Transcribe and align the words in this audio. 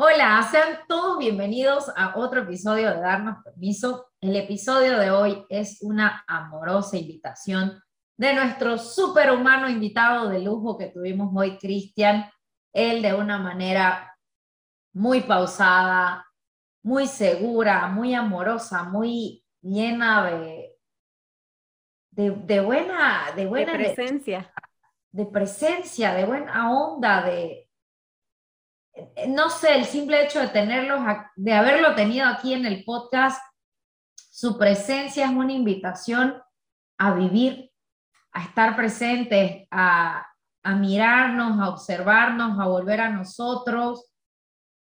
Hola, 0.00 0.48
sean 0.48 0.78
todos 0.86 1.18
bienvenidos 1.18 1.90
a 1.96 2.16
otro 2.16 2.42
episodio 2.42 2.88
de 2.90 3.00
Darnos 3.00 3.42
Permiso. 3.42 4.12
El 4.20 4.36
episodio 4.36 4.96
de 4.96 5.10
hoy 5.10 5.44
es 5.48 5.82
una 5.82 6.22
amorosa 6.28 6.96
invitación 6.96 7.82
de 8.16 8.32
nuestro 8.32 8.78
superhumano 8.78 9.68
invitado 9.68 10.28
de 10.28 10.38
lujo 10.38 10.78
que 10.78 10.86
tuvimos 10.86 11.32
hoy, 11.34 11.58
Cristian. 11.58 12.30
Él 12.72 13.02
de 13.02 13.12
una 13.12 13.38
manera 13.38 14.16
muy 14.92 15.22
pausada, 15.22 16.24
muy 16.84 17.08
segura, 17.08 17.88
muy 17.88 18.14
amorosa, 18.14 18.84
muy 18.84 19.44
llena 19.62 20.30
de, 20.30 20.76
de, 22.12 22.60
buena, 22.60 23.32
de 23.34 23.46
buena 23.46 23.72
presencia. 23.72 24.48
de 25.10 25.26
presencia, 25.26 26.14
de 26.14 26.24
buena 26.24 26.70
onda, 26.70 27.22
de, 27.22 27.67
no 29.28 29.50
sé, 29.50 29.76
el 29.76 29.84
simple 29.84 30.24
hecho 30.24 30.40
de 30.40 30.48
tenerlos, 30.48 31.00
de 31.36 31.52
haberlo 31.52 31.94
tenido 31.94 32.26
aquí 32.26 32.52
en 32.52 32.66
el 32.66 32.84
podcast, 32.84 33.40
su 34.14 34.56
presencia 34.58 35.26
es 35.26 35.30
una 35.30 35.52
invitación 35.52 36.40
a 36.98 37.12
vivir, 37.14 37.70
a 38.32 38.44
estar 38.44 38.76
presentes, 38.76 39.66
a, 39.70 40.26
a 40.62 40.74
mirarnos, 40.74 41.60
a 41.60 41.70
observarnos, 41.70 42.58
a 42.60 42.66
volver 42.66 43.00
a 43.00 43.10
nosotros, 43.10 44.12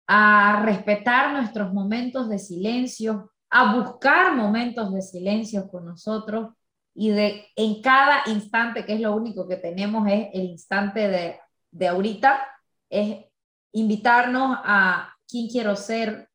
a 0.06 0.62
respetar 0.64 1.32
nuestros 1.32 1.72
momentos 1.72 2.28
de 2.28 2.38
silencio, 2.38 3.30
a 3.50 3.76
buscar 3.76 4.34
momentos 4.34 4.92
de 4.92 5.02
silencio 5.02 5.68
con 5.68 5.84
nosotros 5.86 6.54
y 6.94 7.10
de 7.10 7.46
en 7.56 7.80
cada 7.82 8.22
instante, 8.26 8.84
que 8.84 8.94
es 8.94 9.00
lo 9.00 9.14
único 9.14 9.46
que 9.46 9.56
tenemos, 9.56 10.06
es 10.08 10.28
el 10.32 10.42
instante 10.42 11.08
de, 11.08 11.40
de 11.70 11.88
ahorita, 11.88 12.46
es 12.90 13.24
invitarnos 13.74 14.56
a 14.64 15.14
quién 15.28 15.48
quiero 15.48 15.76
ser, 15.76 16.30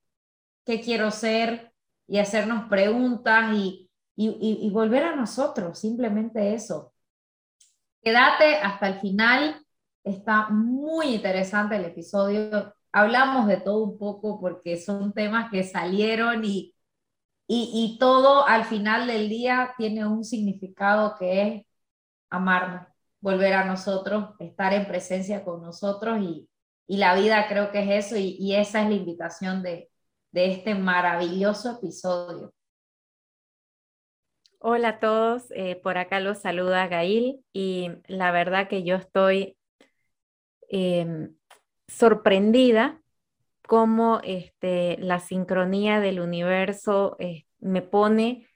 qué 0.66 0.81
quiero 0.81 1.09
ser 1.09 1.73
y 2.07 2.20
hacernos 2.20 2.70
preguntas 2.70 3.55
y, 3.55 3.90
y, 4.15 4.70
volver 4.71 5.04
a 5.04 5.15
nosotros, 5.15 5.79
simplemente 5.79 6.54
eso. 6.54 6.93
Quédate 8.01 8.55
hasta 8.57 8.87
el 8.90 8.99
final, 8.99 9.65
está 10.04 10.49
muy 10.49 11.15
interesante 11.15 11.77
el 11.77 11.85
episodio. 11.85 12.73
Hablamos 12.91 13.48
de 13.48 13.57
todo 13.57 13.84
un 13.84 13.98
poco 13.98 14.40
porque 14.41 14.77
son 14.77 15.13
temas 15.13 15.49
que 15.49 15.63
salieron 15.63 16.43
y, 16.43 16.76
y, 17.48 17.71
y 17.73 17.98
todo 17.99 18.45
al 18.48 18.65
final 18.65 19.07
del 19.07 19.29
día 19.29 19.73
tiene 19.77 20.05
un 20.05 20.26
significado 20.26 21.15
que 21.17 21.41
es 21.43 21.65
amarnos, 22.29 22.87
volver 23.21 23.54
a 23.54 23.65
nosotros, 23.65 24.35
estar 24.40 24.73
en 24.73 24.87
presencia 24.87 25.43
con 25.45 25.62
nosotros 25.62 26.20
y, 26.21 26.49
y 26.90 26.98
la 26.98 27.13
vida 27.13 27.48
creo 27.48 27.71
que 27.71 27.84
es 27.84 28.07
eso 28.07 28.18
y, 28.18 28.55
esa 28.55 28.82
es 28.82 28.90
la 28.90 28.95
invitación 28.95 29.62
de, 29.62 29.91
este 30.34 30.73
maravilloso 30.73 31.77
episodio. 31.77 32.51
Hola 34.57 34.90
a 34.90 34.99
todos, 34.99 35.51
eh, 35.51 35.76
por 35.76 35.99
acá 35.99 36.20
los 36.20 36.40
saluda 36.40 36.87
Gail 36.87 37.45
y 37.54 37.91
la 38.07 38.32
verdad 38.32 38.67
que 38.67 38.84
yo 38.84 38.95
estoy 38.95 39.55
em, 40.67 41.35
sorprendida 41.87 42.99
cómo 43.67 44.20
este, 44.23 44.98
la 44.98 45.20
sincronía 45.20 45.99
del 45.99 46.20
universo 46.20 47.15
eh, 47.20 47.45
me 47.60 47.84
pone 47.84 48.48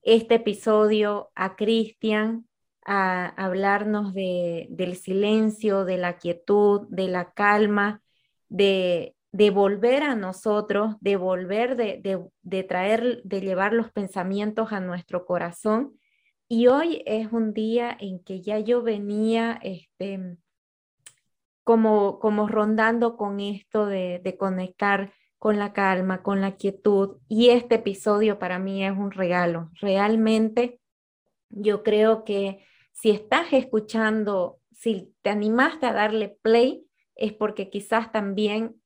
este 0.00 0.36
episodio 0.36 1.30
a 1.34 1.56
Cristian 1.56 2.48
a 2.86 3.26
hablarnos 3.36 4.14
de, 4.14 4.68
del 4.70 4.96
silencio, 4.96 5.84
de 5.84 5.98
la 5.98 6.18
quietud, 6.18 6.86
de 6.88 7.08
la 7.08 7.32
calma, 7.32 8.00
de, 8.48 9.14
volver 9.52 10.04
a 10.04 10.14
nosotros, 10.14 10.94
de 11.00 11.16
volver, 11.16 11.76
de, 11.76 12.00
de, 12.42 12.62
traer, 12.62 13.22
de 13.24 13.40
llevar 13.40 13.72
los 13.72 13.90
pensamientos 13.90 14.72
a 14.72 14.80
nuestro 14.80 15.26
corazón. 15.26 15.98
Y 16.48 16.68
hoy 16.68 17.02
es 17.06 17.32
un 17.32 17.52
día 17.52 17.96
en 17.98 18.22
que 18.22 18.40
ya 18.40 18.60
yo 18.60 18.82
venía 18.82 19.58
este, 19.62 20.38
como, 21.64 22.20
como 22.20 22.46
rondando 22.46 23.16
con 23.16 23.40
esto 23.40 23.86
de, 23.86 24.20
de 24.22 24.36
conectar 24.36 25.12
con 25.38 25.58
la 25.58 25.72
calma, 25.72 26.22
con 26.22 26.40
la 26.40 26.56
quietud. 26.56 27.18
Y 27.28 27.50
este 27.50 27.74
episodio 27.76 28.38
para 28.38 28.60
mí 28.60 28.84
es 28.84 28.92
un 28.92 29.10
regalo. 29.10 29.70
Realmente 29.80 30.80
yo 31.50 31.82
creo 31.82 32.24
que 32.24 32.64
si 32.96 33.10
estás 33.10 33.52
escuchando, 33.52 34.58
si 34.72 35.14
te 35.22 35.30
animaste 35.30 35.86
a 35.86 35.92
darle 35.92 36.38
play, 36.42 36.86
es 37.14 37.32
porque 37.32 37.68
quizás 37.68 38.10
también 38.10 38.80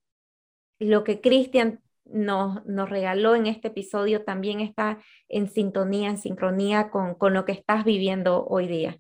lo 0.78 1.04
que 1.04 1.20
Cristian 1.20 1.80
nos, 2.04 2.64
regaló 2.88 3.36
en 3.36 3.46
este 3.46 3.68
episodio 3.68 4.24
también 4.24 4.60
está 4.60 4.98
en 5.28 5.48
sintonía, 5.48 6.10
en 6.10 6.18
sincronía 6.18 6.90
con, 6.90 7.16
lo 7.32 7.44
que 7.44 7.52
estás 7.52 7.84
viviendo 7.84 8.44
hoy 8.46 8.66
día. 8.66 8.98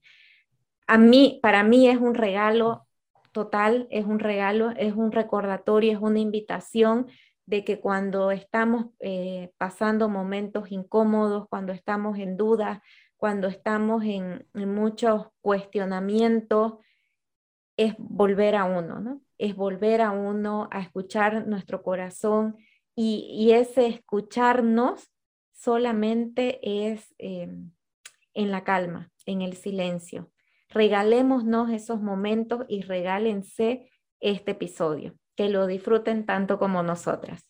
A 0.86 0.96
mí, 0.96 1.40
para 1.42 1.64
mí 1.64 1.88
es 1.88 1.98
un 1.98 2.14
regalo 2.14 2.86
total, 3.32 3.88
es 3.90 4.06
un 4.06 4.20
regalo, 4.20 4.70
es 4.76 4.94
un 4.94 5.10
recordatorio, 5.10 5.92
es 5.92 6.00
una 6.00 6.20
invitación 6.20 7.08
de 7.46 7.64
que 7.64 7.80
cuando 7.80 8.30
estamos 8.30 8.86
eh, 9.00 9.50
pasando 9.58 10.08
momentos 10.08 10.70
incómodos, 10.70 11.48
cuando 11.48 11.72
estamos 11.72 12.16
en 12.18 12.36
duda, 12.36 12.80
cuando 13.20 13.48
estamos 13.48 14.02
en, 14.04 14.46
muchos 14.54 15.26
cuestionamientos, 15.42 16.78
es 17.76 17.94
volver 17.98 18.56
a 18.56 18.64
uno, 18.64 18.98
¿no? 18.98 19.20
Es 19.36 19.54
volver 19.54 20.00
a 20.00 20.10
uno 20.10 20.68
a 20.72 20.80
escuchar 20.80 21.46
nuestro 21.46 21.82
corazón 21.82 22.56
y, 22.96 23.50
ese 23.52 23.88
escucharnos 23.88 25.12
solamente 25.52 26.60
es 26.62 27.14
em, 27.18 27.72
en 28.32 28.50
la 28.50 28.64
calma, 28.64 29.10
en 29.26 29.42
el 29.42 29.52
silencio. 29.52 30.32
Regalémonos 30.70 31.70
esos 31.70 32.00
momentos 32.00 32.64
y 32.68 32.80
regálense 32.80 33.90
este 34.20 34.52
episodio. 34.52 35.14
Que 35.36 35.50
lo 35.50 35.66
disfruten 35.66 36.24
tanto 36.24 36.58
como 36.58 36.82
nosotras. 36.82 37.49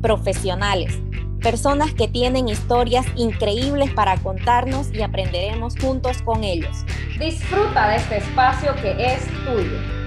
profesionales, 0.00 1.00
personas 1.40 1.94
que 1.94 2.08
tienen 2.08 2.48
historias 2.48 3.06
increíbles 3.16 3.92
para 3.92 4.16
contarnos 4.18 4.92
y 4.92 5.02
aprenderemos 5.02 5.74
juntos 5.78 6.22
con 6.22 6.44
ellos. 6.44 6.84
Disfruta 7.18 7.88
de 7.90 7.96
este 7.96 8.16
espacio 8.18 8.74
que 8.76 8.92
es 9.14 9.26
tuyo. 9.44 10.00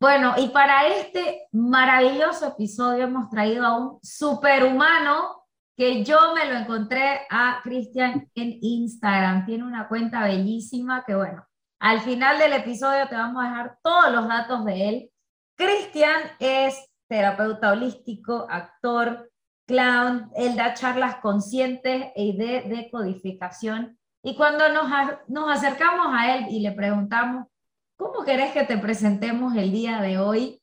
Bueno, 0.00 0.34
y 0.36 0.48
para 0.48 0.86
este 0.86 1.48
maravilloso 1.52 2.48
episodio 2.48 3.04
hemos 3.04 3.28
traído 3.30 3.66
a 3.66 3.76
un 3.76 3.98
superhumano 4.00 5.44
que 5.76 6.04
yo 6.04 6.34
me 6.34 6.46
lo 6.46 6.56
encontré 6.56 7.20
a 7.30 7.60
Cristian 7.62 8.28
en 8.34 8.58
Instagram. 8.60 9.44
Tiene 9.44 9.64
una 9.64 9.88
cuenta 9.88 10.22
bellísima 10.24 11.04
que, 11.04 11.14
bueno, 11.14 11.44
al 11.80 12.00
final 12.00 12.38
del 12.38 12.52
episodio 12.52 13.08
te 13.08 13.16
vamos 13.16 13.44
a 13.44 13.48
dejar 13.48 13.78
todos 13.82 14.12
los 14.12 14.28
datos 14.28 14.64
de 14.64 14.88
él. 14.88 15.10
Cristian 15.56 16.20
es 16.38 16.87
terapeuta 17.08 17.72
holístico, 17.72 18.46
actor, 18.48 19.30
clown, 19.66 20.30
él 20.36 20.56
da 20.56 20.74
charlas 20.74 21.16
conscientes 21.16 22.06
y 22.16 22.36
de 22.36 22.62
decodificación. 22.62 23.98
Y 24.22 24.36
cuando 24.36 24.68
nos, 24.68 24.90
nos 25.28 25.50
acercamos 25.50 26.08
a 26.10 26.36
él 26.36 26.46
y 26.50 26.60
le 26.60 26.72
preguntamos, 26.72 27.46
¿cómo 27.96 28.24
querés 28.24 28.52
que 28.52 28.64
te 28.64 28.78
presentemos 28.78 29.54
el 29.56 29.72
día 29.72 30.00
de 30.00 30.18
hoy? 30.18 30.62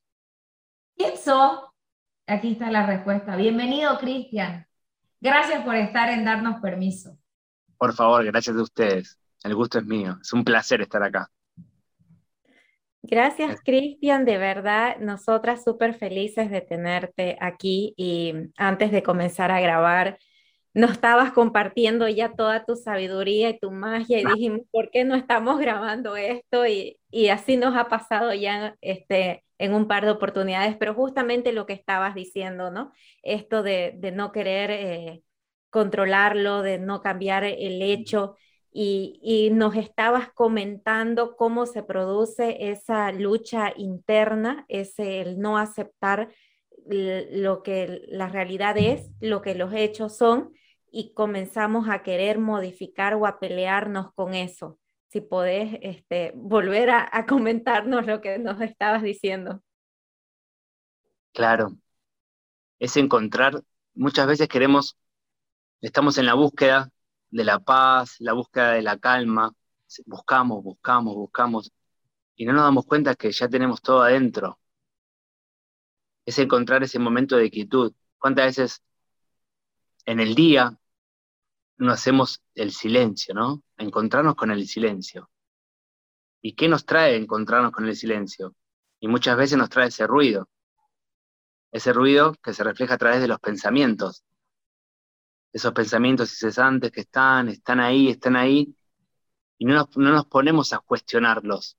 ¿Quién 0.96 1.18
sos? 1.18 1.60
Aquí 2.28 2.54
está 2.54 2.72
la 2.72 2.86
respuesta. 2.86 3.36
Bienvenido, 3.36 3.98
Cristian. 4.00 4.68
Gracias 5.22 5.64
por 5.64 5.76
estar 5.76 6.10
en 6.10 6.26
darnos 6.26 6.62
permiso. 6.62 7.18
Por 7.78 7.94
favor, 7.94 8.24
gracias 8.26 8.56
a 8.56 8.62
ustedes. 8.62 9.20
El 9.44 9.56
gusto 9.56 9.80
es 9.80 9.86
mío. 9.86 10.18
Es 10.22 10.34
un 10.34 10.44
placer 10.44 10.82
estar 10.82 11.04
acá. 11.04 11.30
Gracias, 13.08 13.62
Cristian. 13.62 14.26
De 14.26 14.38
verdad, 14.38 14.98
nosotras 15.00 15.64
súper 15.64 15.94
felices 15.94 16.50
de 16.50 16.62
tenerte 16.62 17.38
aquí 17.40 17.94
y 17.98 18.34
antes 18.58 18.92
de 18.92 19.04
comenzar 19.04 19.52
a 19.52 19.62
grabar, 19.62 20.18
nos 20.74 20.92
estabas 20.92 21.32
compartiendo 21.32 22.08
ya 22.10 22.34
toda 22.34 22.66
tu 22.66 22.76
sabiduría 22.76 23.50
y 23.50 23.60
tu 23.60 23.72
magia 23.72 24.20
y 24.20 24.26
dijimos, 24.26 24.62
¿por 24.72 24.90
qué 24.92 25.06
no 25.06 25.16
estamos 25.16 25.60
grabando 25.60 26.18
esto? 26.18 26.68
Y, 26.68 27.00
y 27.10 27.30
así 27.30 27.58
nos 27.58 27.78
ha 27.78 27.88
pasado 27.88 28.34
ya 28.34 28.76
este, 28.82 29.46
en 29.58 29.74
un 29.74 29.88
par 29.88 30.04
de 30.06 30.12
oportunidades, 30.12 30.76
pero 30.78 30.94
justamente 30.94 31.54
lo 31.54 31.66
que 31.66 31.74
estabas 31.74 32.16
diciendo, 32.16 32.72
¿no? 32.72 32.92
Esto 33.24 33.64
de, 33.64 33.98
no 34.14 34.32
querer 34.32 34.72
eh, 34.72 35.24
controlarlo, 35.70 36.62
de 36.62 36.80
no 36.80 37.02
cambiar 37.02 37.44
el 37.44 37.82
hecho. 37.82 38.36
Y, 38.78 39.52
nos 39.54 39.78
estabas 39.78 40.34
comentando 40.34 41.38
cómo 41.38 41.66
se 41.66 41.82
produce 41.82 42.72
esa 42.72 43.14
lucha 43.14 43.72
interna, 43.78 44.66
ese 44.68 45.22
el 45.22 45.40
no 45.40 45.58
aceptar 45.58 46.30
lo 46.86 47.64
que 47.64 48.02
la 48.10 48.28
realidad 48.28 48.78
es, 48.78 49.10
lo 49.22 49.42
que 49.42 49.56
los 49.56 49.74
hechos 49.74 50.18
son, 50.18 50.52
y 50.92 51.14
comenzamos 51.14 51.88
a 51.88 52.04
querer 52.04 52.38
modificar 52.38 53.14
o 53.14 53.26
a 53.26 53.40
pelearnos 53.40 54.14
con 54.14 54.34
eso. 54.34 54.78
Si 55.08 55.22
podés 55.22 55.80
este, 55.82 56.34
volver 56.36 56.90
a 56.90 57.26
comentarnos 57.26 58.06
lo 58.06 58.20
que 58.20 58.40
nos 58.40 58.60
estabas 58.60 59.04
diciendo. 59.04 59.62
Claro, 61.32 61.78
es 62.80 62.98
encontrar, 62.98 63.64
muchas 63.94 64.28
veces 64.28 64.50
queremos, 64.50 64.98
estamos 65.80 66.18
en 66.18 66.26
la 66.26 66.34
búsqueda 66.34 66.92
de 67.36 67.44
la 67.44 67.60
paz, 67.60 68.16
la 68.20 68.32
búsqueda 68.32 68.72
de 68.72 68.82
la 68.82 68.98
calma, 68.98 69.52
buscamos, 70.06 70.64
buscamos, 70.64 71.16
buscamos, 71.16 71.72
y 72.38 72.46
no 72.46 72.54
nos 72.54 72.64
damos 72.64 72.86
cuenta 72.86 73.16
que 73.16 73.30
ya 73.32 73.50
tenemos 73.50 73.82
todo 73.82 74.04
adentro. 74.04 74.58
Es 76.26 76.40
encontrar 76.40 76.84
ese 76.84 76.98
momento 76.98 77.36
de 77.36 77.52
quietud. 77.52 77.94
¿Cuántas 78.18 78.46
veces 78.46 78.84
en 80.06 80.22
el 80.22 80.34
día 80.34 80.80
no 81.78 81.92
hacemos 81.92 82.42
el 82.54 82.72
silencio, 82.72 83.34
¿no? 83.34 83.62
Encontrarnos 83.78 84.36
con 84.36 84.50
el 84.52 84.66
silencio. 84.66 85.30
¿Y 86.42 86.54
qué 86.54 86.70
nos 86.70 86.86
trae 86.86 87.18
encontrarnos 87.18 87.74
con 87.74 87.86
el 87.86 87.98
silencio? 87.98 88.56
Y 89.02 89.10
muchas 89.10 89.36
veces 89.36 89.58
nos 89.58 89.70
trae 89.70 89.90
ese 89.90 90.08
ruido. 90.08 90.48
Ese 91.72 91.92
ruido 91.92 92.34
que 92.42 92.54
se 92.54 92.64
refleja 92.64 92.94
a 92.94 92.98
través 92.98 93.20
de 93.20 93.28
los 93.28 93.40
pensamientos. 93.40 94.24
Esos 95.56 95.72
pensamientos 95.72 96.34
incesantes 96.34 96.92
que 96.92 97.00
están, 97.00 97.48
están 97.48 97.80
ahí, 97.80 98.10
están 98.10 98.36
ahí. 98.36 98.76
Y 99.58 99.64
no 99.64 99.74
nos, 99.74 99.96
no 99.96 100.12
nos 100.12 100.26
ponemos 100.26 100.74
a 100.74 100.80
cuestionarlos. 100.80 101.78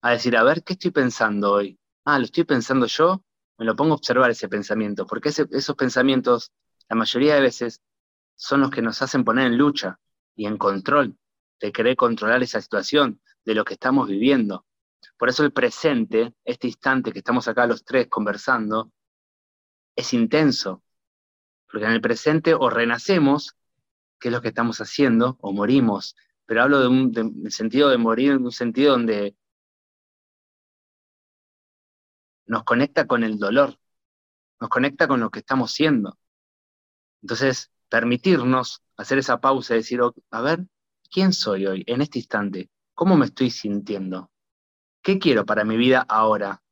A 0.00 0.12
decir, 0.12 0.34
a 0.38 0.42
ver, 0.42 0.64
¿qué 0.64 0.72
estoy 0.72 0.90
pensando 0.90 1.52
hoy? 1.52 1.78
Ah, 2.06 2.18
¿lo 2.18 2.24
estoy 2.24 2.44
pensando 2.44 2.86
yo? 2.86 3.22
Me 3.58 3.66
lo 3.66 3.76
pongo 3.76 3.92
a 3.92 3.96
observar 3.96 4.30
ese 4.30 4.48
pensamiento. 4.48 5.06
Porque 5.06 5.28
esos 5.28 5.76
pensamientos, 5.76 6.50
la 6.88 6.96
mayoría 6.96 7.34
de 7.34 7.42
veces, 7.42 7.82
son 8.36 8.62
los 8.62 8.70
que 8.70 8.80
nos 8.80 9.02
hacen 9.02 9.22
poner 9.22 9.48
en 9.48 9.58
lucha 9.58 10.00
y 10.34 10.46
en 10.46 10.56
control, 10.56 11.14
de 11.60 11.72
querer 11.72 11.96
controlar 11.96 12.42
esa 12.42 12.62
situación, 12.62 13.20
de 13.44 13.54
lo 13.54 13.66
que 13.66 13.74
estamos 13.74 14.08
viviendo. 14.08 14.64
Por 15.18 15.28
eso 15.28 15.44
el 15.44 15.52
presente, 15.52 16.32
este 16.42 16.68
instante 16.68 17.12
que 17.12 17.18
estamos 17.18 17.48
acá 17.48 17.66
los 17.66 17.84
tres 17.84 18.08
conversando, 18.08 18.90
es 19.94 20.14
intenso, 20.14 20.82
porque 21.74 21.86
en 21.86 21.92
el 21.92 22.00
presente 22.00 22.54
o 22.54 22.70
renacemos, 22.70 23.56
que 24.20 24.28
es 24.28 24.32
lo 24.32 24.40
que 24.40 24.46
estamos 24.46 24.80
haciendo, 24.80 25.36
o 25.40 25.52
morimos, 25.52 26.14
pero 26.46 26.62
hablo 26.62 26.78
de 26.78 26.86
un 26.86 27.50
sentido 27.50 27.88
de 27.88 27.98
morir, 27.98 28.30
en 28.30 28.44
un 28.44 28.52
sentido 28.52 28.92
donde 28.92 29.36
nos 32.46 32.62
conecta 32.62 33.08
con 33.08 33.24
el 33.24 33.40
dolor, 33.40 33.76
nos 34.60 34.70
conecta 34.70 35.08
con 35.08 35.18
lo 35.18 35.30
que 35.30 35.40
estamos 35.40 35.72
siendo. 35.72 36.16
Entonces, 37.22 37.72
permitirnos 37.88 38.84
hacer 38.96 39.18
esa 39.18 39.40
pausa 39.40 39.74
y 39.74 39.78
decir, 39.78 40.00
a 40.30 40.40
ver, 40.42 40.64
¿quién 41.10 41.32
soy 41.32 41.66
hoy, 41.66 41.82
en 41.88 42.02
este 42.02 42.20
instante? 42.20 42.70
¿Cómo 42.94 43.16
me 43.16 43.24
estoy 43.26 43.50
sintiendo? 43.50 44.30
¿Qué 45.02 45.18
quiero 45.18 45.44
para 45.44 45.64
mi 45.64 45.76
vida 45.76 46.06
ahora? 46.08 46.62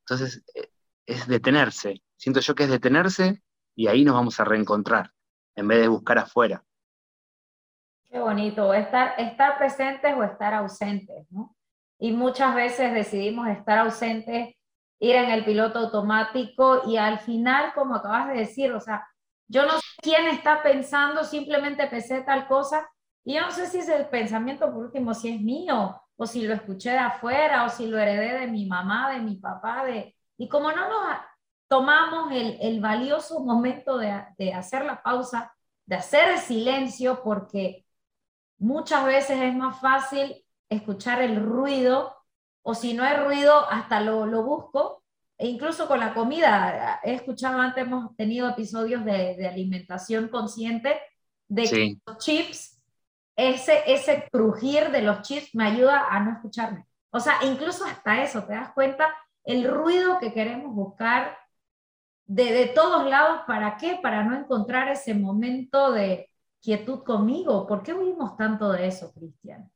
Entonces, 0.00 0.42
eh, 0.56 0.68
es 1.06 1.28
detenerse. 1.28 2.02
Siento 2.16 2.40
yo 2.40 2.56
que 2.56 2.64
es 2.64 2.70
detenerse 2.70 3.40
y 3.78 3.86
ahí 3.86 4.04
nos 4.04 4.16
vamos 4.16 4.40
a 4.40 4.44
reencontrar, 4.44 5.12
en 5.54 5.68
vez 5.68 5.80
de 5.80 5.86
buscar 5.86 6.18
afuera. 6.18 6.64
Qué 8.10 8.18
bonito, 8.18 8.74
estar, 8.74 9.14
estar 9.18 9.56
presentes 9.56 10.12
o 10.16 10.24
estar 10.24 10.52
ausentes, 10.52 11.30
¿no? 11.30 11.54
Y 12.00 12.10
muchas 12.10 12.56
veces 12.56 12.92
decidimos 12.92 13.46
estar 13.46 13.78
ausentes, 13.78 14.56
ir 14.98 15.14
en 15.14 15.30
el 15.30 15.44
piloto 15.44 15.78
automático 15.78 16.88
y 16.88 16.96
al 16.96 17.20
final, 17.20 17.72
como 17.72 17.94
acabas 17.94 18.26
de 18.26 18.38
decir, 18.38 18.72
o 18.72 18.80
sea, 18.80 19.06
yo 19.46 19.64
no 19.64 19.74
sé 19.74 19.86
quién 20.02 20.26
está 20.26 20.60
pensando, 20.60 21.22
simplemente 21.22 21.86
pensé 21.86 22.22
tal 22.22 22.48
cosa 22.48 22.90
y 23.24 23.34
yo 23.34 23.42
no 23.42 23.52
sé 23.52 23.68
si 23.68 23.78
es 23.78 23.88
el 23.88 24.08
pensamiento 24.08 24.66
por 24.72 24.86
último, 24.86 25.14
si 25.14 25.28
es 25.28 25.40
mío 25.40 26.02
o 26.16 26.26
si 26.26 26.42
lo 26.42 26.54
escuché 26.54 26.90
de 26.90 26.98
afuera 26.98 27.64
o 27.64 27.68
si 27.68 27.86
lo 27.86 27.96
heredé 27.96 28.40
de 28.40 28.48
mi 28.48 28.66
mamá, 28.66 29.12
de 29.12 29.20
mi 29.20 29.36
papá, 29.36 29.84
de... 29.84 30.16
Y 30.36 30.48
como 30.48 30.72
no 30.72 30.88
nos 30.88 31.16
tomamos 31.68 32.32
el, 32.32 32.58
el 32.60 32.80
valioso 32.80 33.40
momento 33.40 33.98
de, 33.98 34.24
de 34.38 34.54
hacer 34.54 34.84
la 34.84 35.02
pausa, 35.02 35.54
de 35.86 35.96
hacer 35.96 36.30
el 36.30 36.38
silencio, 36.38 37.22
porque 37.22 37.84
muchas 38.58 39.04
veces 39.04 39.38
es 39.40 39.54
más 39.54 39.80
fácil 39.80 40.44
escuchar 40.68 41.22
el 41.22 41.36
ruido 41.36 42.16
o 42.62 42.74
si 42.74 42.92
no 42.92 43.02
hay 43.04 43.16
ruido, 43.16 43.68
hasta 43.70 44.00
lo, 44.00 44.26
lo 44.26 44.42
busco 44.42 45.02
e 45.38 45.46
incluso 45.46 45.86
con 45.86 46.00
la 46.00 46.14
comida, 46.14 47.00
he 47.04 47.14
escuchado 47.14 47.60
antes, 47.60 47.84
hemos 47.84 48.14
tenido 48.16 48.48
episodios 48.48 49.04
de, 49.04 49.36
de 49.36 49.46
alimentación 49.46 50.28
consciente, 50.28 51.00
de 51.46 51.62
que 51.62 51.98
los 52.04 52.18
chips, 52.18 52.82
ese, 53.36 53.84
ese 53.86 54.28
crujir 54.32 54.90
de 54.90 55.02
los 55.02 55.22
chips 55.22 55.54
me 55.54 55.64
ayuda 55.64 56.08
a 56.10 56.18
no 56.20 56.32
escucharme. 56.32 56.84
O 57.10 57.20
sea, 57.20 57.38
incluso 57.44 57.84
hasta 57.84 58.20
eso, 58.22 58.42
¿te 58.42 58.54
das 58.54 58.72
cuenta? 58.72 59.14
El 59.44 59.66
ruido 59.68 60.18
que 60.18 60.32
queremos 60.32 60.74
buscar 60.74 61.38
de, 62.28 62.52
de 62.52 62.66
todos 62.66 63.08
lados, 63.08 63.40
¿para 63.46 63.76
qué? 63.76 63.98
Para 64.00 64.22
no 64.22 64.36
encontrar 64.36 64.88
ese 64.88 65.14
momento 65.14 65.90
de 65.92 66.30
quietud 66.60 67.02
conmigo. 67.02 67.66
¿Por 67.66 67.82
qué 67.82 67.94
huimos 67.94 68.36
tanto 68.36 68.70
de 68.70 68.86
eso, 68.86 69.12
Cristian? 69.12 69.70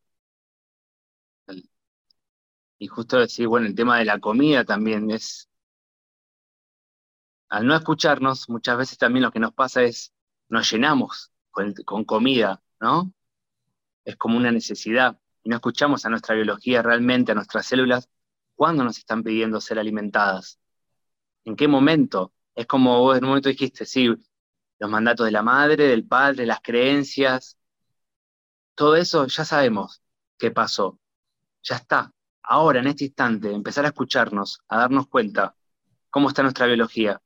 Y 2.78 2.86
justo 2.88 3.18
decir, 3.18 3.46
bueno, 3.48 3.66
el 3.66 3.74
tema 3.74 3.98
de 3.98 4.04
la 4.04 4.18
comida 4.18 4.64
también 4.64 5.10
es, 5.10 5.48
al 7.48 7.66
no 7.66 7.74
escucharnos, 7.76 8.48
muchas 8.48 8.76
veces 8.76 8.98
también 8.98 9.22
lo 9.22 9.30
que 9.30 9.38
nos 9.38 9.54
pasa 9.54 9.82
es, 9.82 10.12
nos 10.48 10.70
llenamos 10.70 11.32
con, 11.50 11.74
comida, 12.04 12.60
¿no? 12.80 13.12
Es 14.04 14.16
como 14.16 14.36
una 14.36 14.50
necesidad. 14.50 15.18
Y 15.44 15.50
no 15.50 15.56
escuchamos 15.56 16.04
a 16.04 16.10
nuestra 16.10 16.34
biología 16.34 16.82
realmente, 16.82 17.32
a 17.32 17.34
nuestras 17.34 17.66
células, 17.66 18.08
cuándo 18.56 18.84
nos 18.84 18.98
están 18.98 19.22
pidiendo 19.22 19.60
ser 19.60 19.78
alimentadas. 19.78 20.58
¿En 21.44 21.56
qué 21.56 21.68
momento? 21.68 22.32
Es 22.54 22.66
como 22.66 23.00
vos 23.00 23.16
en 23.18 23.24
un 23.24 23.30
momento 23.30 23.48
dijiste, 23.48 23.86
sí, 23.86 24.08
los 24.78 24.90
mandatos 24.90 25.26
de 25.26 25.32
la 25.32 25.42
madre, 25.42 25.86
del 25.88 26.06
padre, 26.06 26.46
las 26.46 26.60
creencias, 26.62 27.58
todo 28.74 28.96
eso 28.96 29.26
ya 29.26 29.44
sabemos 29.44 30.02
qué 30.38 30.50
pasó. 30.50 30.98
Ya 31.62 31.76
está. 31.76 32.12
Ahora, 32.42 32.80
en 32.80 32.88
este 32.88 33.04
instante, 33.04 33.52
empezar 33.52 33.84
a 33.84 33.88
escucharnos, 33.88 34.60
a 34.68 34.78
darnos 34.78 35.06
cuenta 35.08 35.54
cómo 36.10 36.28
está 36.28 36.42
nuestra 36.42 36.66
biología, 36.66 37.20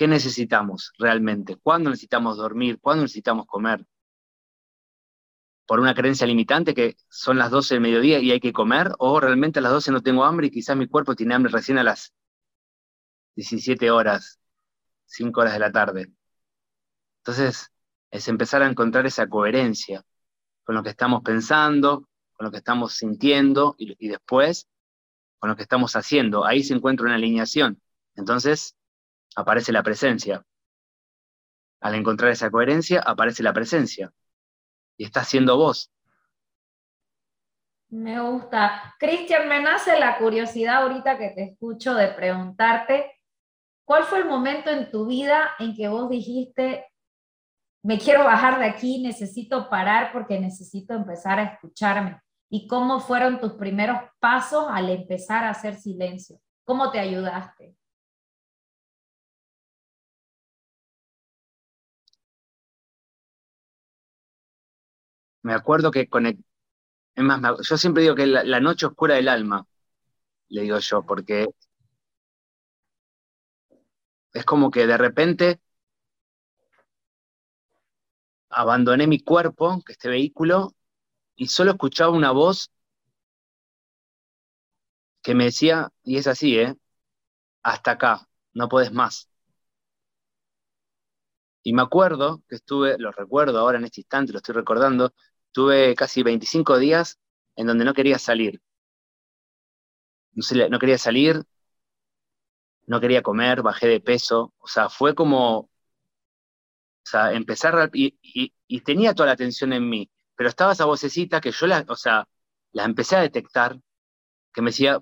¿Qué 0.00 0.08
necesitamos 0.08 0.94
realmente? 0.98 1.56
¿Cuándo 1.56 1.90
necesitamos 1.90 2.38
dormir? 2.38 2.78
¿Cuándo 2.80 3.02
necesitamos 3.02 3.44
comer? 3.44 3.84
¿Por 5.66 5.78
una 5.78 5.94
creencia 5.94 6.26
limitante 6.26 6.72
que 6.72 6.96
son 7.10 7.36
las 7.36 7.50
12 7.50 7.74
del 7.74 7.82
mediodía 7.82 8.18
y 8.18 8.30
hay 8.30 8.40
que 8.40 8.54
comer? 8.54 8.92
¿O 8.98 9.20
realmente 9.20 9.58
a 9.58 9.62
las 9.62 9.72
12 9.72 9.92
no 9.92 10.00
tengo 10.00 10.24
hambre 10.24 10.46
y 10.46 10.50
quizás 10.50 10.74
mi 10.74 10.86
cuerpo 10.86 11.14
tiene 11.14 11.34
hambre 11.34 11.52
recién 11.52 11.76
a 11.76 11.84
las 11.84 12.14
17 13.40 13.90
horas, 13.90 14.38
5 15.06 15.40
horas 15.40 15.54
de 15.54 15.58
la 15.60 15.72
tarde? 15.72 16.12
Entonces, 17.20 17.72
es 18.10 18.28
empezar 18.28 18.62
a 18.62 18.66
encontrar 18.66 19.06
esa 19.06 19.26
coherencia 19.28 20.04
con 20.62 20.74
lo 20.74 20.82
que 20.82 20.90
estamos 20.90 21.22
pensando, 21.22 22.06
con 22.34 22.44
lo 22.44 22.50
que 22.50 22.58
estamos 22.58 22.94
sintiendo 22.94 23.74
y, 23.78 24.08
después 24.08 24.68
con 25.38 25.48
lo 25.48 25.56
que 25.56 25.62
estamos 25.62 25.96
haciendo. 25.96 26.44
Ahí 26.44 26.62
se 26.62 26.74
encuentra 26.74 27.06
una 27.06 27.14
alineación. 27.14 27.80
Entonces, 28.14 28.76
aparece 29.36 29.72
la 29.72 29.82
presencia. 29.82 30.44
Al 31.80 31.94
encontrar 31.94 32.30
esa 32.30 32.50
coherencia, 32.50 33.00
aparece 33.00 33.42
la 33.42 33.54
presencia. 33.54 34.12
Y 34.98 35.04
está 35.04 35.24
siendo 35.24 35.56
vos. 35.56 35.90
Me 37.88 38.20
gusta. 38.20 38.94
Cristian, 38.98 39.48
me 39.48 39.62
nace 39.62 39.98
la 39.98 40.18
curiosidad 40.18 40.82
ahorita 40.82 41.16
que 41.16 41.30
te 41.30 41.44
escucho 41.44 41.94
de 41.94 42.08
preguntarte, 42.08 43.19
¿cuál 43.90 44.04
fue 44.04 44.20
el 44.20 44.26
momento 44.26 44.70
en 44.70 44.88
tu 44.88 45.04
vida 45.04 45.50
en 45.58 45.74
que 45.74 45.88
vos 45.88 46.08
dijiste, 46.08 46.86
me 47.82 47.98
quiero 47.98 48.22
bajar 48.22 48.60
de 48.60 48.66
aquí, 48.66 49.02
necesito 49.02 49.68
parar 49.68 50.12
porque 50.12 50.38
necesito 50.38 50.94
empezar 50.94 51.40
a 51.40 51.42
escucharme? 51.42 52.20
¿Y 52.48 52.68
cómo 52.68 53.00
fueron 53.00 53.40
tus 53.40 53.54
primeros 53.54 53.98
pasos 54.20 54.66
al 54.70 54.90
empezar 54.90 55.42
a 55.42 55.50
hacer 55.50 55.74
silencio? 55.74 56.40
¿Cómo 56.64 56.92
te 56.92 57.00
ayudaste? 57.00 57.74
me 65.42 65.52
acuerdo 65.52 65.90
que 65.90 66.08
conect... 66.08 66.40
es 67.16 67.24
más, 67.24 67.40
yo 67.68 67.76
siempre 67.76 68.04
digo 68.04 68.14
que 68.14 68.26
la, 68.26 68.60
noche 68.60 68.86
oscura 68.86 69.16
del 69.16 69.28
alma, 69.28 69.66
le 70.48 70.62
digo 70.62 70.78
yo, 70.78 71.04
porque 71.04 71.48
es 74.32 74.44
como 74.44 74.70
que 74.70 74.86
de 74.86 74.96
repente 74.98 75.60
abandoné 78.50 79.06
mi 79.08 79.18
cuerpo, 79.20 79.82
que 79.84 79.92
este 79.92 80.08
vehículo, 80.08 80.74
y 81.36 81.48
solo 81.48 81.72
escuchaba 81.72 82.12
una 82.16 82.32
voz 82.32 82.70
que 85.22 85.34
me 85.34 85.44
decía, 85.44 85.90
y 86.04 86.16
es 86.18 86.26
así, 86.26 86.58
¿eh? 86.58 86.76
Hasta 87.62 87.92
acá, 87.92 88.28
no 88.54 88.68
puedes 88.68 88.92
más. 88.92 89.28
Y 91.62 91.72
me 91.72 91.82
acuerdo 91.82 92.42
que 92.48 92.56
estuve, 92.56 92.98
lo 92.98 93.12
recuerdo 93.12 93.58
ahora 93.58 93.78
en 93.78 93.84
este 93.84 94.00
instante, 94.02 94.32
lo 94.32 94.38
estoy 94.38 94.54
recordando, 94.54 95.14
tuve 95.52 95.94
casi 95.94 96.22
25 96.22 96.78
días 96.78 97.18
en 97.56 97.66
donde 97.66 97.84
no 97.84 97.94
quería 97.94 98.18
salir. 98.18 98.60
No, 100.70 100.78
quería 100.78 100.98
salir, 100.98 101.42
no 102.90 103.00
quería 103.00 103.22
comer, 103.22 103.62
bajé 103.62 103.86
de 103.88 104.00
peso, 104.00 104.52
o 104.58 104.66
sea, 104.66 104.88
fue 104.88 105.14
como, 105.14 105.58
o 105.60 105.70
sea, 107.04 107.32
empezar, 107.32 107.90
y, 107.94 108.18
y, 108.68 108.80
tenía 108.82 109.14
toda 109.14 109.28
la 109.28 109.32
atención 109.34 109.72
en 109.72 109.88
mí, 109.88 110.10
pero 110.34 110.48
estaba 110.48 110.72
esa 110.72 110.86
vocecita 110.86 111.40
que 111.40 111.52
yo 111.52 111.66
la, 111.68 111.84
o 111.88 111.96
sea, 111.96 112.26
la 112.72 112.84
empecé 112.84 113.16
a 113.16 113.20
detectar, 113.20 113.78
que 114.52 114.62
me 114.62 114.70
decía, 114.70 115.00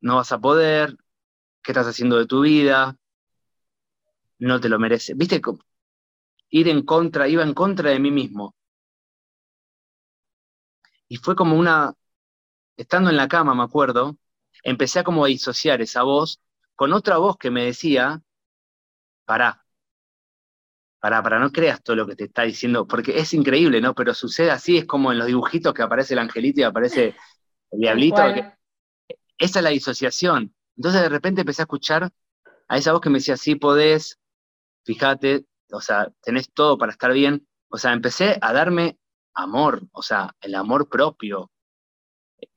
no 0.00 0.16
vas 0.16 0.30
a 0.32 0.38
poder, 0.40 0.96
¿qué 1.62 1.72
estás 1.72 1.88
haciendo 1.88 2.18
de 2.18 2.26
tu 2.26 2.42
vida? 2.42 2.96
No 4.38 4.60
te 4.60 4.68
lo 4.68 4.78
mereces. 4.78 5.16
¿Viste? 5.16 5.40
Ir 6.50 6.68
en 6.68 6.82
contra, 6.84 7.28
iba 7.28 7.42
en 7.42 7.54
contra 7.54 7.90
de 7.90 7.98
mí 8.00 8.10
mismo. 8.10 8.54
Y 11.08 11.16
fue 11.16 11.36
como 11.36 11.56
una, 11.56 11.92
estando 12.76 13.10
en 13.10 13.16
la 13.16 13.28
cama, 13.28 13.54
me 13.54 13.62
acuerdo, 13.64 14.16
empecé 14.62 15.00
a 15.00 15.04
como 15.04 15.24
a 15.24 15.28
disociar 15.28 15.80
esa 15.82 16.02
voz 16.02 16.40
con 16.74 16.92
otra 16.92 17.18
voz 17.18 17.36
que 17.36 17.50
me 17.50 17.64
decía, 17.64 18.22
pará, 19.24 19.64
pará, 21.00 21.22
para 21.22 21.38
no 21.38 21.50
creas 21.50 21.82
todo 21.82 21.96
lo 21.96 22.06
que 22.06 22.16
te 22.16 22.24
está 22.24 22.42
diciendo, 22.42 22.86
porque 22.86 23.18
es 23.18 23.34
increíble, 23.34 23.80
¿no? 23.80 23.94
Pero 23.94 24.14
sucede 24.14 24.50
así, 24.50 24.78
es 24.78 24.86
como 24.86 25.12
en 25.12 25.18
los 25.18 25.26
dibujitos 25.26 25.74
que 25.74 25.82
aparece 25.82 26.14
el 26.14 26.20
angelito 26.20 26.60
y 26.60 26.64
aparece 26.64 27.14
el 27.70 27.80
diablito. 27.80 28.22
esa 29.38 29.58
es 29.58 29.62
la 29.62 29.70
disociación. 29.70 30.54
Entonces 30.76 31.02
de 31.02 31.08
repente 31.08 31.42
empecé 31.42 31.62
a 31.62 31.64
escuchar 31.64 32.10
a 32.68 32.76
esa 32.76 32.92
voz 32.92 33.00
que 33.00 33.10
me 33.10 33.18
decía, 33.18 33.36
sí 33.36 33.54
podés, 33.54 34.18
fíjate, 34.84 35.46
o 35.70 35.80
sea, 35.80 36.10
tenés 36.22 36.52
todo 36.52 36.78
para 36.78 36.92
estar 36.92 37.12
bien. 37.12 37.46
O 37.68 37.78
sea, 37.78 37.92
empecé 37.92 38.38
a 38.40 38.52
darme 38.52 38.98
amor, 39.34 39.82
o 39.92 40.02
sea, 40.02 40.34
el 40.40 40.54
amor 40.56 40.88
propio. 40.88 41.51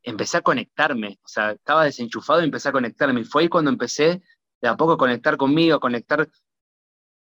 Empecé 0.03 0.37
a 0.37 0.41
conectarme, 0.41 1.19
o 1.23 1.27
sea, 1.27 1.51
estaba 1.51 1.85
desenchufado 1.85 2.41
y 2.41 2.45
empecé 2.45 2.69
a 2.69 2.71
conectarme. 2.71 3.21
Y 3.21 3.25
fue 3.25 3.43
ahí 3.43 3.49
cuando 3.49 3.71
empecé 3.71 4.21
de 4.61 4.67
a 4.67 4.77
poco 4.77 4.93
a 4.93 4.97
conectar 4.97 5.37
conmigo, 5.37 5.75
a 5.75 5.79
conectar, 5.79 6.29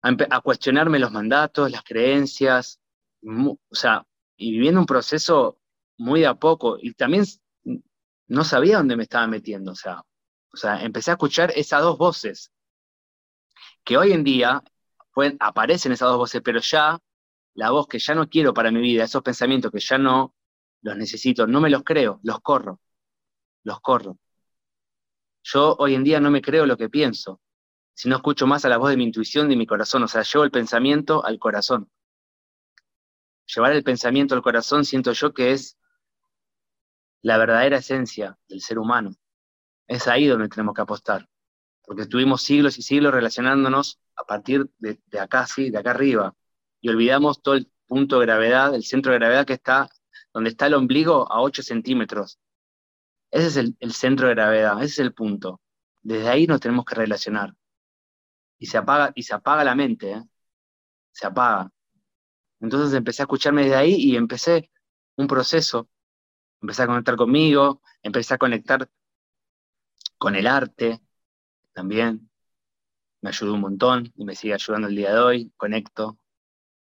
a, 0.03 0.41
cuestionarme 0.41 0.99
los 0.99 1.13
mandatos, 1.13 1.71
las 1.71 1.83
creencias, 1.83 2.81
o 3.23 3.75
sea, 3.75 4.07
y 4.37 4.53
viviendo 4.53 4.81
un 4.81 4.87
proceso 4.87 5.59
muy 5.99 6.21
de 6.21 6.27
a 6.27 6.35
poco. 6.35 6.77
Y 6.81 6.95
también 6.95 7.25
no 8.27 8.45
sabía 8.45 8.79
dónde 8.79 8.97
me 8.97 9.05
estaba 9.05 9.27
metiendo, 9.27 9.73
o 9.73 9.77
sea, 9.77 10.03
o 10.53 10.57
sea, 10.57 10.83
empecé 10.83 11.11
a 11.11 11.15
escuchar 11.15 11.53
esas 11.57 11.83
dos 11.83 11.99
voces, 11.99 12.53
que 13.85 13.97
hoy 13.97 14.13
en 14.13 14.25
día 14.25 14.63
aparecen 15.41 15.93
esas 15.93 16.09
dos 16.09 16.19
voces, 16.19 16.43
pero 16.45 16.61
ya 16.61 16.99
la 17.55 17.71
voz 17.71 17.87
que 17.87 17.99
ya 17.99 18.15
no 18.15 18.29
quiero 18.29 18.55
para 18.55 18.71
mi 18.71 18.81
vida, 18.81 19.05
esos 19.05 19.23
pensamientos 19.23 19.71
que 19.71 19.81
ya 19.81 19.99
no 19.99 20.35
los 20.83 20.97
necesito, 20.97 21.47
no 21.47 21.61
me 21.61 21.71
los 21.71 21.83
creo, 21.85 22.21
los 22.23 22.41
corro, 22.41 22.81
los 23.65 23.81
corro. 23.81 24.19
Yo 25.45 25.77
hoy 25.79 25.95
en 25.95 26.05
día 26.05 26.21
no 26.21 26.31
me 26.31 26.43
creo 26.43 26.67
lo 26.67 26.77
que 26.77 26.89
pienso, 26.89 27.41
si 27.95 28.09
no 28.09 28.17
escucho 28.17 28.47
más 28.47 28.65
a 28.65 28.69
la 28.69 28.79
voz 28.79 28.91
de 28.91 28.97
mi 28.97 29.05
intuición, 29.05 29.49
de 29.49 29.57
mi 29.57 29.67
corazón, 29.67 30.03
o 30.03 30.09
sea, 30.09 30.23
llevo 30.23 30.45
el 30.45 30.51
pensamiento 30.51 31.25
al 31.25 31.39
corazón. 31.39 31.91
Llevar 33.47 33.73
el 33.73 33.85
pensamiento 33.85 34.35
al 34.35 34.43
corazón 34.43 34.85
siento 34.85 35.13
yo 35.13 35.35
que 35.35 35.53
es 35.53 35.79
la 37.23 37.39
verdadera 37.39 37.79
esencia 37.79 38.39
del 38.49 38.61
ser 38.61 38.79
humano. 38.79 39.15
Es 39.87 40.09
ahí 40.09 40.27
donde 40.27 40.49
tenemos 40.49 40.75
que 40.75 40.83
apostar, 40.83 41.29
porque 41.85 42.03
estuvimos 42.03 42.43
siglos 42.43 42.79
y 42.79 42.83
siglos 42.83 43.13
relacionándonos 43.13 44.01
a 44.17 44.25
partir 44.25 44.71
de, 44.79 44.99
acá, 45.21 45.47
sí, 45.47 45.71
de 45.71 45.79
acá 45.79 45.91
arriba, 45.91 46.35
y 46.81 46.89
olvidamos 46.89 47.43
todo 47.43 47.55
el 47.55 47.71
punto 47.87 48.19
de 48.19 48.27
gravedad, 48.27 48.75
el 48.75 48.85
centro 48.85 49.13
de 49.13 49.19
gravedad 49.19 49.47
que 49.47 49.55
está 49.55 49.89
donde 50.33 50.51
está 50.51 50.67
el 50.67 50.75
ombligo 50.75 51.31
a 51.33 51.41
8 51.43 51.63
centímetros. 51.63 52.39
Ese 53.31 53.47
es 53.47 53.57
el, 53.57 53.93
centro 53.93 54.29
de 54.29 54.35
gravedad, 54.35 54.77
ese 54.79 54.87
es 54.87 54.99
el 55.01 55.15
punto. 55.15 55.61
Desde 56.03 56.29
ahí 56.29 56.47
nos 56.47 56.61
tenemos 56.61 56.85
que 56.85 56.95
relacionar. 56.95 57.55
Y 58.59 58.67
se 58.67 58.79
apaga, 58.79 59.13
y 59.15 59.23
se 59.23 59.35
apaga 59.35 59.65
la 59.65 59.75
mente, 59.75 60.13
¿eh? 60.13 60.23
se 61.13 61.27
apaga. 61.27 61.71
Entonces 62.61 62.95
empecé 62.95 63.23
a 63.23 63.25
escucharme 63.25 63.63
desde 63.65 63.77
ahí 63.77 63.95
y 63.95 64.17
empecé 64.17 64.71
un 65.17 65.27
proceso. 65.27 65.89
Empecé 66.61 66.83
a 66.83 66.87
conectar 66.87 67.17
conmigo, 67.17 67.83
empecé 68.03 68.35
a 68.35 68.39
conectar 68.39 68.89
con 70.19 70.37
el 70.37 70.47
arte 70.47 71.01
también. 71.73 72.31
Me 73.21 73.31
ayudó 73.31 73.55
un 73.55 73.61
montón 73.61 74.13
y 74.17 74.25
me 74.25 74.37
sigue 74.37 74.55
ayudando 74.55 74.89
el 74.89 74.97
día 74.97 75.13
de 75.13 75.21
hoy. 75.21 75.53
Conecto, 75.57 76.19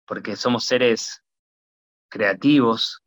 porque 0.06 0.36
somos 0.36 0.64
seres 0.64 1.22
creativos. 2.08 3.02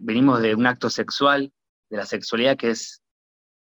Venimos 0.00 0.40
de 0.40 0.54
un 0.54 0.66
acto 0.66 0.90
sexual, 0.90 1.52
de 1.90 1.96
la 1.96 2.06
sexualidad 2.06 2.56
que 2.56 2.70
es 2.70 3.02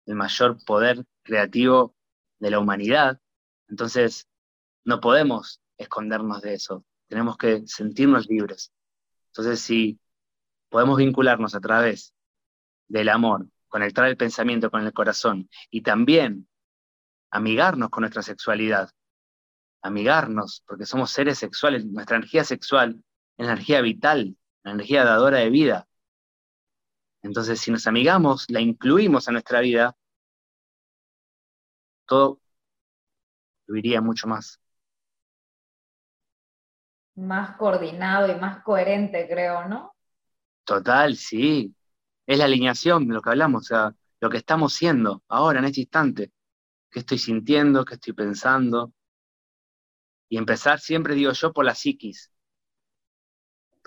el 0.05 0.15
mayor 0.15 0.63
poder 0.65 1.05
creativo 1.23 1.95
de 2.39 2.51
la 2.51 2.59
humanidad. 2.59 3.19
Entonces, 3.67 4.27
no 4.83 4.99
podemos 4.99 5.61
escondernos 5.77 6.41
de 6.41 6.53
eso. 6.53 6.85
Tenemos 7.07 7.37
que 7.37 7.63
sentirnos 7.67 8.27
libres. 8.27 8.71
Entonces, 9.27 9.59
si 9.59 9.99
podemos 10.69 10.97
vincularnos 10.97 11.55
a 11.55 11.59
través 11.59 12.13
del 12.87 13.09
amor, 13.09 13.47
conectar 13.67 14.05
el 14.07 14.17
pensamiento 14.17 14.71
con 14.71 14.85
el 14.85 14.93
corazón 14.93 15.49
y 15.69 15.81
también 15.81 16.47
amigarnos 17.29 17.89
con 17.89 18.01
nuestra 18.01 18.21
sexualidad, 18.21 18.89
amigarnos, 19.81 20.63
porque 20.65 20.85
somos 20.85 21.11
seres 21.11 21.37
sexuales, 21.37 21.85
nuestra 21.85 22.17
energía 22.17 22.43
sexual 22.43 23.03
energía 23.37 23.81
vital, 23.81 24.35
la 24.67 24.73
energía 24.73 25.05
dadora 25.05 25.37
de 25.39 25.49
vida. 25.49 25.87
Entonces, 27.23 27.59
si 27.59 27.71
nos 27.71 27.87
amigamos, 27.87 28.45
la 28.49 28.59
incluimos 28.59 29.27
a 29.27 29.31
nuestra 29.31 29.61
vida, 29.61 29.95
todo 32.05 32.39
viviría 33.65 34.01
mucho 34.01 34.27
más. 34.27 34.59
Más 37.15 37.55
coordinado 37.55 38.29
y 38.29 38.35
más 38.35 38.61
coherente, 38.61 39.25
creo, 39.29 39.67
¿no? 39.69 39.95
Total, 40.65 41.15
sí. 41.15 41.73
Es 42.25 42.37
la 42.37 42.45
alineación, 42.45 43.07
lo 43.07 43.21
que 43.21 43.29
hablamos, 43.29 43.63
o 43.63 43.67
sea, 43.67 43.95
lo 44.19 44.29
que 44.29 44.37
estamos 44.37 44.73
siendo 44.73 45.23
ahora, 45.29 45.59
en 45.59 45.65
este 45.65 45.81
instante. 45.81 46.33
¿Qué 46.91 46.99
estoy 46.99 47.19
sintiendo? 47.19 47.85
¿Qué 47.85 47.93
estoy 47.95 48.13
pensando? 48.13 48.91
Y 50.29 50.37
empezar 50.37 50.81
siempre, 50.81 51.15
digo 51.15 51.31
yo, 51.31 51.53
por 51.53 51.63
la 51.63 51.73
psiquis. 51.73 52.31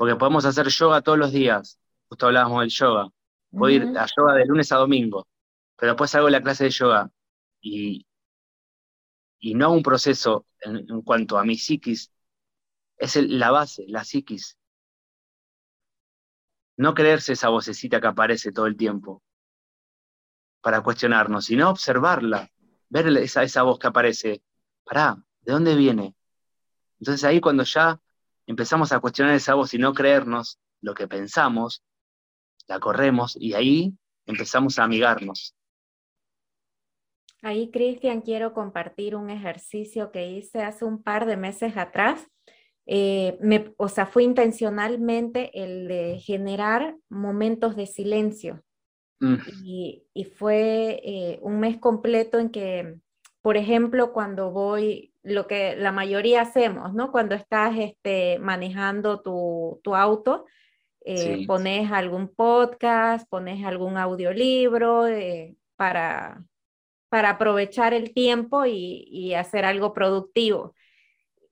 Porque 0.00 0.16
podemos 0.16 0.47
hacer 0.47 0.66
yoga 0.69 1.02
todos 1.02 1.19
los 1.19 1.30
días. 1.30 1.78
Justo 2.09 2.25
hablábamos 2.25 2.61
del 2.61 2.71
yoga. 2.71 3.11
Puedo 3.50 3.71
ir 3.71 3.83
a 3.99 4.07
yoga 4.07 4.33
de 4.33 4.47
lunes 4.47 4.73
a 4.73 4.76
domingo. 4.76 5.28
Pero 5.76 5.92
después 5.92 6.14
hago 6.14 6.30
la 6.30 6.40
clase 6.40 6.64
de 6.64 6.71
yoga 6.71 7.11
y, 7.61 8.07
y 9.40 9.54
no 9.54 9.66
hago 9.66 9.75
un 9.75 9.83
proceso 9.83 10.47
en, 10.62 11.02
cuanto 11.02 11.37
a 11.37 11.45
mi 11.45 11.59
psiquis. 11.59 12.11
Es 12.97 13.16
la 13.16 13.50
base, 13.50 13.85
la 13.88 14.02
psiquis. 14.02 14.57
No 16.78 16.95
creerse 16.95 17.35
esa 17.35 17.50
vocecita 17.50 18.00
que 18.00 18.07
aparece 18.07 18.52
todo 18.52 18.64
el 18.69 18.78
tiempo 18.78 19.23
para 20.62 20.80
cuestionarnos, 20.80 21.45
sino 21.45 21.69
observarla, 21.69 22.50
ver 22.88 23.07
esa, 23.19 23.42
esa 23.42 23.64
voz 23.64 23.78
que 23.78 23.88
aparece. 23.88 24.42
Pará, 24.83 25.23
¿de 25.42 25.52
dónde 25.52 25.75
viene? 25.75 26.16
Entonces 26.99 27.23
ahí 27.25 27.38
cuando 27.42 27.64
ya 27.64 28.00
empezamos 28.50 28.90
a 28.90 28.99
cuestionar 28.99 29.35
esa 29.35 29.54
voz 29.54 29.73
y 29.75 29.78
no 29.78 29.95
creernos 29.95 30.59
lo 30.83 30.92
que 30.95 31.07
pensamos, 31.07 31.85
la 32.66 32.80
corremos 32.80 33.37
y 33.38 33.54
ahí 33.54 33.95
empezamos 34.26 34.78
a 34.78 34.85
amigarnos. 34.85 35.54
Ahí, 37.42 37.71
Cristian, 37.71 38.21
quiero 38.21 38.52
compartir 38.52 39.14
un 39.14 39.30
ejercicio 39.30 40.11
que 40.11 40.30
hice 40.30 40.62
hace 40.62 40.85
un 40.85 41.02
par 41.02 41.26
de 41.26 41.37
meses 41.37 41.76
atrás. 41.76 42.26
Eh, 42.87 43.38
me, 43.40 43.73
o 43.76 43.88
sea, 43.88 44.04
fue 44.04 44.25
intencionalmente 44.25 45.50
el 45.54 45.87
de 45.87 46.19
generar 46.19 46.97
momentos 47.09 47.76
de 47.76 47.87
silencio. 47.87 48.62
Mm. 49.21 49.37
Y, 49.64 50.04
fue 50.37 51.00
eh, 51.04 51.38
un 51.42 51.61
mes 51.61 51.78
completo 51.78 52.38
en 52.38 52.50
que, 52.50 52.97
por 53.42 53.57
ejemplo, 53.57 54.12
cuando 54.12 54.50
voy 54.50 55.10
lo 55.23 55.47
que 55.47 55.77
la 55.77 55.93
mayoría 55.93 56.43
hacemos, 56.43 56.95
¿no? 56.95 57.12
Cuando 57.12 57.35
estás 57.35 57.77
este, 57.79 58.39
manejando 58.39 59.21
tu, 59.21 59.95
auto, 59.95 60.47
Eh, 61.03 61.47
pones 61.47 61.91
algún 61.91 62.29
podcast, 62.29 63.27
pones 63.31 63.65
algún 63.65 63.97
audiolibro 63.97 65.07
eh, 65.07 65.57
para, 65.77 66.45
para 67.09 67.31
aprovechar 67.31 67.95
el 67.95 68.12
tiempo 68.12 68.67
y, 68.67 69.05
y, 69.11 69.33
hacer 69.35 69.65
algo 69.65 69.95
productivo. 69.95 70.75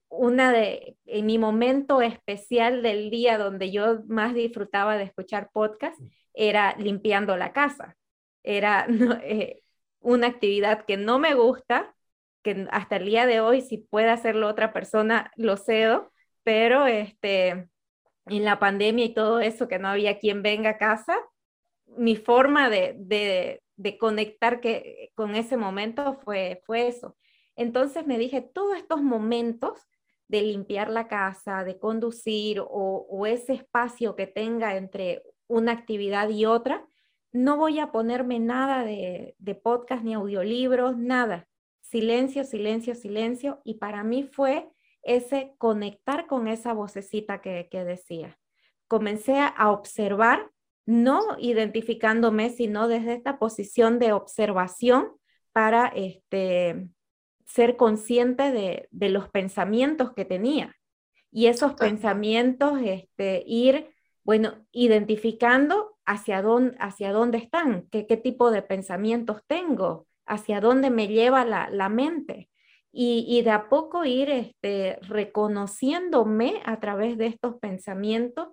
Una 0.09 0.51
de, 0.51 0.97
en 1.05 1.25
mi 1.25 1.39
momento 1.39 2.01
especial 2.01 2.83
del 2.83 3.09
día 3.09 3.39
donde 3.39 3.71
yo 3.71 4.01
más 4.07 4.35
disfrutaba 4.35 4.97
de 4.97 5.05
escuchar 5.05 5.49
podcast 5.51 5.99
era 6.33 6.75
limpiando 6.77 7.35
la 7.37 7.51
casa. 7.51 7.97
Era 8.43 8.87
eh, 9.23 9.61
una 9.99 10.27
actividad 10.27 10.85
que 10.85 10.97
no 10.97 11.19
me 11.19 11.33
gusta, 11.33 11.95
que 12.43 12.67
hasta 12.71 12.97
el 12.97 13.05
día 13.05 13.25
de 13.25 13.41
hoy 13.41 13.61
si 13.61 13.77
puede 13.77 14.09
hacerlo 14.09 14.47
otra 14.47 14.73
persona 14.73 15.31
lo 15.35 15.57
cedo, 15.57 16.11
pero 16.43 16.87
este, 16.87 17.69
en 18.25 18.45
la 18.45 18.59
pandemia 18.59 19.05
y 19.05 19.13
todo 19.13 19.39
eso, 19.39 19.67
que 19.67 19.79
no 19.79 19.87
había 19.89 20.19
quien 20.19 20.41
venga 20.41 20.71
a 20.71 20.77
casa, 20.77 21.17
mi 21.85 22.15
forma 22.15 22.69
de, 22.69 22.95
de, 22.97 23.61
de 23.75 23.97
conectar 23.97 24.61
que, 24.61 25.11
con 25.15 25.35
ese 25.35 25.57
momento 25.57 26.19
fue, 26.23 26.61
fue 26.65 26.87
eso. 26.87 27.17
Entonces 27.55 28.07
me 28.07 28.17
dije, 28.17 28.41
todos 28.41 28.77
estos 28.77 29.01
momentos 29.01 29.87
de 30.27 30.43
limpiar 30.43 30.89
la 30.89 31.07
casa, 31.07 31.63
de 31.63 31.79
conducir 31.79 32.59
o, 32.61 32.67
o 33.09 33.25
ese 33.25 33.53
espacio 33.53 34.15
que 34.15 34.27
tenga 34.27 34.77
entre 34.77 35.23
una 35.47 35.71
actividad 35.71 36.29
y 36.29 36.45
otra, 36.45 36.85
no 37.31 37.57
voy 37.57 37.79
a 37.79 37.91
ponerme 37.91 38.39
nada 38.39 38.83
de, 38.83 39.35
de 39.39 39.55
podcast 39.55 40.03
ni 40.03 40.13
audiolibros, 40.13 40.97
nada. 40.97 41.48
Silencio, 41.89 42.43
silencio, 42.43 42.93
silencio. 42.93 43.61
Y 43.63 43.75
para 43.75 44.03
mí 44.03 44.23
fue 44.23 44.69
ese 45.01 45.55
conectar 45.57 46.27
con 46.27 46.47
esa 46.47 46.73
vocecita 46.73 47.41
que, 47.41 47.67
que 47.71 47.83
decía. 47.83 48.37
Comencé 48.87 49.39
a 49.39 49.71
observar, 49.71 50.51
no 50.85 51.21
identificándome, 51.39 52.51
sino 52.51 52.87
desde 52.87 53.13
esta 53.13 53.39
posición 53.39 53.97
de 53.97 54.13
observación 54.13 55.09
para 55.51 55.87
este, 55.87 56.89
ser 57.45 57.75
consciente 57.75 58.51
de, 58.51 58.87
de 58.91 59.09
los 59.09 59.27
pensamientos 59.29 60.13
que 60.13 60.25
tenía. 60.25 60.75
Y 61.31 61.47
esos 61.47 61.73
pensamientos, 61.73 62.79
este, 62.83 63.43
ir, 63.47 63.89
bueno, 64.23 64.65
identificando 64.71 65.97
hacia 66.05 66.41
dónde, 66.43 66.75
hacia 66.79 67.11
dónde 67.11 67.39
están, 67.39 67.87
qué, 67.89 68.05
qué 68.05 68.17
tipo 68.17 68.51
de 68.51 68.61
pensamientos 68.61 69.41
tengo, 69.47 70.07
hacia 70.29 70.61
dónde 70.61 70.89
me 70.89 71.07
lleva 71.07 71.43
la, 71.43 71.69
la 71.69 71.89
mente. 71.89 72.49
Y, 72.91 73.25
y, 73.27 73.43
de 73.43 73.51
a 73.51 73.69
poco 73.69 74.05
ir 74.05 74.31
este, 74.31 74.97
reconociéndome 75.01 76.61
a 76.65 76.79
través 76.79 77.17
de 77.17 77.27
estos 77.27 77.57
pensamientos 77.57 78.47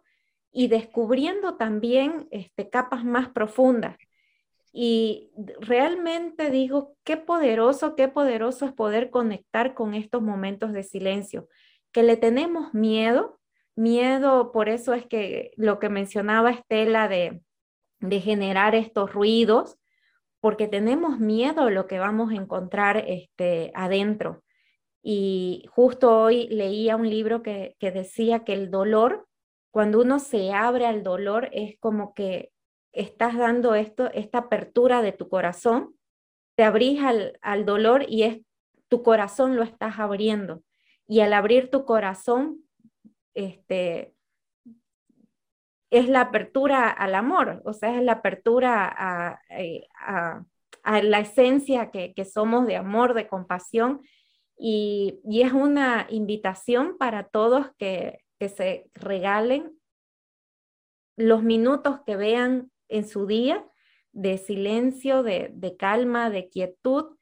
y 0.52 0.68
descubriendo 0.68 1.56
también 1.56 2.28
este, 2.30 2.68
capas 2.68 3.04
más 3.04 3.28
profundas. 3.30 3.97
Y 4.73 5.30
realmente 5.61 6.50
digo, 6.50 6.97
qué 7.02 7.16
poderoso, 7.16 7.97
qué 7.97 8.09
poderoso 8.09 8.66
es 8.66 8.73
poder 8.73 9.09
conectar 9.09 9.75
con 9.75 9.95
estos 9.95 10.21
momentos 10.21 10.75
de 10.75 10.83
silencio, 10.83 11.49
que 11.92 12.02
le 12.02 12.18
tenemos 12.18 12.75
miedo, 12.75 13.38
miedo, 13.75 14.52
por 14.52 14.68
eso 14.68 14.92
es 14.92 15.06
que 15.06 15.52
lo 15.56 15.78
que 15.78 15.88
mencionaba 15.88 16.50
Estela 16.50 17.09
de, 17.09 17.40
de 18.00 18.21
generar 18.21 18.75
estos 18.75 19.12
ruidos, 19.12 19.78
porque 20.40 20.69
tenemos 20.69 21.19
miedo 21.19 21.62
a 21.62 21.71
lo 21.71 21.87
que 21.87 21.99
vamos 21.99 22.31
a 22.31 22.37
encontrar 22.37 23.05
este, 23.07 23.73
adentro. 23.75 24.43
Y 25.02 25.64
justo 25.71 26.21
hoy 26.21 26.49
leía 26.49 26.97
un 26.97 27.09
libro 27.09 27.43
que, 27.43 27.76
decía 27.81 28.45
que 28.45 28.52
el 28.52 28.71
dolor, 28.71 29.26
cuando 29.71 30.00
uno 30.00 30.19
se 30.19 30.52
abre 30.52 30.87
al 30.87 31.02
dolor, 31.02 31.49
es 31.52 31.78
como 31.78 32.14
que 32.14 32.50
estás 32.93 33.37
dando 33.37 33.75
esto, 33.75 34.11
esta 34.12 34.38
apertura 34.38 35.02
de 35.02 35.12
tu 35.12 35.28
corazón, 35.28 35.95
te 36.57 36.64
abrís 36.64 37.02
al, 37.02 37.38
al 37.43 37.64
dolor 37.64 38.05
y 38.09 38.22
es 38.25 38.38
tu 38.88 39.03
corazón 39.03 39.57
lo 39.57 39.62
estás 39.62 39.99
abriendo. 39.99 40.62
Y 41.07 41.20
al 41.20 41.33
abrir 41.33 41.70
tu 41.70 41.85
corazón, 41.85 42.64
este, 43.35 44.15
es 45.90 46.09
la 46.09 46.22
apertura 46.22 46.90
al 46.90 47.14
amor, 47.14 47.62
o 47.64 47.72
sea, 47.72 47.96
es 47.96 48.03
la 48.03 48.12
apertura 48.12 48.92
a, 48.96 49.40
eh, 49.51 49.87
la 50.85 51.20
esencia 51.20 51.90
que, 51.90 52.25
somos 52.25 52.66
de 52.66 52.77
amor, 52.77 53.14
de 53.14 53.29
compasión, 53.29 54.03
y, 54.59 55.20
es 55.42 55.53
una 55.53 56.07
invitación 56.11 56.96
para 56.99 57.25
todos 57.25 57.68
que, 57.79 58.20
se 58.38 58.90
regalen 58.94 59.72
los 61.16 61.42
minutos 61.42 62.01
que 62.05 62.16
vean 62.16 62.70
en 62.88 63.09
su 63.09 63.27
día 63.27 63.66
de 64.12 64.37
silencio, 64.37 65.22
de, 65.22 65.77
calma, 65.79 66.29
de 66.29 66.49
quietud. 66.51 67.16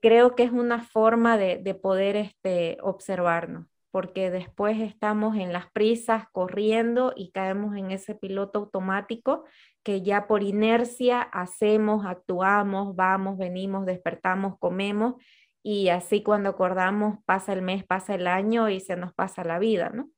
Creo 0.00 0.34
que 0.34 0.42
es 0.42 0.50
una 0.50 0.82
forma 0.82 1.38
de, 1.38 1.58
de 1.58 1.74
poder 1.74 2.16
este, 2.16 2.78
observarnos 2.82 3.71
porque 3.92 4.30
después 4.30 4.80
estamos 4.80 5.36
en 5.36 5.52
las 5.52 5.70
prisas 5.70 6.24
corriendo 6.32 7.12
y 7.14 7.30
caemos 7.30 7.76
en 7.76 7.90
ese 7.90 8.14
piloto 8.14 8.60
automático 8.60 9.44
que 9.84 10.00
ya 10.02 10.26
por 10.26 10.42
inercia 10.42 11.20
hacemos, 11.20 12.06
actuamos, 12.06 12.96
vamos, 12.96 13.36
venimos, 13.36 13.84
despertamos, 13.84 14.58
comemos 14.58 15.22
y 15.62 15.90
así 15.90 16.22
cuando 16.22 16.48
acordamos 16.48 17.18
pasa 17.26 17.52
el 17.52 17.60
mes, 17.60 17.84
pasa 17.84 18.14
el 18.14 18.26
año 18.26 18.70
y 18.70 18.80
se 18.80 18.96
nos 18.96 19.12
pasa 19.12 19.44
la 19.44 19.58
vida, 19.58 19.90
¿no? 19.90 20.10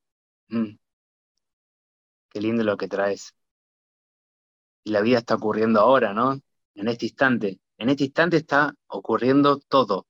Mm. 0.49 0.79
Qué 2.31 2.41
lindo 2.41 2.63
lo 2.63 2.77
que 2.77 2.89
traes. 2.89 3.35
Y 4.85 4.93
la 4.93 5.01
vida 5.01 5.19
está 5.19 5.35
ocurriendo 5.35 5.81
ahora, 5.81 6.15
¿no? 6.15 6.39
En 6.75 6.89
este 6.89 7.07
instante. 7.07 7.59
En 7.77 7.89
este 7.89 8.05
instante 8.05 8.37
está 8.37 8.73
ocurriendo 8.87 9.59
todo 9.59 10.07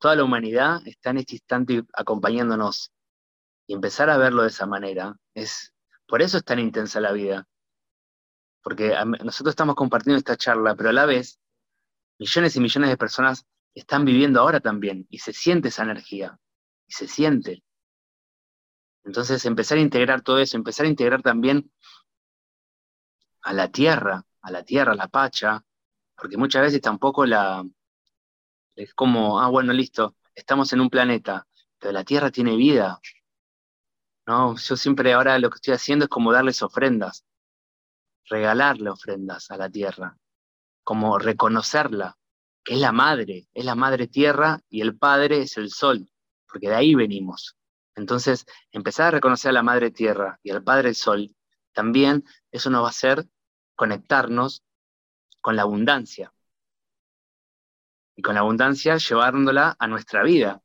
toda 0.00 0.16
la 0.16 0.24
humanidad 0.24 0.80
está 0.86 1.10
en 1.10 1.18
este 1.18 1.34
instante 1.34 1.84
acompañándonos. 1.92 2.92
Y 3.66 3.74
empezar 3.74 4.10
a 4.10 4.16
verlo 4.16 4.42
de 4.42 4.48
esa 4.48 4.66
manera, 4.66 5.14
es, 5.34 5.72
por 6.06 6.22
eso 6.22 6.38
es 6.38 6.44
tan 6.44 6.58
intensa 6.58 7.00
la 7.00 7.12
vida. 7.12 7.46
Porque 8.62 8.92
nosotros 9.22 9.52
estamos 9.52 9.76
compartiendo 9.76 10.18
esta 10.18 10.36
charla, 10.36 10.74
pero 10.74 10.88
a 10.88 10.92
la 10.92 11.06
vez, 11.06 11.38
millones 12.18 12.56
y 12.56 12.60
millones 12.60 12.90
de 12.90 12.96
personas 12.96 13.46
están 13.74 14.04
viviendo 14.04 14.40
ahora 14.40 14.58
también, 14.58 15.06
y 15.08 15.18
se 15.18 15.32
siente 15.32 15.68
esa 15.68 15.84
energía, 15.84 16.38
y 16.88 16.92
se 16.92 17.06
siente. 17.06 17.62
Entonces, 19.04 19.44
empezar 19.46 19.78
a 19.78 19.82
integrar 19.82 20.22
todo 20.22 20.40
eso, 20.40 20.56
empezar 20.56 20.86
a 20.86 20.88
integrar 20.88 21.22
también 21.22 21.70
a 23.42 23.52
la 23.52 23.70
tierra, 23.70 24.24
a 24.40 24.50
la 24.50 24.64
tierra, 24.64 24.92
a 24.92 24.96
la 24.96 25.08
pacha, 25.08 25.64
porque 26.16 26.36
muchas 26.36 26.62
veces 26.62 26.80
tampoco 26.80 27.24
la, 27.24 27.64
es 28.76 28.94
como, 28.94 29.40
ah, 29.40 29.48
bueno, 29.48 29.72
listo, 29.72 30.16
estamos 30.34 30.72
en 30.72 30.80
un 30.80 30.90
planeta, 30.90 31.46
pero 31.78 31.92
la 31.92 32.04
Tierra 32.04 32.30
tiene 32.30 32.56
vida. 32.56 33.00
¿no? 34.26 34.56
Yo 34.56 34.76
siempre 34.76 35.12
ahora 35.12 35.38
lo 35.38 35.50
que 35.50 35.56
estoy 35.56 35.74
haciendo 35.74 36.04
es 36.04 36.08
como 36.08 36.32
darles 36.32 36.62
ofrendas, 36.62 37.24
regalarle 38.26 38.90
ofrendas 38.90 39.50
a 39.50 39.56
la 39.56 39.68
Tierra, 39.68 40.16
como 40.84 41.18
reconocerla, 41.18 42.16
que 42.64 42.74
es 42.74 42.80
la 42.80 42.92
madre, 42.92 43.48
es 43.52 43.64
la 43.64 43.74
madre 43.74 44.06
Tierra 44.06 44.60
y 44.68 44.82
el 44.82 44.96
Padre 44.96 45.42
es 45.42 45.56
el 45.56 45.70
Sol, 45.70 46.10
porque 46.46 46.68
de 46.68 46.74
ahí 46.74 46.94
venimos. 46.94 47.56
Entonces, 47.94 48.46
empezar 48.70 49.08
a 49.08 49.10
reconocer 49.10 49.50
a 49.50 49.52
la 49.52 49.62
madre 49.62 49.90
Tierra 49.90 50.38
y 50.42 50.50
al 50.50 50.62
Padre 50.62 50.94
Sol, 50.94 51.34
también 51.72 52.24
eso 52.50 52.70
nos 52.70 52.82
va 52.82 52.86
a 52.86 52.90
hacer 52.90 53.26
conectarnos 53.74 54.62
con 55.40 55.56
la 55.56 55.62
abundancia, 55.62 56.32
y 58.20 58.22
con 58.22 58.34
la 58.34 58.42
abundancia 58.42 58.98
llevándola 58.98 59.76
a 59.78 59.86
nuestra 59.88 60.22
vida, 60.22 60.62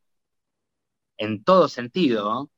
en 1.18 1.44
todo 1.44 1.70
sentido. 1.70 2.52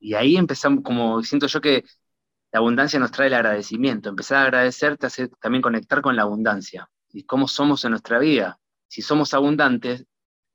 Y 0.00 0.14
ahí 0.14 0.36
empezamos, 0.36 0.82
como 0.84 1.22
siento 1.22 1.46
yo 1.46 1.60
que 1.60 1.84
la 2.52 2.58
abundancia 2.58 2.98
nos 2.98 3.12
trae 3.12 3.28
el 3.28 3.34
agradecimiento, 3.34 4.08
empezar 4.08 4.38
a 4.38 4.42
agradecer 4.44 4.98
te 4.98 5.06
hace 5.06 5.28
también 5.28 5.62
conectar 5.62 6.02
con 6.02 6.16
la 6.16 6.22
abundancia 6.22 6.90
y 7.10 7.24
cómo 7.24 7.46
somos 7.48 7.84
en 7.84 7.92
nuestra 7.92 8.18
vida. 8.18 8.58
Si 8.88 9.02
somos 9.02 9.32
abundantes, 9.34 10.04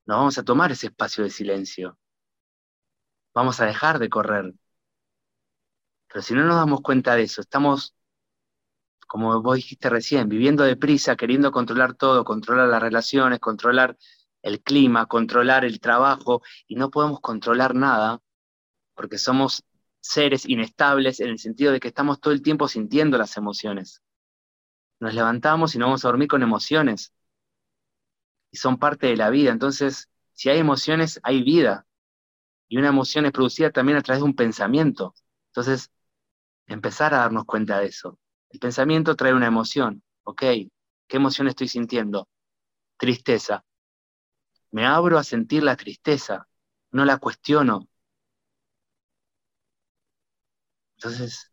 nos 0.06 0.18
vamos 0.18 0.38
a 0.38 0.44
tomar 0.44 0.72
ese 0.74 0.88
espacio 0.88 1.24
de 1.24 1.30
silencio. 1.30 1.98
Vamos 3.34 3.62
a 3.62 3.66
dejar 3.68 4.00
de 4.00 4.10
correr. 4.10 4.54
Pero 6.08 6.22
si 6.22 6.34
no 6.34 6.44
nos 6.44 6.58
damos 6.58 6.82
cuenta 6.82 7.16
de 7.16 7.24
eso, 7.24 7.40
estamos 7.42 7.96
como 9.12 9.42
vos 9.42 9.58
dijiste 9.58 9.90
recién, 9.90 10.30
viviendo 10.30 10.64
deprisa, 10.64 11.18
queriendo 11.18 11.52
controlar 11.52 11.96
todo, 11.96 12.24
controlar 12.24 12.70
las 12.70 12.82
relaciones, 12.82 13.42
controlar 13.42 13.98
el 14.42 14.62
clima, 14.62 15.06
controlar 15.06 15.66
el 15.66 15.82
trabajo, 15.82 16.42
y 16.66 16.76
no 16.76 16.90
podemos 16.90 17.20
controlar 17.20 17.76
nada 17.76 18.22
porque 18.94 19.18
somos 19.18 19.66
seres 20.00 20.48
inestables 20.48 21.20
en 21.20 21.28
el 21.28 21.40
sentido 21.40 21.74
de 21.74 21.82
que 21.82 21.90
estamos 21.90 22.22
todo 22.22 22.34
el 22.34 22.42
tiempo 22.42 22.70
sintiendo 22.70 23.18
las 23.18 23.36
emociones. 23.36 24.02
Nos 25.02 25.14
levantamos 25.14 25.76
y 25.76 25.78
nos 25.78 25.88
vamos 25.88 26.06
a 26.06 26.08
dormir 26.08 26.30
con 26.30 26.42
emociones. 26.42 27.12
Y 28.50 28.56
son 28.60 28.80
parte 28.80 29.08
de 29.08 29.18
la 29.18 29.30
vida. 29.30 29.52
Entonces, 29.52 30.10
si 30.32 30.48
hay 30.48 30.60
emociones, 30.60 31.20
hay 31.24 31.44
vida. 31.44 31.86
Y 32.70 32.78
una 32.78 32.88
emoción 32.88 33.26
es 33.26 33.34
producida 33.34 33.72
también 33.72 33.98
a 33.98 34.02
través 34.04 34.22
de 34.22 34.26
un 34.30 34.38
pensamiento. 34.38 35.14
Entonces, 35.48 35.92
Empezar 36.72 37.14
a 37.14 37.18
darnos 37.18 37.44
cuenta 37.44 37.80
de 37.80 37.88
eso. 37.88 38.18
El 38.52 38.60
pensamiento 38.60 39.16
trae 39.16 39.34
una 39.34 39.48
emoción. 39.48 40.04
Ok, 40.24 40.42
¿qué 40.42 41.18
emoción 41.18 41.48
estoy 41.48 41.68
sintiendo? 41.68 42.28
Tristeza. 42.98 43.64
Me 44.72 44.86
abro 44.86 45.18
a 45.18 45.24
sentir 45.24 45.64
la 45.64 45.78
tristeza, 45.78 46.48
no 46.92 47.06
la 47.06 47.18
cuestiono. 47.18 47.88
Entonces, 50.98 51.52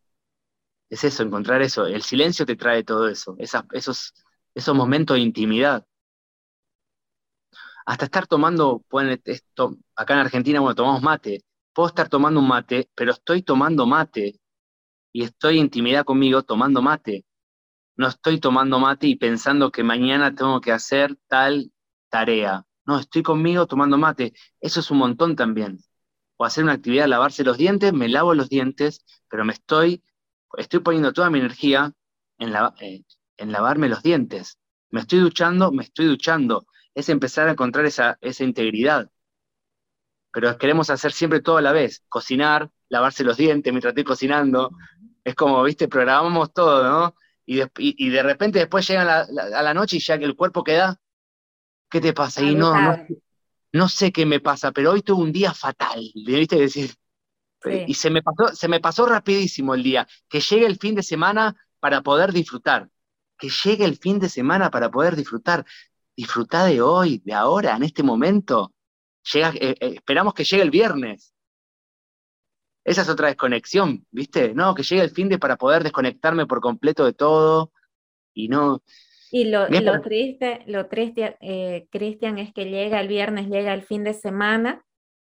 es 0.91 1.05
eso, 1.05 1.23
encontrar 1.23 1.63
eso. 1.63 1.87
El 1.87 2.03
silencio 2.03 2.47
te 2.47 2.57
trae 2.57 2.85
todo 2.85 3.09
eso, 3.09 3.37
esos, 3.39 4.15
momentos 4.75 5.17
de 5.17 5.23
intimidad. 5.23 5.87
Hasta 7.87 8.05
estar 8.05 8.27
tomando, 8.27 8.85
acá 9.97 10.15
en 10.15 10.21
Argentina, 10.21 10.61
bueno, 10.61 10.75
tomamos 10.75 11.03
mate. 11.03 11.45
Puedo 11.73 11.89
estar 11.89 12.09
tomando 12.09 12.41
un 12.41 12.49
mate, 12.49 12.91
pero 12.95 13.13
estoy 13.13 13.43
tomando 13.43 13.87
mate 13.87 14.41
y 15.13 15.25
estoy 15.25 15.59
en 15.59 15.65
intimidad 15.65 16.05
conmigo 16.05 16.43
tomando 16.43 16.83
mate. 16.83 17.25
No 17.97 18.09
estoy 18.09 18.41
tomando 18.41 18.79
mate 18.79 19.09
y 19.09 19.17
pensando 19.17 19.71
que 19.73 19.83
mañana 19.85 20.35
tengo 20.35 20.61
que 20.61 20.73
hacer 20.73 21.17
tal 21.29 21.73
tarea. 22.11 22.65
No, 22.87 22.99
estoy 22.99 23.23
conmigo 23.23 23.67
tomando 23.67 23.99
mate. 23.99 24.33
Eso 24.61 24.81
es 24.81 24.91
un 24.91 24.99
montón 24.99 25.37
también. 25.37 25.79
O 26.37 26.45
hacer 26.45 26.65
una 26.65 26.75
actividad, 26.75 27.07
lavarse 27.09 27.45
los 27.45 27.59
dientes, 27.59 27.93
me 27.93 28.09
lavo 28.09 28.35
los 28.35 28.49
dientes, 28.49 29.05
pero 29.29 29.45
me 29.45 29.53
estoy 29.53 30.03
estoy 30.57 30.81
poniendo 30.81 31.13
toda 31.13 31.31
mi 31.31 31.39
energía 31.41 31.93
en, 32.39 32.55
eh, 32.81 33.05
en 33.37 33.53
lavarme 33.53 33.89
los 33.89 34.03
dientes. 34.03 34.59
Me 34.91 35.01
estoy 35.01 35.19
duchando, 35.19 35.73
me 35.73 35.83
estoy 35.83 36.07
duchando. 36.07 36.67
Es 36.95 37.09
empezar 37.09 37.49
a 37.49 37.53
encontrar 37.53 37.85
esa, 37.85 38.19
esa 38.21 38.45
integridad. 38.45 39.11
Pero 40.33 40.57
queremos 40.59 40.91
hacer 40.91 41.13
siempre 41.13 41.41
todo 41.41 41.57
a 41.59 41.63
la 41.63 41.73
vez. 41.73 42.03
Cocinar, 42.09 42.71
lavarse 42.89 43.25
los 43.25 43.37
dientes 43.37 43.73
mientras 43.73 43.93
estoy 43.93 44.05
cocinando. 44.05 44.71
Es 45.25 45.35
como, 45.35 45.63
viste, 45.63 45.89
programamos 45.89 46.53
todo, 46.53 46.83
¿no? 46.83 47.15
Y 47.45 47.57
de, 47.57 47.71
y, 47.79 48.11
de 48.11 48.23
repente 48.23 48.59
después 48.59 48.87
llega 48.87 49.05
la, 49.05 49.21
a 49.21 49.63
la 49.63 49.73
noche 49.73 49.97
y 49.97 50.01
ya 50.01 50.19
que 50.19 50.27
el 50.27 50.37
cuerpo 50.37 50.63
queda, 50.63 51.01
¿qué 51.89 52.01
te 52.01 52.13
pasa? 52.13 52.43
Y 52.43 52.55
no, 52.55 52.79
no, 52.79 53.07
no, 53.73 53.89
sé 53.89 54.13
qué 54.13 54.27
me 54.27 54.41
pasa, 54.41 54.73
pero 54.73 54.93
hoy 54.93 55.03
tuve 55.03 55.23
un 55.23 55.33
día 55.33 55.55
fatal. 55.55 56.01
¿Viste? 56.15 56.57
Decir, 56.57 56.95
y 57.87 57.95
se 57.95 58.11
me, 58.11 58.23
pasó, 58.23 58.55
se 58.55 58.69
me 58.69 58.81
pasó 58.81 59.07
rapidísimo 59.07 59.75
el 59.75 59.83
día. 59.83 60.07
Que 60.29 60.41
llegue 60.41 60.67
el 60.67 60.79
fin 60.79 60.95
de 60.95 61.03
semana 61.03 61.57
para 61.81 62.03
poder 62.03 62.33
disfrutar. 62.33 62.89
Que 63.39 63.49
llegue 63.49 63.85
el 63.85 63.97
fin 63.97 64.19
de 64.19 64.29
semana 64.29 64.71
para 64.71 64.91
poder 64.91 65.17
disfrutar. 65.17 65.65
Disfrutar 66.17 66.69
de 66.69 66.81
hoy, 66.83 67.23
de 67.25 67.33
ahora, 67.33 67.77
en 67.77 67.83
este 67.83 68.03
momento. 68.03 68.73
Llega, 69.33 69.51
eh, 69.55 69.77
eh, 69.81 69.95
esperamos 69.95 70.35
que 70.35 70.45
llegue 70.45 70.63
el 70.63 70.71
viernes. 70.71 71.33
Esa 72.89 73.03
es 73.03 73.09
otra 73.11 73.29
desconexión, 73.29 74.07
¿viste? 74.11 74.55
No, 74.55 74.75
que 74.75 74.83
llegue 74.83 75.03
el 75.03 75.11
fin 75.11 75.29
de 75.29 75.39
para 75.39 75.57
poder 75.57 75.83
desconectarme 75.83 76.47
por 76.47 76.61
completo 76.61 77.05
de 77.05 77.13
todo 77.13 77.71
y 78.33 78.49
no. 78.49 78.83
Y 79.31 79.51
lo, 79.51 79.69
lo 79.69 80.01
triste, 80.01 80.65
lo 80.67 80.87
triste, 80.87 81.37
eh, 81.43 81.87
Cristian, 81.91 82.39
es 82.39 82.51
que 82.55 82.65
llega 82.65 82.99
el 83.01 83.09
viernes, 83.09 83.49
llega 83.49 83.75
el 83.75 83.83
fin 83.83 84.05
de 84.05 84.15
semana 84.15 84.87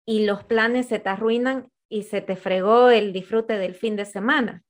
y 0.07 0.25
los 0.25 0.45
planes 0.45 0.87
se 0.87 1.01
te 1.01 1.09
arruinan 1.09 1.69
y 1.89 2.05
se 2.05 2.21
te 2.21 2.37
fregó 2.37 2.91
el 2.91 3.13
disfrute 3.13 3.59
del 3.59 3.75
fin 3.75 3.97
de 3.97 4.05
semana. 4.05 4.63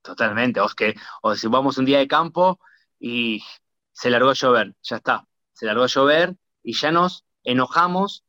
Totalmente, 0.00 0.60
o, 0.60 0.68
que, 0.68 0.94
o 1.22 1.34
si 1.34 1.48
vamos 1.48 1.76
un 1.76 1.86
día 1.86 1.98
de 1.98 2.06
campo 2.06 2.60
y 3.00 3.42
se 3.90 4.10
largó 4.10 4.30
a 4.30 4.34
llover, 4.34 4.74
ya 4.80 4.96
está, 4.96 5.26
se 5.52 5.66
largó 5.66 5.82
a 5.82 5.88
llover 5.88 6.36
y 6.62 6.74
ya 6.74 6.92
nos 6.92 7.24
enojamos 7.42 8.23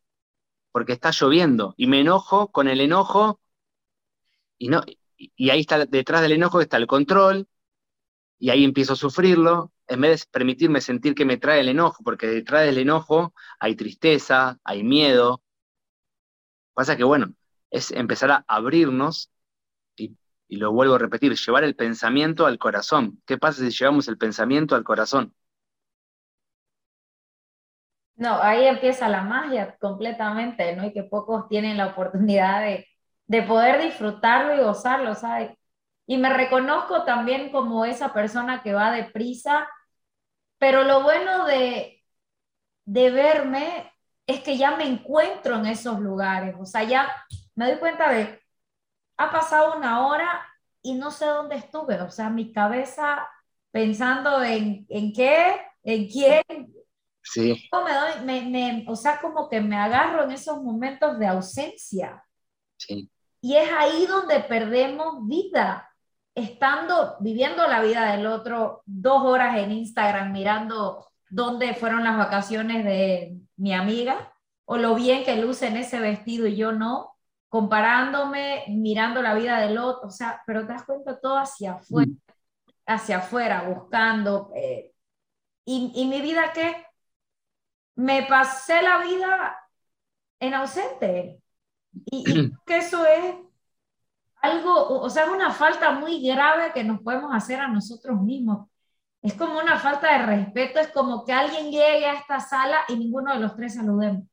porque 0.76 0.92
está 0.92 1.12
lloviendo 1.12 1.74
y 1.78 1.88
me 1.88 2.02
enojo 2.02 2.52
con 2.52 2.68
el 2.68 2.82
enojo 2.82 3.40
y, 4.58 4.68
no, 4.68 4.84
y 5.16 5.50
ahí 5.50 5.62
está 5.62 5.86
detrás 5.86 6.22
del 6.22 6.34
enojo 6.34 6.60
está 6.60 6.76
el 6.76 6.86
control 6.86 7.48
y 8.40 8.50
ahí 8.50 8.66
empiezo 8.66 8.92
a 8.92 8.98
sufrirlo 8.98 9.72
en 9.88 10.02
vez 10.02 10.26
de 10.26 10.32
permitirme 10.32 10.82
sentir 10.82 11.16
que 11.16 11.24
me 11.24 11.38
trae 11.38 11.62
el 11.62 11.70
enojo, 11.70 12.04
porque 12.04 12.28
detrás 12.28 12.66
del 12.66 12.78
enojo 12.80 13.34
hay 13.58 13.78
tristeza, 13.78 14.60
hay 14.66 14.84
miedo, 14.84 15.42
Pasa 16.74 16.98
que, 16.98 17.06
bueno, 17.06 17.34
es 17.72 17.92
empezar 17.92 18.32
a 18.32 18.44
abrirnos 18.50 19.32
y, 19.96 20.18
lo 20.50 20.74
vuelvo 20.74 20.96
a 20.96 21.00
repetir, 21.00 21.34
llevar 21.34 21.64
el 21.64 21.78
pensamiento 21.78 22.46
al 22.46 22.58
corazón. 22.58 23.24
¿Qué 23.26 23.38
pasa 23.38 23.64
si 23.64 23.72
llevamos 23.72 24.10
el 24.10 24.18
pensamiento 24.18 24.76
al 24.76 24.84
corazón? 24.84 25.34
No, 28.16 28.42
ahí 28.42 28.66
empieza 28.66 29.10
la 29.10 29.22
magia 29.24 29.76
completamente, 29.80 30.76
¿no? 30.76 30.86
Y 30.86 30.94
que 30.94 31.04
pocos 31.04 31.48
tienen 31.50 31.78
la 31.78 31.88
oportunidad 31.88 32.62
de, 32.62 32.88
de 33.28 33.42
poder 33.44 33.82
disfrutarlo 33.82 34.56
y 34.56 34.64
gozarlo, 34.64 35.16
¿sabes? 35.16 35.52
Y 36.08 36.18
me 36.18 36.30
reconozco 36.32 37.04
también 37.04 37.52
como 37.52 37.84
esa 37.86 38.14
persona 38.14 38.62
que 38.64 38.74
va 38.74 38.92
deprisa, 38.92 39.68
pero 40.60 40.84
lo 40.84 41.04
bueno 41.04 41.46
de, 41.46 42.04
de 42.86 43.12
verme 43.12 43.92
es 44.28 44.42
que 44.42 44.58
ya 44.58 44.76
me 44.78 44.86
encuentro 44.88 45.58
en 45.58 45.68
esos 45.68 46.00
lugares, 46.00 46.56
o 46.60 46.66
sea, 46.66 46.84
ya 46.84 47.10
me 47.56 47.68
doy 47.72 47.80
cuenta 47.80 48.12
de, 48.12 48.42
ha 49.18 49.32
pasado 49.32 49.78
una 49.78 50.08
hora 50.08 50.46
y 50.82 50.96
no 50.96 51.12
sé 51.12 51.26
dónde 51.26 51.56
estuve, 51.58 52.02
o 52.02 52.10
sea, 52.12 52.30
mi 52.30 52.52
cabeza 52.54 53.28
pensando 53.72 54.44
en, 54.44 54.86
en 54.90 55.14
qué, 55.14 55.58
en 55.84 56.08
quién. 56.10 56.44
Sí. 57.26 57.70
Me 57.72 57.94
doy, 57.94 58.26
me, 58.26 58.42
me, 58.44 58.86
o 58.88 58.96
sea, 58.96 59.20
como 59.20 59.50
que 59.50 59.60
me 59.60 59.76
agarro 59.76 60.24
en 60.24 60.32
esos 60.32 60.62
momentos 60.62 61.18
de 61.18 61.28
ausencia. 61.28 62.24
Sí. 62.78 63.10
Y 63.42 63.56
es 63.56 63.70
ahí 63.78 64.06
donde 64.06 64.40
perdemos 64.42 65.28
vida, 65.28 65.90
estando, 66.36 67.18
viviendo 67.20 67.68
la 67.68 67.82
vida 67.82 68.12
del 68.12 68.28
otro, 68.28 68.84
dos 68.86 69.24
horas 69.24 69.58
en 69.58 69.72
Instagram 69.72 70.32
mirando 70.32 71.08
dónde 71.30 71.74
fueron 71.74 72.04
las 72.04 72.18
vacaciones 72.18 72.86
de 72.86 73.38
mi 73.58 73.74
amiga 73.74 74.34
o 74.66 74.78
lo 74.78 74.96
bien 74.96 75.24
que 75.24 75.38
luce 75.38 75.68
en 75.68 75.78
ese 75.78 76.00
vestido 76.00 76.48
y 76.48 76.56
yo 76.56 76.72
no, 76.72 77.16
comparándome, 77.50 78.66
mirando 78.68 79.22
la 79.22 79.34
vida 79.34 79.60
del 79.60 79.78
otro, 79.78 80.08
o 80.08 80.12
sea, 80.12 80.42
pero 80.46 80.62
te 80.66 80.74
das 80.74 80.84
cuenta 80.84 81.20
todo 81.20 81.38
hacia 81.38 81.74
afuera, 81.74 82.12
hacia 82.86 83.18
afuera, 83.18 83.64
buscando. 83.64 84.52
Eh, 84.56 84.92
y, 85.66 85.92
y 85.96 86.06
mi 86.08 86.22
vida 86.22 86.52
qué? 86.54 86.86
Me 87.96 88.24
pasé 88.24 88.82
la 88.82 89.00
vida 89.00 89.58
en 90.40 90.54
ausente. 90.54 91.42
Y, 92.12 92.24
y 92.30 92.52
que 92.66 92.78
eso 92.78 93.06
es 93.06 93.36
algo, 94.42 95.00
o 95.02 95.10
sea, 95.10 95.24
es 95.26 95.30
una 95.30 95.52
falta 95.52 95.92
muy 95.92 96.26
grave 96.26 96.72
que 96.74 96.84
nos 96.84 97.02
podemos 97.02 97.34
hacer 97.34 97.60
a 97.60 97.68
nosotros 97.68 98.22
mismos. 98.22 98.68
Es 99.22 99.34
como 99.34 99.60
una 99.60 99.80
falta 99.80 100.12
de 100.18 100.26
respeto, 100.26 100.80
es 100.80 100.90
como 100.90 101.26
que 101.26 101.34
alguien 101.34 101.72
llegue 101.72 102.06
a 102.06 102.14
esta 102.14 102.40
sala 102.40 102.82
y 102.88 102.96
ninguno 102.96 103.34
de 103.34 103.40
los 103.40 103.56
tres 103.56 103.76
saludemos. 103.76 104.24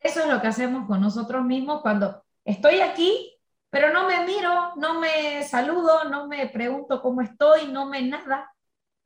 Eso 0.00 0.20
es 0.20 0.28
lo 0.28 0.40
que 0.40 0.48
hacemos 0.48 0.86
con 0.86 1.00
nosotros 1.00 1.44
mismos 1.44 1.80
cuando 1.80 2.24
estoy 2.44 2.80
aquí, 2.80 3.34
pero 3.70 3.92
no 3.92 4.06
me 4.06 4.24
miro, 4.26 4.74
no 4.76 5.00
me 5.00 5.42
saludo, 5.44 6.04
no 6.04 6.28
me 6.28 6.46
pregunto 6.48 7.00
cómo 7.00 7.22
estoy, 7.22 7.68
no 7.68 7.86
me 7.86 8.02
nada. 8.02 8.53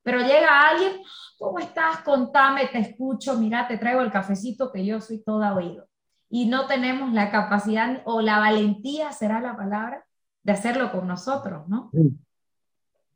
Pero 0.08 0.22
llega 0.22 0.70
alguien, 0.70 1.02
¿cómo 1.36 1.58
estás? 1.58 1.98
Contame, 1.98 2.66
te 2.68 2.78
escucho, 2.78 3.36
mira, 3.36 3.68
te 3.68 3.76
traigo 3.76 4.00
el 4.00 4.10
cafecito 4.10 4.72
que 4.72 4.86
yo 4.86 5.02
soy 5.02 5.22
toda 5.22 5.54
oído. 5.54 5.86
Y 6.30 6.46
no 6.46 6.66
tenemos 6.66 7.12
la 7.12 7.30
capacidad 7.30 8.00
o 8.06 8.22
la 8.22 8.38
valentía, 8.38 9.12
será 9.12 9.38
la 9.42 9.54
palabra, 9.54 10.06
de 10.42 10.52
hacerlo 10.52 10.90
con 10.90 11.06
nosotros, 11.06 11.68
¿no? 11.68 11.90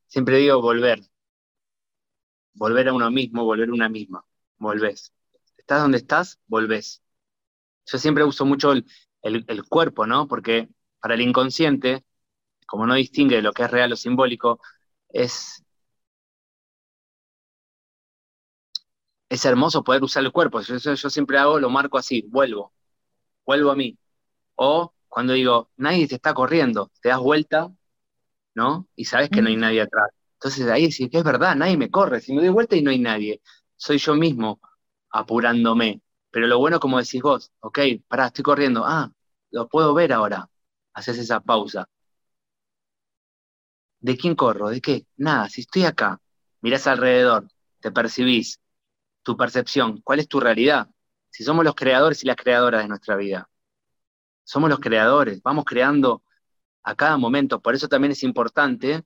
Siempre 0.06 0.36
digo 0.36 0.60
volver, 0.60 1.00
volver 2.52 2.88
a 2.88 2.92
uno 2.92 3.10
mismo, 3.10 3.46
volver 3.46 3.70
a 3.70 3.72
una 3.72 3.88
misma, 3.88 4.22
volvés. 4.58 5.14
Estás 5.56 5.80
donde 5.80 5.96
estás, 5.96 6.40
volvés. 6.46 7.02
Yo 7.86 7.96
siempre 7.96 8.22
uso 8.22 8.44
mucho 8.44 8.70
el, 9.22 9.64
cuerpo, 9.66 10.06
¿no? 10.06 10.28
Porque 10.28 10.68
para 11.00 11.14
el 11.14 11.22
inconsciente, 11.22 12.04
como 12.66 12.86
no 12.86 12.92
distingue 12.92 13.40
lo 13.40 13.54
que 13.54 13.62
es 13.62 13.70
real 13.70 13.94
o 13.94 13.96
simbólico, 13.96 14.60
es, 15.08 15.61
es 19.32 19.46
hermoso 19.46 19.82
poder 19.82 20.02
usar 20.04 20.22
el 20.24 20.30
cuerpo. 20.30 20.60
Yo, 20.60 20.76
yo, 20.76 21.10
siempre 21.10 21.38
hago, 21.38 21.58
lo 21.58 21.70
marco 21.70 21.96
así, 21.96 22.22
vuelvo, 22.28 22.74
vuelvo 23.46 23.70
a 23.70 23.76
mí. 23.76 23.98
O 24.56 24.92
cuando 25.08 25.32
digo, 25.34 25.70
nadie 25.76 26.06
te 26.08 26.16
está 26.16 26.34
corriendo, 26.34 26.90
te 27.00 27.08
das 27.10 27.20
vuelta, 27.20 27.72
¿no? 28.54 28.88
Y 28.96 29.06
sabes 29.06 29.30
que 29.30 29.42
no 29.42 29.48
hay 29.48 29.56
nadie 29.56 29.82
atrás. 29.82 30.10
Entonces 30.34 30.68
ahí 30.68 30.82
decís 30.88 31.08
que 31.10 31.18
es 31.18 31.24
verdad, 31.24 31.56
nadie 31.56 31.78
me 31.78 31.90
corre, 31.90 32.20
si 32.20 32.34
me 32.34 32.42
doy 32.42 32.50
vuelta 32.50 32.76
y 32.76 32.82
no 32.82 32.90
hay 32.90 32.98
nadie, 32.98 33.40
soy 33.76 33.98
yo 33.98 34.14
mismo 34.16 34.60
apurándome. 35.10 36.02
Pero 36.30 36.46
lo 36.46 36.58
bueno, 36.58 36.78
como 36.80 36.98
decís 36.98 37.22
vos, 37.22 37.50
ok, 37.60 37.78
pará, 38.08 38.26
estoy 38.26 38.44
corriendo, 38.44 38.84
ah, 38.86 39.10
lo 39.50 39.68
puedo 39.68 39.94
ver 39.94 40.12
ahora, 40.12 40.48
haces 40.94 41.18
esa 41.18 41.40
pausa. 41.40 41.88
¿De 44.00 44.16
quién 44.18 44.34
corro? 44.34 44.68
¿De 44.68 44.80
qué? 44.82 45.06
Nada, 45.16 45.48
si 45.48 45.62
estoy 45.62 45.84
acá, 45.84 46.20
mirás 46.60 46.86
alrededor, 46.86 47.48
te 47.80 47.90
percibís, 47.92 48.60
tu 49.22 49.36
percepción, 49.36 50.00
¿cuál 50.02 50.20
es 50.20 50.28
tu 50.28 50.40
realidad? 50.40 50.88
Si 51.30 51.44
somos 51.44 51.64
los 51.64 51.74
creadores 51.74 52.22
y 52.22 52.26
las 52.26 52.36
creadoras 52.36 52.82
de 52.82 52.88
nuestra 52.88 53.16
vida, 53.16 53.48
somos 54.44 54.70
los 54.70 54.80
creadores, 54.80 55.42
vamos 55.42 55.64
creando 55.64 56.22
a 56.82 56.94
cada 56.94 57.16
momento. 57.16 57.60
Por 57.60 57.74
eso 57.74 57.88
también 57.88 58.12
es 58.12 58.22
importante 58.22 59.04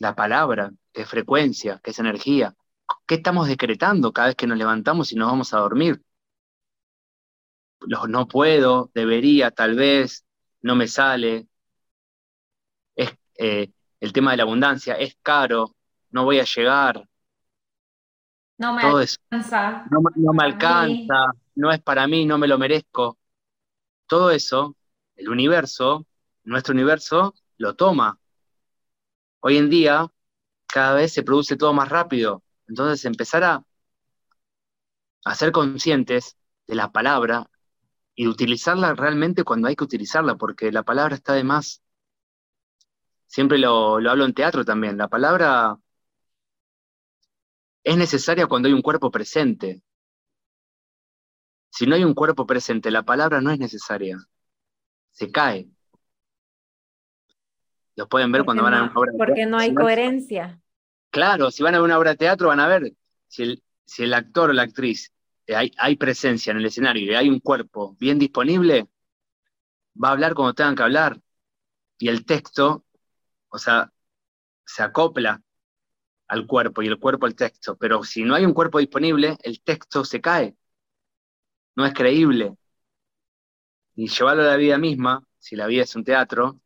la 0.00 0.14
palabra, 0.14 0.72
que 0.92 1.02
es 1.02 1.08
frecuencia, 1.08 1.80
que 1.82 1.90
es 1.90 1.98
energía. 1.98 2.54
¿Qué 3.06 3.16
estamos 3.16 3.48
decretando 3.48 4.12
cada 4.12 4.28
vez 4.28 4.36
que 4.36 4.46
nos 4.46 4.58
levantamos 4.58 5.12
y 5.12 5.16
nos 5.16 5.30
vamos 5.30 5.54
a 5.54 5.58
dormir? 5.58 6.02
Los 7.80 8.08
no 8.08 8.26
puedo, 8.28 8.90
debería, 8.94 9.50
tal 9.50 9.74
vez, 9.76 10.24
no 10.62 10.74
me 10.74 10.88
sale. 10.88 11.46
Es 12.96 13.16
eh, 13.38 13.70
el 14.00 14.12
tema 14.12 14.32
de 14.32 14.38
la 14.38 14.42
abundancia, 14.44 14.94
es 14.94 15.16
caro, 15.22 15.76
no 16.10 16.24
voy 16.24 16.40
a 16.40 16.44
llegar. 16.44 17.08
No 18.58 18.72
me 18.74 18.82
alcanza. 18.82 19.18
No, 19.90 20.32
me 20.32 20.44
alcanza, 20.44 21.32
no 21.56 21.72
es 21.72 21.80
para 21.82 22.06
mí, 22.06 22.24
no 22.26 22.38
me 22.38 22.48
lo 22.48 22.58
merezco. 22.58 23.18
Todo 24.06 24.30
eso, 24.30 24.76
el 25.16 25.28
universo, 25.28 26.06
nuestro 26.44 26.74
universo, 26.74 27.34
lo 27.58 27.74
toma. 27.76 28.18
Hoy 29.40 29.58
en 29.58 29.70
día, 29.70 30.08
cada 30.66 30.94
vez 30.94 31.12
se 31.12 31.22
produce 31.22 31.56
todo 31.56 31.72
más 31.72 31.88
rápido. 31.88 32.42
Entonces, 32.68 33.04
empezar 33.04 33.44
a, 33.44 33.64
a 35.24 35.34
ser 35.34 35.52
conscientes 35.52 36.36
de 36.66 36.74
la 36.76 36.92
palabra 36.92 37.50
y 38.14 38.28
utilizarla 38.28 38.94
realmente 38.94 39.44
cuando 39.44 39.68
hay 39.68 39.76
que 39.76 39.84
utilizarla, 39.84 40.36
porque 40.36 40.72
la 40.72 40.82
palabra 40.84 41.14
está 41.16 41.34
de 41.34 41.44
más. 41.44 41.82
Siempre 43.26 43.58
lo, 43.58 44.00
lo 44.00 44.10
hablo 44.10 44.24
en 44.24 44.32
teatro 44.34 44.64
también. 44.64 44.96
La 44.96 45.08
palabra 45.08 45.76
es 47.84 47.96
necesaria 47.98 48.46
cuando 48.46 48.66
hay 48.66 48.72
un 48.72 48.82
cuerpo 48.82 49.10
presente. 49.10 49.82
Si 51.70 51.86
no 51.86 51.94
hay 51.94 52.04
un 52.04 52.14
cuerpo 52.14 52.46
presente, 52.46 52.90
la 52.90 53.02
palabra 53.02 53.42
no 53.42 53.50
es 53.50 53.58
necesaria. 53.58 54.16
Se 55.10 55.30
cae. 55.30 55.68
Lo 57.94 58.08
pueden 58.08 58.32
ver 58.32 58.44
cuando 58.44 58.62
van 58.62 58.74
a 58.74 58.82
una 58.84 58.92
obra 58.94 59.12
de 59.12 59.18
Porque 59.18 59.46
no 59.46 59.58
hay 59.58 59.74
coherencia. 59.74 60.60
Claro, 61.10 61.50
si 61.50 61.62
van 61.62 61.74
a 61.74 61.82
una 61.82 61.98
obra 61.98 62.10
de 62.10 62.16
teatro 62.16 62.48
van 62.48 62.60
a 62.60 62.66
ver 62.66 62.92
si 63.28 63.42
el, 63.42 63.62
si 63.84 64.02
el 64.02 64.14
actor 64.14 64.50
o 64.50 64.52
la 64.52 64.62
actriz 64.62 65.12
eh, 65.46 65.54
hay, 65.54 65.70
hay, 65.78 65.96
presencia 65.96 66.50
en 66.50 66.56
el 66.56 66.66
escenario 66.66 67.12
y 67.12 67.14
hay 67.14 67.28
un 67.28 67.38
cuerpo 67.38 67.94
bien 68.00 68.18
disponible, 68.18 68.88
va 70.02 70.08
a 70.08 70.12
hablar 70.12 70.34
como 70.34 70.54
tengan 70.54 70.74
que 70.74 70.82
hablar. 70.82 71.20
Y 71.98 72.08
el 72.08 72.24
texto, 72.24 72.84
o 73.48 73.58
sea, 73.58 73.92
se 74.64 74.82
acopla 74.82 75.43
al 76.28 76.46
cuerpo 76.46 76.82
y 76.82 76.86
el 76.88 76.98
cuerpo 76.98 77.26
al 77.26 77.34
texto. 77.34 77.76
Pero 77.76 78.02
si 78.04 78.24
no 78.24 78.34
hay 78.34 78.44
un 78.44 78.54
cuerpo 78.54 78.78
disponible, 78.78 79.36
el 79.42 79.60
texto 79.62 80.04
se 80.04 80.20
cae. 80.20 80.56
No 81.76 81.84
es 81.86 81.92
creíble. 81.94 82.56
Y 83.96 84.08
llevarlo 84.08 84.42
a 84.42 84.46
la 84.46 84.56
vida 84.56 84.78
misma, 84.78 85.22
si 85.38 85.56
la 85.56 85.66
vida 85.66 85.82
es 85.84 85.94
un 85.94 86.04
teatro, 86.04 86.60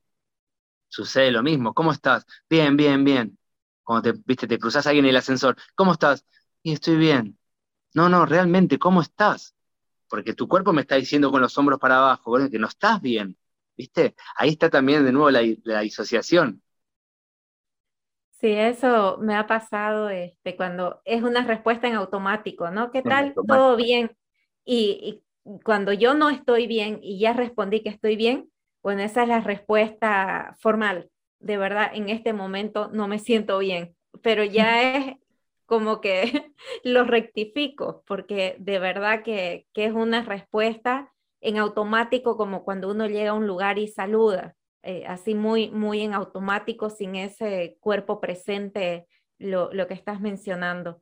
sucede 0.88 1.30
lo 1.30 1.42
mismo. 1.42 1.74
¿Cómo 1.74 1.92
estás? 1.92 2.26
Bien, 2.48 2.76
bien, 2.76 3.04
bien. 3.04 3.38
Cuando 3.82 4.12
te, 4.12 4.20
viste, 4.24 4.46
te 4.46 4.58
cruzas 4.58 4.86
a 4.86 4.90
alguien 4.90 5.06
en 5.06 5.10
el 5.10 5.16
ascensor, 5.16 5.56
¿cómo 5.74 5.92
estás? 5.92 6.24
Y 6.62 6.72
estoy 6.72 6.96
bien. 6.96 7.38
No, 7.94 8.08
no, 8.08 8.26
realmente, 8.26 8.78
¿cómo 8.78 9.02
estás? 9.02 9.54
Porque 10.08 10.34
tu 10.34 10.48
cuerpo 10.48 10.72
me 10.72 10.82
está 10.82 10.96
diciendo 10.96 11.30
con 11.30 11.40
los 11.42 11.56
hombros 11.58 11.78
para 11.78 11.98
abajo, 11.98 12.36
que 12.50 12.58
no 12.58 12.68
estás 12.68 13.00
bien. 13.00 13.36
¿Viste? 13.76 14.16
Ahí 14.36 14.50
está 14.50 14.70
también 14.70 15.04
de 15.04 15.12
nuevo 15.12 15.30
la, 15.30 15.80
disociación. 15.80 16.62
Sí, 18.40 18.52
eso 18.52 19.18
me 19.20 19.34
ha 19.34 19.46
pasado 19.46 20.10
este, 20.10 20.56
cuando 20.56 21.00
es 21.04 21.22
una 21.22 21.44
respuesta 21.44 21.88
en 21.88 21.94
automático, 21.94 22.70
¿no? 22.70 22.90
¿Qué 22.90 23.02
tal? 23.02 23.34
Todo 23.34 23.76
bien. 23.76 24.16
y, 24.64 25.22
cuando 25.64 25.94
yo 25.94 26.14
no 26.14 26.28
estoy 26.28 26.66
bien 26.66 26.98
y 27.02 27.18
ya 27.18 27.32
respondí 27.32 27.80
que 27.80 27.88
estoy 27.88 28.16
bien, 28.16 28.50
bueno, 28.82 29.02
esa 29.02 29.22
es 29.22 29.28
la 29.28 29.40
respuesta 29.40 30.54
formal. 30.60 31.10
De 31.40 31.56
verdad, 31.56 31.90
en 31.94 32.08
este 32.08 32.32
momento 32.32 32.90
no 32.92 33.08
me 33.08 33.18
siento 33.18 33.58
bien, 33.58 33.96
pero 34.22 34.44
ya 34.44 34.96
es 34.96 35.16
como 35.66 36.00
que 36.00 36.52
lo 36.84 37.04
rectifico, 37.04 38.02
porque 38.06 38.56
de 38.58 38.78
verdad 38.78 39.22
que, 39.22 39.66
es 39.74 39.92
una 39.92 40.22
respuesta 40.22 41.12
en 41.40 41.58
automático, 41.58 42.36
como 42.36 42.64
cuando 42.64 42.90
uno 42.90 43.06
llega 43.06 43.30
a 43.30 43.34
un 43.34 43.46
lugar 43.46 43.78
y 43.78 43.88
saluda, 43.88 44.56
eh, 44.82 45.04
así 45.06 45.34
muy, 45.34 45.70
muy 45.70 46.02
en 46.02 46.14
automático, 46.14 46.90
sin 46.90 47.16
ese 47.16 47.76
cuerpo 47.80 48.20
presente, 48.20 49.06
lo, 49.38 49.70
que 49.86 49.94
estás 49.94 50.20
mencionando. 50.20 51.00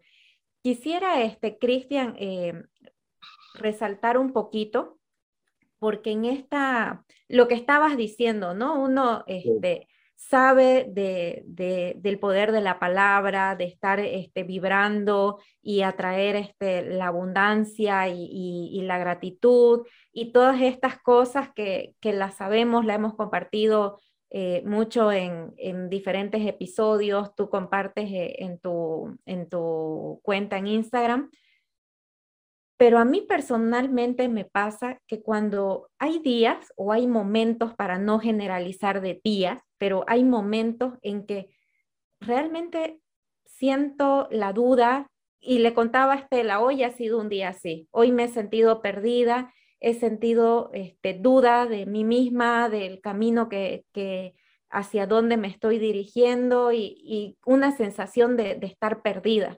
Quisiera, 0.62 1.22
este, 1.22 1.58
Cristian, 1.58 2.16
eh, 2.18 2.52
resaltar 3.54 4.18
un 4.18 4.32
poquito 4.32 4.98
porque 5.78 6.10
en 6.10 6.24
esta, 6.24 7.04
lo 7.28 7.48
que 7.48 7.54
estabas 7.54 7.96
diciendo, 7.96 8.54
¿no? 8.54 8.80
Uno 8.80 9.24
este, 9.26 9.88
sabe 10.16 10.86
de, 10.88 11.44
del 11.96 12.18
poder 12.18 12.50
de 12.50 12.60
la 12.60 12.78
palabra, 12.78 13.54
de 13.54 13.64
estar 13.64 14.00
este, 14.00 14.42
vibrando 14.42 15.38
y 15.62 15.82
atraer 15.82 16.36
este, 16.36 16.82
la 16.82 17.08
abundancia 17.08 18.08
y, 18.08 18.80
la 18.82 18.98
gratitud 18.98 19.86
y 20.12 20.32
todas 20.32 20.60
estas 20.60 20.98
cosas 20.98 21.50
que, 21.54 21.94
que 22.00 22.12
las 22.12 22.36
sabemos, 22.36 22.84
la 22.84 22.94
hemos 22.94 23.14
compartido 23.14 24.00
eh, 24.30 24.62
mucho 24.64 25.12
en, 25.12 25.54
en, 25.58 25.88
diferentes 25.88 26.44
episodios, 26.46 27.34
tú 27.34 27.48
compartes 27.48 28.10
eh, 28.10 28.36
en, 28.38 28.58
tu, 28.58 29.16
en 29.26 29.48
tu 29.48 30.20
cuenta 30.22 30.58
en 30.58 30.66
Instagram. 30.66 31.30
Pero 32.78 32.98
a 32.98 33.04
mí 33.04 33.22
personalmente 33.22 34.28
me 34.28 34.44
pasa 34.44 35.00
que 35.06 35.22
cuando 35.22 35.88
hay 35.98 36.18
días 36.18 36.72
o 36.76 36.92
hay 36.92 37.06
momentos, 37.06 37.74
para 37.74 37.98
no 37.98 38.18
generalizar 38.18 39.00
de 39.00 39.20
días, 39.24 39.62
pero 39.78 40.04
hay 40.06 40.24
momentos 40.24 40.94
en 41.02 41.26
que 41.26 41.50
realmente 42.20 43.00
siento 43.44 44.28
la 44.30 44.52
duda 44.52 45.10
y 45.40 45.58
le 45.58 45.74
contaba 45.74 46.14
a 46.14 46.16
Estela, 46.16 46.60
hoy 46.60 46.82
ha 46.82 46.90
sido 46.90 47.18
un 47.18 47.28
día 47.28 47.50
así, 47.50 47.88
hoy 47.90 48.12
me 48.12 48.24
he 48.24 48.28
sentido 48.28 48.82
perdida, 48.82 49.52
he 49.80 49.94
sentido 49.94 50.70
este, 50.72 51.14
duda 51.14 51.66
de 51.66 51.86
mí 51.86 52.04
misma, 52.04 52.68
del 52.68 53.00
camino 53.00 53.48
que, 53.48 53.84
hacia 54.70 55.06
dónde 55.06 55.36
me 55.36 55.48
estoy 55.48 55.78
dirigiendo 55.78 56.72
y, 56.72 57.38
una 57.44 57.76
sensación 57.76 58.36
de 58.36 58.58
estar 58.62 59.02
perdida. 59.02 59.56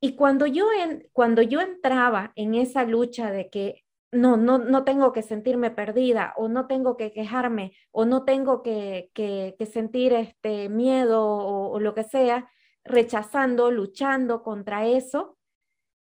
Y 0.00 0.14
cuando 0.14 0.46
yo, 0.46 0.68
en, 0.72 1.08
cuando 1.12 1.42
yo 1.42 1.60
entraba 1.60 2.32
en 2.36 2.54
esa 2.54 2.84
lucha 2.84 3.32
de 3.32 3.48
que 3.50 3.84
no, 4.10 4.36
no, 4.36 4.58
no 4.58 4.84
tengo 4.84 5.12
que 5.12 5.22
sentirme 5.22 5.70
perdida 5.70 6.32
o 6.36 6.48
no 6.48 6.66
tengo 6.66 6.96
que 6.96 7.12
quejarme 7.12 7.76
o 7.90 8.04
no 8.04 8.24
tengo 8.24 8.62
que, 8.62 9.10
que, 9.12 9.54
sentir 9.70 10.12
este 10.14 10.68
miedo 10.68 11.24
o, 11.24 11.78
lo 11.80 11.94
que 11.94 12.04
sea, 12.04 12.50
rechazando, 12.84 13.70
luchando 13.70 14.42
contra 14.42 14.86
eso, 14.86 15.36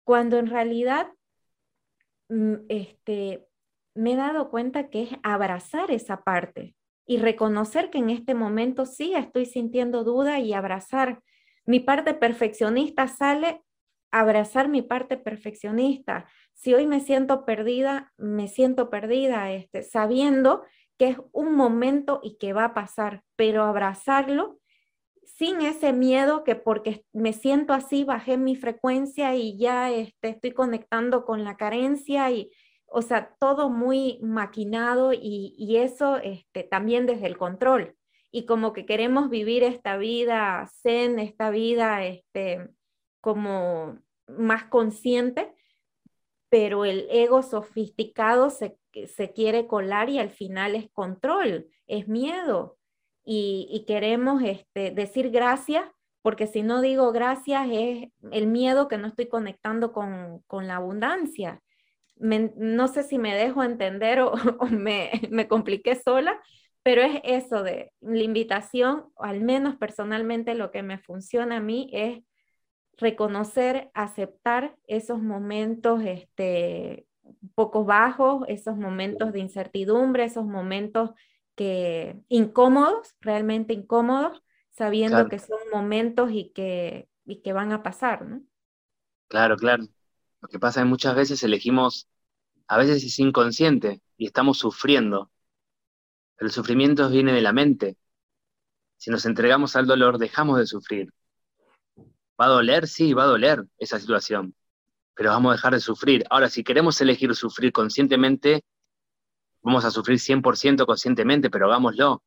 cuando 0.04 0.38
en 0.38 0.48
realidad 0.48 1.08
mm, 2.28 2.54
este, 2.68 3.46
me 3.94 4.12
he 4.12 4.16
dado 4.16 4.50
cuenta 4.50 4.90
que 4.90 5.04
es 5.04 5.10
abrazar 5.22 5.90
esa 5.90 6.22
parte 6.22 6.76
y 7.06 7.18
reconocer 7.18 7.90
que 7.90 7.98
en 7.98 8.10
este 8.10 8.34
momento 8.34 8.86
sí 8.86 9.14
estoy 9.14 9.46
sintiendo 9.46 10.04
duda 10.04 10.40
y 10.40 10.52
abrazar. 10.52 11.22
Mi 11.64 11.80
parte 11.80 12.12
perfeccionista 12.12 13.08
sale 13.08 13.62
abrazar 14.10 14.68
mi 14.68 14.80
parte 14.80 15.16
perfeccionista. 15.16 16.26
Si 16.54 16.72
hoy 16.74 16.86
me 16.86 17.00
siento 17.00 17.44
perdida, 17.44 18.12
me 18.16 18.48
siento 18.48 18.90
perdida, 18.90 19.52
este, 19.52 19.82
sabiendo 19.82 20.62
que 20.98 21.08
es 21.08 21.18
un 21.32 21.54
momento 21.54 22.20
y 22.22 22.36
que 22.38 22.52
va 22.52 22.66
a 22.66 22.74
pasar, 22.74 23.22
pero 23.36 23.64
abrazarlo 23.64 24.58
sin 25.24 25.60
ese 25.62 25.92
miedo 25.92 26.44
que 26.44 26.54
porque 26.54 27.04
me 27.12 27.32
siento 27.32 27.72
así, 27.72 28.04
bajé 28.04 28.36
mi 28.36 28.56
frecuencia 28.56 29.34
y 29.34 29.58
ya 29.58 29.90
este, 29.90 30.28
estoy 30.28 30.52
conectando 30.52 31.24
con 31.24 31.44
la 31.44 31.56
carencia 31.56 32.30
y, 32.30 32.50
o 32.86 33.02
sea, 33.02 33.34
todo 33.40 33.68
muy 33.68 34.20
maquinado 34.22 35.12
y, 35.12 35.54
y 35.58 35.76
eso 35.78 36.18
este, 36.18 36.62
también 36.62 37.06
desde 37.06 37.26
el 37.26 37.36
control. 37.36 37.96
Y 38.30 38.46
como 38.46 38.72
que 38.72 38.86
queremos 38.86 39.30
vivir 39.30 39.62
esta 39.64 39.96
vida 39.96 40.68
zen, 40.82 41.18
esta 41.18 41.50
vida 41.50 42.04
este, 42.04 42.68
como 43.20 43.98
más 44.28 44.64
consciente, 44.64 45.52
pero 46.54 46.84
el 46.84 47.08
ego 47.10 47.42
sofisticado 47.42 48.48
se, 48.48 48.78
se 49.08 49.32
quiere 49.32 49.66
colar 49.66 50.08
y 50.08 50.20
al 50.20 50.30
final 50.30 50.76
es 50.76 50.88
control, 50.92 51.66
es 51.88 52.06
miedo. 52.06 52.78
Y, 53.24 53.84
queremos 53.88 54.40
este, 54.44 54.92
decir 54.92 55.30
gracias, 55.30 55.84
porque 56.22 56.46
si 56.46 56.62
no 56.62 56.80
digo 56.80 57.10
gracias 57.10 57.66
es 57.72 58.08
el 58.30 58.46
miedo 58.46 58.86
que 58.86 58.98
no 58.98 59.08
estoy 59.08 59.26
conectando 59.26 59.92
con, 59.92 60.44
con 60.46 60.68
la 60.68 60.76
abundancia. 60.76 61.60
no 62.14 62.86
sé 62.86 63.02
si 63.02 63.18
me 63.18 63.34
dejo 63.34 63.64
entender 63.64 64.20
o, 64.20 64.36
me, 64.70 65.10
me 65.30 65.48
compliqué 65.48 65.96
sola, 65.96 66.40
pero 66.84 67.02
es 67.02 67.20
eso 67.24 67.64
de 67.64 67.90
la 68.00 68.22
invitación, 68.22 69.06
al 69.16 69.40
menos 69.40 69.74
personalmente 69.74 70.54
lo 70.54 70.70
que 70.70 70.84
me 70.84 70.98
funciona 70.98 71.56
a 71.56 71.60
mí 71.60 71.90
es 71.92 72.22
reconocer, 72.96 73.90
aceptar 73.94 74.76
esos 74.86 75.20
momentos 75.20 76.02
este, 76.04 77.06
poco 77.54 77.84
bajos, 77.84 78.44
esos 78.48 78.76
momentos 78.76 79.32
de 79.32 79.40
incertidumbre, 79.40 80.24
esos 80.24 80.44
momentos 80.44 81.10
que 81.54 82.20
incómodos, 82.28 83.14
realmente 83.20 83.74
incómodos, 83.74 84.42
sabiendo 84.70 85.28
que 85.28 85.38
son 85.38 85.58
momentos 85.72 86.30
y 86.32 86.50
que, 86.50 87.08
y 87.24 87.42
que 87.42 87.52
van 87.52 87.72
a 87.72 87.82
pasar, 87.82 88.26
¿no? 88.26 88.42
Claro, 89.28 89.56
claro. 89.56 89.84
Lo 90.40 90.48
que 90.48 90.58
pasa 90.58 90.80
es 90.80 90.84
que 90.84 90.90
muchas 90.90 91.14
veces 91.16 91.42
elegimos, 91.42 92.08
a 92.68 92.78
veces 92.78 93.04
es 93.04 93.18
inconsciente 93.18 94.02
y 94.16 94.26
estamos 94.26 94.58
sufriendo, 94.58 95.30
pero 96.36 96.46
el 96.48 96.52
sufrimiento 96.52 97.08
viene 97.10 97.32
de 97.32 97.40
la 97.42 97.52
mente. 97.52 97.96
Si 98.96 99.10
nos 99.10 99.24
entregamos 99.26 99.76
al 99.76 99.86
dolor, 99.86 100.18
dejamos 100.18 100.58
de 100.58 100.66
sufrir. 100.66 101.12
¿Va 102.40 102.46
a 102.46 102.48
doler? 102.48 102.86
Sí, 102.88 103.12
va 103.12 103.24
a 103.24 103.26
doler 103.26 103.64
esa 103.78 103.98
situación, 104.00 104.54
pero 105.14 105.30
vamos 105.30 105.50
a 105.52 105.56
dejar 105.56 105.74
de 105.74 105.80
sufrir. 105.80 106.24
Ahora, 106.30 106.48
si 106.50 106.64
queremos 106.64 107.00
elegir 107.00 107.34
sufrir 107.36 107.72
conscientemente, 107.72 108.64
vamos 109.62 109.84
a 109.84 109.90
sufrir 109.90 110.20
100% 110.20 110.86
conscientemente, 110.86 111.50
pero 111.50 111.66
hagámoslo. 111.66 112.22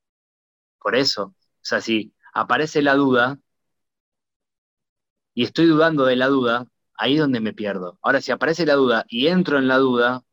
Por 0.79 0.95
eso, 0.95 1.23
o 1.25 1.35
sea, 1.61 1.81
si 1.81 2.13
aparece 2.33 2.81
la 2.81 2.95
duda 2.95 3.39
y 5.33 5.43
estoy 5.43 5.67
dudando 5.67 6.05
de 6.05 6.15
la 6.15 6.27
duda, 6.27 6.67
ahí 6.95 7.15
es 7.15 7.19
donde 7.21 7.39
me 7.39 7.53
pierdo. 7.53 7.99
Ahora, 8.01 8.21
si 8.21 8.31
aparece 8.31 8.65
la 8.65 8.73
duda 8.75 9.05
y 9.07 9.27
entro 9.27 9.57
en 9.59 9.67
la 9.67 9.77
duda, 9.77 10.23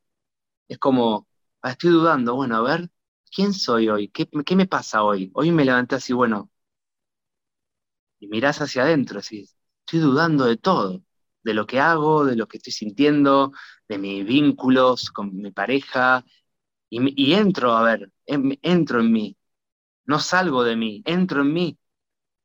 es 0.69 0.79
como, 0.79 1.29
ah, 1.63 1.73
estoy 1.73 1.91
dudando, 1.93 2.37
bueno, 2.37 2.57
a 2.57 2.63
ver, 2.63 2.91
¿quién 3.35 3.53
soy 3.55 3.89
hoy? 3.91 4.09
¿Qué, 4.11 4.29
¿Qué, 4.47 4.57
me 4.57 4.67
pasa 4.67 5.03
hoy? 5.05 5.31
Hoy 5.35 5.51
me 5.53 5.65
levanté 5.65 5.97
así, 5.97 6.13
bueno, 6.13 6.51
y 8.19 8.27
mirás 8.29 8.61
hacia 8.61 8.83
adentro, 8.83 9.21
así, 9.21 9.49
estoy 9.87 10.01
dudando 10.01 10.47
de 10.47 10.57
todo, 10.57 11.03
de 11.43 11.55
lo 11.55 11.67
que 11.67 11.81
hago, 11.81 12.25
de 12.25 12.37
lo 12.37 12.49
que 12.49 12.57
estoy 12.59 12.73
sintiendo, 12.73 13.53
de 13.89 13.99
mis 13.99 14.25
vínculos 14.27 15.11
con 15.11 15.37
mi 15.37 15.51
pareja, 15.51 16.25
y, 16.91 17.35
entro, 17.35 17.73
a 17.73 17.83
ver, 17.83 18.13
entro 18.27 19.01
en 19.01 19.13
mí, 19.13 19.37
no 20.07 20.21
salgo 20.21 20.63
de 20.63 20.77
mí, 20.77 21.03
entro 21.05 21.43
en 21.43 21.53
mí. 21.53 21.79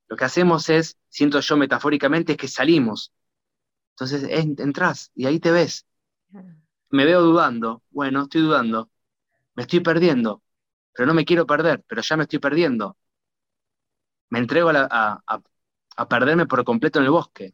Lo 0.08 0.18
que 0.18 0.26
hacemos 0.26 0.70
es, 0.70 0.98
siento 1.08 1.40
yo 1.40 1.56
metafóricamente, 1.56 2.32
es 2.32 2.38
que 2.38 2.48
salimos. 2.48 3.14
Entonces 3.92 4.24
entras 4.32 5.12
y 5.14 5.28
ahí 5.28 5.40
te 5.40 5.52
ves. 5.52 5.86
Me 6.90 7.06
veo 7.06 7.22
dudando, 7.22 7.84
bueno, 7.92 8.24
estoy 8.24 8.42
dudando, 8.42 8.90
me 9.54 9.64
estoy 9.64 9.82
perdiendo, 9.82 10.42
pero 10.94 11.06
no 11.06 11.14
me 11.14 11.26
quiero 11.26 11.46
perder, 11.46 11.84
pero 11.88 12.02
ya 12.02 12.18
me 12.18 12.24
estoy 12.24 12.40
perdiendo. 12.40 12.98
Me 14.32 14.40
entrego 14.40 14.70
a, 14.70 15.22
a 15.28 15.42
perderme 16.08 16.46
por 16.46 16.64
completo 16.64 17.00
en 17.00 17.06
el 17.06 17.12
bosque, 17.12 17.54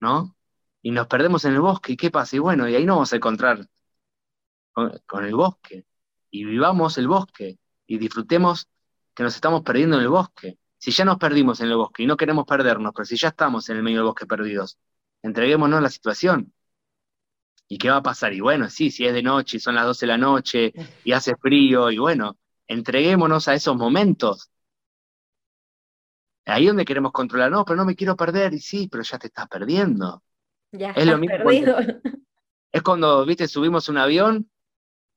¿no? 0.00 0.36
Y 0.82 0.90
nos 0.90 1.06
perdemos 1.06 1.44
en 1.44 1.54
el 1.54 1.60
bosque, 1.60 1.92
¿y 1.92 1.96
qué 1.96 2.10
pasa? 2.10 2.36
Y 2.36 2.38
bueno, 2.38 2.68
y 2.68 2.74
ahí 2.74 2.84
nos 2.84 2.96
vamos 2.96 3.12
a 3.12 3.16
encontrar 3.16 3.68
con, 4.72 5.24
el 5.24 5.34
bosque, 5.34 5.84
y 6.30 6.44
vivamos 6.44 6.98
el 6.98 7.08
bosque, 7.08 7.58
y 7.86 7.98
disfrutemos 7.98 8.68
que 9.14 9.22
nos 9.22 9.34
estamos 9.34 9.62
perdiendo 9.62 9.96
en 9.96 10.02
el 10.02 10.08
bosque. 10.08 10.58
Si 10.78 10.92
ya 10.92 11.04
nos 11.04 11.18
perdimos 11.18 11.60
en 11.60 11.68
el 11.68 11.76
bosque 11.76 12.04
y 12.04 12.06
no 12.06 12.16
queremos 12.16 12.46
perdernos, 12.46 12.92
pero 12.94 13.04
si 13.04 13.16
ya 13.16 13.28
estamos 13.28 13.68
en 13.68 13.78
el 13.78 13.82
medio 13.82 13.98
del 13.98 14.06
bosque 14.06 14.26
perdidos, 14.26 14.78
entreguémonos 15.22 15.82
la 15.82 15.90
situación. 15.90 16.52
¿Y 17.66 17.78
qué 17.78 17.90
va 17.90 17.96
a 17.96 18.02
pasar? 18.02 18.32
Y 18.32 18.40
bueno, 18.40 18.70
sí, 18.70 18.90
si 18.90 19.04
es 19.04 19.12
de 19.12 19.22
noche 19.22 19.58
son 19.58 19.74
las 19.74 19.84
12 19.84 20.06
de 20.06 20.12
la 20.12 20.18
noche 20.18 20.72
y 21.04 21.12
hace 21.12 21.36
frío, 21.36 21.90
y 21.90 21.98
bueno, 21.98 22.38
entreguémonos 22.66 23.48
a 23.48 23.54
esos 23.54 23.76
momentos 23.76 24.50
Ahí 26.48 26.66
donde 26.66 26.84
queremos 26.84 27.12
controlar, 27.12 27.50
no, 27.50 27.64
pero 27.64 27.76
no 27.76 27.84
me 27.84 27.94
quiero 27.94 28.16
perder, 28.16 28.54
y 28.54 28.58
sí, 28.58 28.88
pero 28.90 29.02
ya 29.02 29.18
te 29.18 29.26
estás 29.26 29.46
perdiendo. 29.48 30.22
Ya 30.72 30.90
es 30.90 31.06
lo 31.06 31.18
mismo 31.18 31.36
perdido. 31.36 31.78
es 32.72 32.82
cuando, 32.82 33.24
viste, 33.26 33.46
subimos 33.46 33.88
un 33.88 33.98
avión 33.98 34.50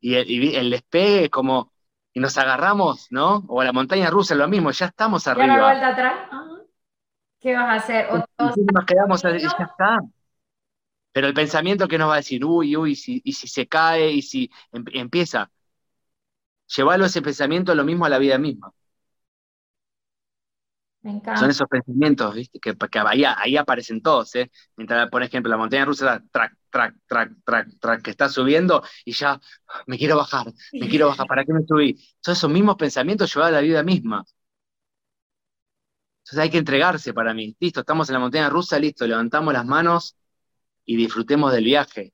y 0.02 0.16
el, 0.16 0.70
despegue 0.72 1.26
es 1.26 1.30
como, 1.30 1.72
y 2.14 2.20
nos 2.20 2.38
agarramos, 2.38 3.08
¿no? 3.12 3.46
O 3.48 3.62
a 3.62 3.66
la 3.66 3.72
montaña 3.72 4.10
rusa 4.10 4.34
es 4.34 4.40
lo 4.40 4.48
mismo, 4.48 4.72
ya 4.72 4.88
estamos 4.88 5.26
arriba. 5.28 5.48
¿Ya 5.48 5.58
la 5.58 5.64
vuelta 5.64 5.88
atrás? 5.88 6.30
¿Qué 7.40 7.56
vas 7.56 7.70
a 7.70 7.74
hacer? 7.76 8.08
nos 8.38 8.86
quedamos 8.86 9.24
y 9.24 9.40
ya 9.40 9.48
está. 9.48 10.00
Pero 11.14 11.28
el 11.28 11.34
pensamiento 11.34 11.88
que 11.88 11.98
nos 11.98 12.10
va 12.10 12.16
a 12.16 12.18
decir, 12.18 12.44
uy, 12.44 12.76
uy, 12.76 12.92
y 12.92 13.34
si 13.34 13.48
se 13.48 13.68
cae, 13.68 14.12
y 14.12 14.22
si 14.22 14.50
em, 14.72 14.84
empieza, 14.94 15.50
llevarlo 16.76 17.06
ese 17.06 17.22
pensamiento 17.22 17.76
lo 17.76 17.84
mismo 17.84 18.06
a 18.06 18.10
la 18.10 18.18
vida 18.18 18.38
misma. 18.38 18.74
Son 21.04 21.50
esos 21.50 21.68
pensamientos, 21.68 22.36
¿viste? 22.36 22.60
Que, 22.60 22.76
ahí, 23.08 23.58
aparecen 23.58 24.02
todos, 24.02 24.36
¿eh? 24.36 24.52
Mientras, 24.76 25.10
por 25.10 25.24
ejemplo, 25.24 25.50
la 25.50 25.58
montaña 25.58 25.84
rusa, 25.84 26.24
track, 26.32 26.56
track, 26.70 26.96
track, 27.08 27.32
track, 27.44 27.68
track, 27.80 28.02
que 28.04 28.12
está 28.12 28.30
subiendo 28.30 28.84
y 29.04 29.14
ya 29.14 29.40
me 29.88 29.98
quiero 29.98 30.16
bajar, 30.18 30.54
me 30.74 30.88
quiero 30.88 31.08
bajar, 31.08 31.26
¿para 31.26 31.44
qué 31.44 31.54
me 31.54 31.66
subí? 31.66 31.98
Son 32.20 32.34
esos 32.34 32.52
mismos 32.52 32.76
pensamientos 32.76 33.34
llevados 33.34 33.54
a 33.54 33.56
la 33.56 33.62
vida 33.62 33.82
misma. 33.82 34.24
Entonces 36.20 36.44
hay 36.44 36.50
que 36.52 36.60
entregarse 36.60 37.14
para 37.14 37.34
mí. 37.34 37.56
Listo, 37.60 37.80
estamos 37.80 38.08
en 38.10 38.14
la 38.14 38.20
montaña 38.20 38.50
rusa, 38.50 38.78
listo, 38.78 39.08
levantamos 39.08 39.54
las 39.54 39.66
manos 39.66 40.16
y 40.86 40.98
disfrutemos 40.98 41.52
del 41.52 41.64
viaje. 41.64 42.14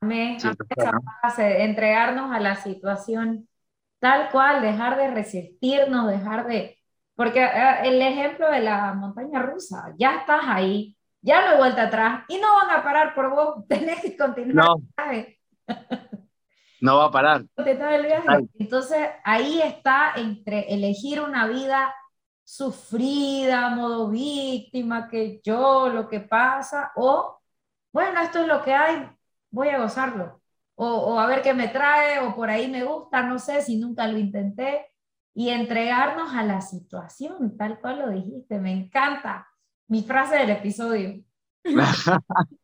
Me 0.00 0.38
entregarnos 1.64 2.32
a 2.32 2.40
la 2.40 2.56
situación 2.56 3.46
tal 3.98 4.30
cual, 4.30 4.62
dejar 4.62 4.96
de 4.96 5.10
resistirnos, 5.10 6.08
dejar 6.08 6.46
de, 6.46 6.78
porque 7.14 7.44
eh, 7.44 7.76
el 7.84 8.00
ejemplo 8.02 8.50
de 8.50 8.60
la 8.60 8.92
montaña 8.94 9.40
rusa, 9.40 9.94
ya 9.98 10.16
estás 10.16 10.42
ahí, 10.46 10.96
ya 11.20 11.40
no 11.40 11.52
hay 11.52 11.58
vuelta 11.58 11.84
atrás 11.84 12.24
y 12.28 12.38
no 12.38 12.54
van 12.54 12.70
a 12.70 12.82
parar 12.82 13.14
por 13.14 13.30
vos, 13.30 13.64
tenés 13.68 14.00
que 14.00 14.16
continuar 14.16 14.66
no. 14.66 14.76
No 16.80 16.98
va 16.98 17.06
a 17.06 17.10
parar. 17.10 17.44
Entonces 18.58 19.08
ahí 19.24 19.62
está 19.62 20.12
entre 20.16 20.72
elegir 20.72 21.20
una 21.20 21.46
vida 21.46 21.94
sufrida, 22.44 23.70
modo 23.70 24.10
víctima, 24.10 25.08
que 25.08 25.40
yo, 25.42 25.88
lo 25.88 26.08
que 26.08 26.20
pasa, 26.20 26.92
o 26.96 27.40
bueno, 27.90 28.20
esto 28.20 28.40
es 28.40 28.46
lo 28.46 28.62
que 28.62 28.74
hay, 28.74 29.08
voy 29.50 29.68
a 29.68 29.78
gozarlo, 29.78 30.42
o, 30.74 30.86
o 30.86 31.18
a 31.18 31.26
ver 31.26 31.40
qué 31.40 31.54
me 31.54 31.68
trae, 31.68 32.18
o 32.18 32.34
por 32.34 32.50
ahí 32.50 32.70
me 32.70 32.84
gusta, 32.84 33.22
no 33.22 33.38
sé 33.38 33.62
si 33.62 33.78
nunca 33.78 34.06
lo 34.06 34.18
intenté, 34.18 34.93
y 35.34 35.50
entregarnos 35.50 36.32
a 36.32 36.44
la 36.44 36.60
situación, 36.60 37.56
tal 37.56 37.80
cual 37.80 37.98
lo 37.98 38.10
dijiste. 38.10 38.60
Me 38.60 38.72
encanta 38.72 39.48
mi 39.88 40.02
frase 40.04 40.36
del 40.36 40.50
episodio. 40.50 41.22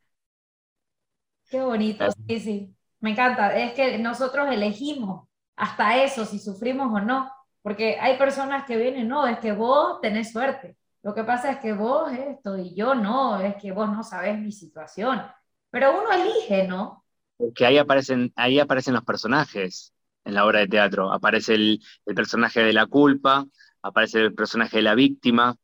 Qué 1.50 1.60
bonito, 1.60 2.04
sí, 2.28 2.40
sí. 2.40 2.74
Me 3.00 3.10
encanta. 3.10 3.56
Es 3.58 3.72
que 3.74 3.98
nosotros 3.98 4.48
elegimos 4.50 5.28
hasta 5.56 6.02
eso, 6.02 6.24
si 6.24 6.38
sufrimos 6.38 6.92
o 6.92 7.00
no. 7.00 7.30
Porque 7.62 7.98
hay 8.00 8.16
personas 8.16 8.64
que 8.64 8.76
vienen, 8.76 9.08
no, 9.08 9.26
es 9.26 9.38
que 9.40 9.52
vos 9.52 10.00
tenés 10.00 10.32
suerte. 10.32 10.76
Lo 11.02 11.14
que 11.14 11.24
pasa 11.24 11.50
es 11.52 11.58
que 11.58 11.72
vos 11.72 12.12
esto 12.12 12.56
y 12.56 12.74
yo 12.74 12.94
no, 12.94 13.40
es 13.40 13.56
que 13.56 13.72
vos 13.72 13.90
no 13.90 14.02
sabés 14.04 14.38
mi 14.38 14.52
situación. 14.52 15.22
Pero 15.70 15.98
uno 16.00 16.12
elige, 16.12 16.68
¿no? 16.68 17.04
Porque 17.36 17.66
ahí 17.66 17.78
aparecen, 17.78 18.32
ahí 18.36 18.60
aparecen 18.60 18.94
los 18.94 19.04
personajes 19.04 19.92
en 20.24 20.34
la 20.34 20.46
obra 20.46 20.60
de 20.60 20.68
teatro. 20.68 21.12
Aparece 21.12 21.54
el, 21.54 21.80
personaje 22.14 22.60
de 22.62 22.72
la 22.72 22.86
culpa, 22.86 23.46
aparece 23.82 24.20
el 24.20 24.34
personaje 24.34 24.78
de 24.78 24.82
la 24.82 24.94
víctima, 24.94 25.56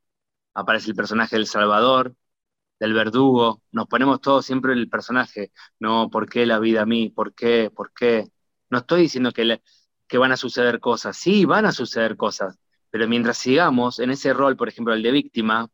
aparece 0.54 0.90
el 0.90 0.96
personaje 0.96 1.36
del 1.36 1.46
salvador, 1.46 2.14
del 2.80 2.94
verdugo. 2.94 3.62
Nos 3.72 3.86
ponemos 3.88 4.20
todos 4.20 4.46
siempre 4.46 4.72
el 4.72 4.88
personaje. 4.88 5.52
No, 5.78 6.10
¿por 6.10 6.28
qué 6.28 6.46
la 6.46 6.58
vida 6.58 6.82
a 6.82 6.86
mí? 6.86 7.10
¿Por 7.10 7.34
qué? 7.34 7.70
¿Por 7.74 7.92
qué? 7.92 8.28
No 8.70 8.78
estoy 8.78 9.02
diciendo 9.02 9.32
que, 9.32 9.62
que 10.06 10.18
van 10.18 10.32
a 10.32 10.36
suceder 10.36 10.80
cosas. 10.80 11.16
Sí, 11.16 11.44
van 11.44 11.66
a 11.66 11.72
suceder 11.72 12.16
cosas. 12.16 12.58
Pero 12.90 13.08
mientras 13.08 13.38
sigamos 13.38 13.98
en 13.98 14.10
ese 14.10 14.32
rol, 14.32 14.56
por 14.56 14.68
ejemplo, 14.68 14.94
el 14.94 15.02
de 15.02 15.12
víctima, 15.12 15.68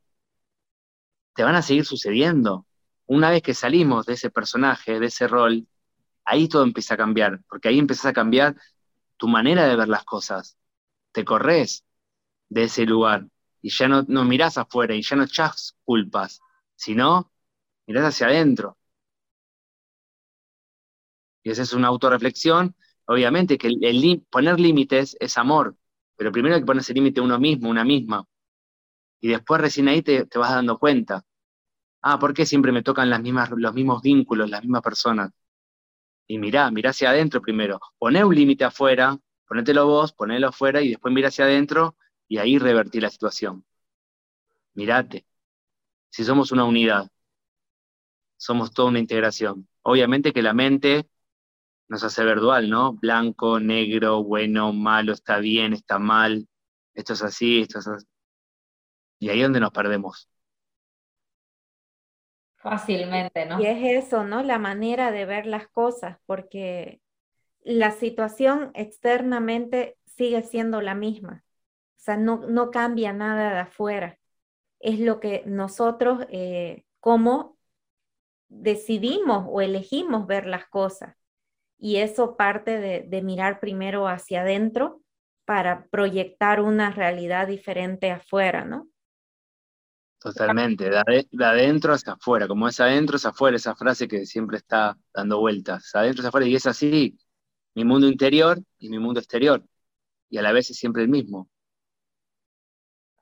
te 1.34 1.42
van 1.44 1.54
a 1.54 1.62
seguir 1.62 1.84
sucediendo. 1.84 2.66
Una 3.06 3.30
vez 3.30 3.42
que 3.42 3.54
salimos 3.54 4.06
de 4.06 4.14
ese 4.14 4.30
personaje, 4.30 5.00
de 5.00 5.06
ese 5.06 5.28
rol, 5.28 5.66
ahí 6.24 6.48
todo 6.48 6.62
empieza 6.62 6.94
a 6.94 6.96
cambiar, 6.96 7.40
porque 7.48 7.68
ahí 7.68 7.78
empiezas 7.78 8.06
a 8.06 8.12
cambiar 8.12 8.56
tu 9.22 9.28
manera 9.28 9.68
de 9.68 9.76
ver 9.76 9.86
las 9.86 10.02
cosas. 10.04 10.58
Te 11.12 11.24
corres 11.24 11.84
de 12.48 12.64
ese 12.64 12.84
lugar 12.86 13.28
y 13.62 13.70
ya 13.70 13.86
no, 13.86 14.02
no 14.08 14.24
mirás 14.24 14.58
afuera 14.58 14.96
y 14.96 15.02
ya 15.02 15.14
no 15.14 15.22
echás 15.22 15.76
culpas, 15.84 16.40
sino 16.74 17.30
mirás 17.86 18.06
hacia 18.06 18.26
adentro. 18.26 18.78
Y 21.44 21.50
esa 21.52 21.62
es 21.62 21.72
una 21.72 21.86
autorreflexión. 21.86 22.74
Obviamente 23.06 23.56
que 23.58 23.68
el, 23.68 24.26
poner 24.28 24.58
límites 24.58 25.16
es 25.20 25.38
amor, 25.38 25.76
pero 26.16 26.32
primero 26.32 26.56
hay 26.56 26.62
que 26.62 26.66
ponerse 26.66 26.92
límite 26.92 27.20
uno 27.20 27.38
mismo, 27.38 27.70
una 27.70 27.84
misma. 27.84 28.26
Y 29.20 29.28
después 29.28 29.60
recién 29.60 29.86
ahí 29.86 30.02
te, 30.02 30.26
te 30.26 30.38
vas 30.40 30.50
dando 30.50 30.80
cuenta. 30.80 31.24
Ah, 32.02 32.18
¿por 32.18 32.34
qué 32.34 32.46
siempre 32.46 32.72
me 32.72 32.82
tocan 32.82 33.10
las 33.10 33.22
mismas, 33.22 33.50
los 33.56 33.74
mismos 33.74 34.02
vínculos, 34.02 34.50
las 34.50 34.62
mismas 34.62 34.82
personas? 34.82 35.30
Y 36.32 36.38
mirá, 36.38 36.70
mirá 36.70 36.90
hacia 36.90 37.10
adentro 37.10 37.42
primero. 37.42 37.78
Poné 37.98 38.24
un 38.24 38.34
límite 38.34 38.64
afuera, 38.64 39.18
ponételo 39.46 39.86
vos, 39.86 40.14
ponelo 40.14 40.48
afuera 40.48 40.80
y 40.80 40.88
después 40.88 41.12
mira 41.12 41.28
hacia 41.28 41.44
adentro 41.44 41.94
y 42.26 42.38
ahí 42.38 42.58
revertí 42.58 43.00
la 43.00 43.10
situación. 43.10 43.66
Mirate. 44.74 45.26
Si 46.08 46.24
somos 46.24 46.50
una 46.50 46.64
unidad, 46.64 47.10
somos 48.38 48.72
toda 48.72 48.88
una 48.88 48.98
integración. 48.98 49.68
Obviamente 49.82 50.32
que 50.32 50.40
la 50.40 50.54
mente 50.54 51.06
nos 51.88 52.02
hace 52.02 52.24
ver 52.24 52.40
dual, 52.40 52.70
¿no? 52.70 52.94
Blanco, 52.94 53.60
negro, 53.60 54.24
bueno, 54.24 54.72
malo, 54.72 55.12
está 55.12 55.38
bien, 55.38 55.74
está 55.74 55.98
mal, 55.98 56.48
esto 56.94 57.12
es 57.12 57.22
así, 57.22 57.60
esto 57.60 57.80
es 57.80 57.88
así. 57.88 58.06
Y 59.18 59.28
ahí 59.28 59.40
es 59.40 59.44
donde 59.44 59.60
nos 59.60 59.72
perdemos. 59.72 60.28
Fácilmente, 62.62 63.44
¿no? 63.44 63.60
Y 63.60 63.66
es 63.66 64.04
eso, 64.04 64.24
¿no? 64.24 64.42
La 64.42 64.58
manera 64.58 65.10
de 65.10 65.26
ver 65.26 65.46
las 65.46 65.66
cosas, 65.66 66.18
porque 66.26 67.00
la 67.64 67.90
situación 67.90 68.70
externamente 68.74 69.96
sigue 70.06 70.42
siendo 70.42 70.80
la 70.80 70.94
misma. 70.94 71.44
O 71.96 72.00
sea, 72.04 72.16
no, 72.16 72.46
no 72.48 72.70
cambia 72.70 73.12
nada 73.12 73.52
de 73.52 73.60
afuera. 73.60 74.18
Es 74.78 75.00
lo 75.00 75.18
que 75.18 75.42
nosotros, 75.46 76.26
eh, 76.30 76.84
como 77.00 77.56
decidimos 78.48 79.46
o 79.48 79.60
elegimos 79.60 80.26
ver 80.26 80.46
las 80.46 80.66
cosas. 80.66 81.16
Y 81.78 81.96
eso 81.96 82.36
parte 82.36 82.78
de, 82.78 83.02
de 83.02 83.22
mirar 83.22 83.58
primero 83.58 84.06
hacia 84.06 84.42
adentro 84.42 85.02
para 85.44 85.86
proyectar 85.86 86.60
una 86.60 86.90
realidad 86.90 87.48
diferente 87.48 88.10
afuera, 88.12 88.64
¿no? 88.64 88.88
Totalmente, 90.22 90.88
de, 90.88 91.44
adentro 91.44 91.94
hacia 91.94 92.12
afuera, 92.12 92.46
como 92.46 92.68
es 92.68 92.78
adentro 92.78 93.16
es 93.16 93.26
afuera, 93.26 93.56
esa 93.56 93.74
frase 93.74 94.06
que 94.06 94.24
siempre 94.24 94.58
está 94.58 94.96
dando 95.12 95.40
vueltas, 95.40 95.92
adentro 95.94 96.22
es 96.22 96.28
afuera, 96.28 96.46
y 96.46 96.54
es 96.54 96.66
así, 96.66 97.18
mi 97.74 97.84
mundo 97.84 98.06
interior 98.06 98.60
y 98.78 98.88
mi 98.88 99.00
mundo 99.00 99.18
exterior, 99.18 99.64
y 100.30 100.38
a 100.38 100.42
la 100.42 100.52
vez 100.52 100.70
es 100.70 100.76
siempre 100.76 101.02
el 101.02 101.08
mismo. 101.08 101.48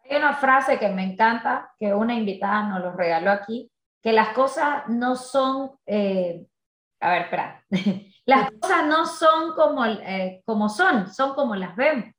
Hay 0.05 0.17
una 0.17 0.35
frase 0.35 0.79
que 0.79 0.91
me 0.91 1.05
encanta, 1.05 1.73
que 1.79 1.95
una 1.95 2.15
invitada 2.15 2.69
nos 2.69 2.81
lo 2.83 2.93
regaló 2.93 3.31
aquí, 3.31 3.71
que 4.03 4.13
las 4.13 4.35
cosas 4.35 4.87
no 4.89 5.17
son, 5.17 5.71
eh, 5.87 6.47
a 7.01 7.11
ver, 7.13 7.23
espera, 7.23 7.65
las 8.27 8.51
cosas 8.61 8.87
no 8.87 9.07
son 9.07 9.55
como, 9.55 9.87
eh, 9.87 10.43
como 10.45 10.69
son, 10.69 11.11
son 11.11 11.35
como 11.35 11.57
las 11.57 11.75
vemos. 11.77 12.13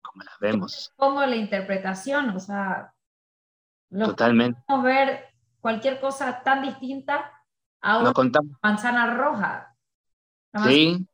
Como 0.00 0.22
las 0.22 0.38
vemos. 0.40 0.92
Como 0.96 1.26
la 1.26 1.36
interpretación, 1.36 2.30
o 2.30 2.40
sea, 2.40 2.93
Totalmente. 3.98 4.60
Podemos 4.66 4.84
ver 4.84 5.24
cualquier 5.60 6.00
cosa 6.00 6.42
tan 6.42 6.62
distinta 6.62 7.30
a 7.80 7.98
una 7.98 8.12
manzana 8.62 9.14
roja. 9.14 9.76
sí. 10.64 11.06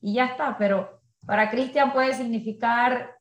y 0.00 0.14
ya 0.14 0.26
está, 0.26 0.56
pero 0.58 1.00
para 1.24 1.50
Cristian 1.50 1.92
puede 1.92 2.14
significar, 2.14 3.18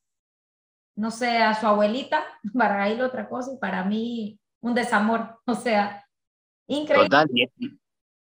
no 0.95 1.11
sé, 1.11 1.37
a 1.37 1.53
su 1.59 1.65
abuelita, 1.65 2.23
para 2.53 2.89
él 2.89 3.01
otra 3.01 3.27
cosa 3.27 3.53
y 3.53 3.57
para 3.57 3.83
mí 3.83 4.39
un 4.61 4.73
desamor. 4.73 5.39
O 5.47 5.55
sea, 5.55 6.05
increíble. 6.67 7.05
Total. 7.05 7.29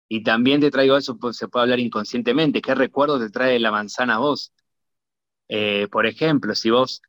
Y, 0.10 0.24
también 0.24 0.62
te 0.62 0.72
traigo 0.72 0.96
eso, 0.96 1.18
pues, 1.18 1.36
se 1.36 1.50
puede 1.50 1.64
hablar 1.64 1.80
inconscientemente. 1.80 2.62
¿Qué 2.62 2.74
recuerdo 2.74 3.20
te 3.20 3.30
trae 3.30 3.60
la 3.60 3.72
manzana 3.72 4.16
a 4.16 4.20
vos? 4.20 4.54
Eh, 5.50 5.88
por 5.92 6.06
ejemplo, 6.06 6.56
si 6.56 6.70
vos 6.70 7.02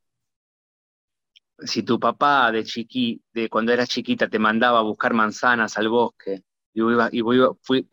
si 1.60 1.82
tu 1.82 1.98
papá 1.98 2.50
de 2.52 2.64
chiqui, 2.64 3.22
de 3.32 3.48
cuando 3.48 3.72
eras 3.72 3.88
chiquita 3.88 4.28
te 4.28 4.38
mandaba 4.38 4.78
a 4.80 4.82
buscar 4.82 5.14
manzanas 5.14 5.76
al 5.78 5.88
bosque 5.88 6.44
y 6.74 6.80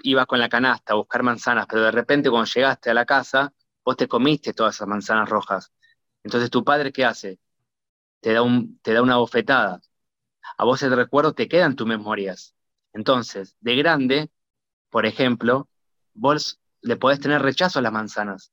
iba, 0.04 0.26
con 0.26 0.40
la 0.40 0.50
canasta 0.50 0.94
a 0.94 0.96
buscar 0.98 1.24
manzanas, 1.24 1.66
pero 1.68 1.84
de 1.84 1.92
repente 1.92 2.30
cuando 2.30 2.50
llegaste 2.50 2.92
a 2.92 2.94
la 2.94 3.06
casa, 3.06 3.52
vos 3.84 3.98
te 3.98 4.08
comiste 4.08 4.54
todas 4.54 4.76
esas 4.76 4.88
manzanas 4.88 5.30
rojas. 5.30 5.72
Entonces 6.24 6.50
tu 6.50 6.64
padre, 6.64 6.92
¿qué 6.92 7.06
hace? 7.06 7.40
Te 8.22 8.34
da, 8.34 8.42
un, 8.42 8.80
te 8.82 8.94
da 8.94 9.02
una 9.02 9.18
bofetada. 9.18 9.82
A 10.58 10.66
vos 10.66 10.82
ese 10.82 10.96
recuerdo 10.96 11.34
te 11.34 11.48
quedan 11.48 11.76
tus 11.76 11.88
memorias. 11.88 12.56
Entonces, 12.94 13.58
de 13.60 13.76
grande, 13.76 14.32
por 14.90 15.06
ejemplo, 15.06 15.70
vos 16.14 16.60
le 16.82 16.98
podés 16.98 17.20
tener 17.20 17.42
rechazo 17.42 17.80
a 17.80 17.82
las 17.82 17.92
manzanas 17.92 18.52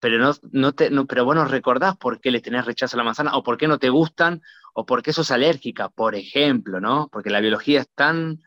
pero 0.00 0.18
no, 0.18 0.32
no 0.52 0.72
te, 0.72 0.90
no, 0.90 1.06
pero 1.06 1.24
vos 1.24 1.34
no 1.34 1.44
recordás 1.44 1.96
por 1.96 2.20
qué 2.20 2.30
le 2.30 2.40
tenés 2.40 2.64
rechazo 2.66 2.96
a 2.96 2.98
la 2.98 3.04
manzana, 3.04 3.36
o 3.36 3.42
por 3.42 3.56
qué 3.58 3.68
no 3.68 3.78
te 3.78 3.88
gustan, 3.90 4.42
o 4.74 4.86
por 4.86 5.02
qué 5.02 5.12
sos 5.12 5.30
alérgica, 5.30 5.88
por 5.88 6.14
ejemplo, 6.14 6.80
¿no? 6.80 7.08
Porque 7.10 7.30
la 7.30 7.40
biología 7.40 7.80
es 7.80 7.88
tan, 7.94 8.40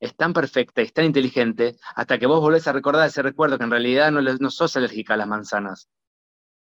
es 0.00 0.16
tan 0.16 0.32
perfecta 0.32 0.80
y 0.80 0.86
es 0.86 0.92
tan 0.92 1.04
inteligente, 1.04 1.76
hasta 1.94 2.18
que 2.18 2.26
vos 2.26 2.40
volvés 2.40 2.66
a 2.68 2.72
recordar 2.72 3.06
ese 3.06 3.22
recuerdo 3.22 3.58
que 3.58 3.64
en 3.64 3.70
realidad 3.70 4.10
no, 4.12 4.22
no 4.22 4.50
sos 4.50 4.76
alérgica 4.76 5.14
a 5.14 5.16
las 5.18 5.28
manzanas, 5.28 5.88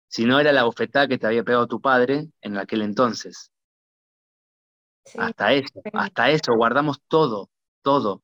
sino 0.07 0.39
era 0.39 0.51
la 0.51 0.63
bofetada 0.63 1.07
que 1.07 1.17
te 1.17 1.27
había 1.27 1.43
pegado 1.43 1.67
tu 1.67 1.81
padre 1.81 2.27
en 2.41 2.57
aquel 2.57 2.81
entonces. 2.81 3.51
hasta 5.17 5.53
eso, 5.53 5.81
hasta 5.93 6.29
eso, 6.29 6.53
guardamos 6.55 7.01
todo, 7.07 7.49
todo. 7.81 8.23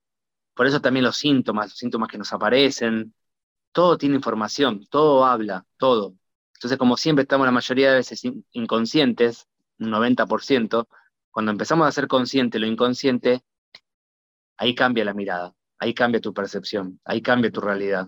Por 0.53 0.67
eso 0.67 0.81
también 0.81 1.05
los 1.05 1.17
síntomas, 1.17 1.69
los 1.69 1.77
síntomas 1.77 2.09
que 2.09 2.17
nos 2.17 2.31
aparecen, 2.33 3.13
todo 3.73 3.97
tiene 3.97 4.15
información, 4.15 4.85
todo 4.89 5.25
habla, 5.25 5.65
todo. 5.77 6.15
Entonces, 6.55 6.77
como 6.77 6.95
siempre 6.95 7.23
estamos 7.23 7.45
la 7.45 7.51
mayoría 7.51 7.89
de 7.89 7.97
veces 7.97 8.21
inconscientes, 8.51 9.49
un 9.79 9.91
90%, 9.91 10.87
cuando 11.31 11.51
empezamos 11.51 11.87
a 11.87 11.91
ser 11.91 12.07
consciente 12.07 12.59
lo 12.59 12.67
inconsciente, 12.67 13.43
ahí 14.55 14.75
cambia 14.75 15.03
la 15.03 15.13
mirada, 15.13 15.53
ahí 15.79 15.93
cambia 15.93 16.21
tu 16.21 16.33
percepción, 16.33 17.01
ahí 17.03 17.21
cambia 17.21 17.51
tu 17.51 17.59
realidad. 17.59 18.07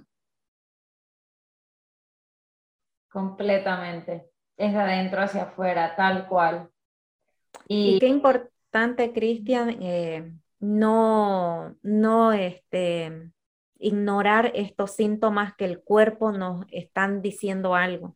Completamente. 3.09 4.29
Es 4.55 4.71
de 4.71 4.79
adentro 4.79 5.21
hacia 5.21 5.43
afuera, 5.43 5.95
tal 5.95 6.27
cual. 6.27 6.69
Y, 7.67 7.99
qué 7.99 8.07
importante, 8.07 9.11
Cristian, 9.11 9.81
eh, 9.81 10.33
no, 10.59 11.75
no 11.81 12.31
este, 12.31 13.31
ignorar 13.79 14.51
estos 14.55 14.91
síntomas 14.95 15.55
que 15.55 15.65
el 15.65 15.81
cuerpo 15.81 16.31
nos 16.31 16.65
están 16.71 17.21
diciendo 17.21 17.75
algo. 17.75 18.15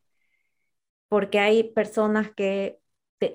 Porque 1.07 1.39
hay 1.39 1.64
personas 1.64 2.32
que 2.36 2.80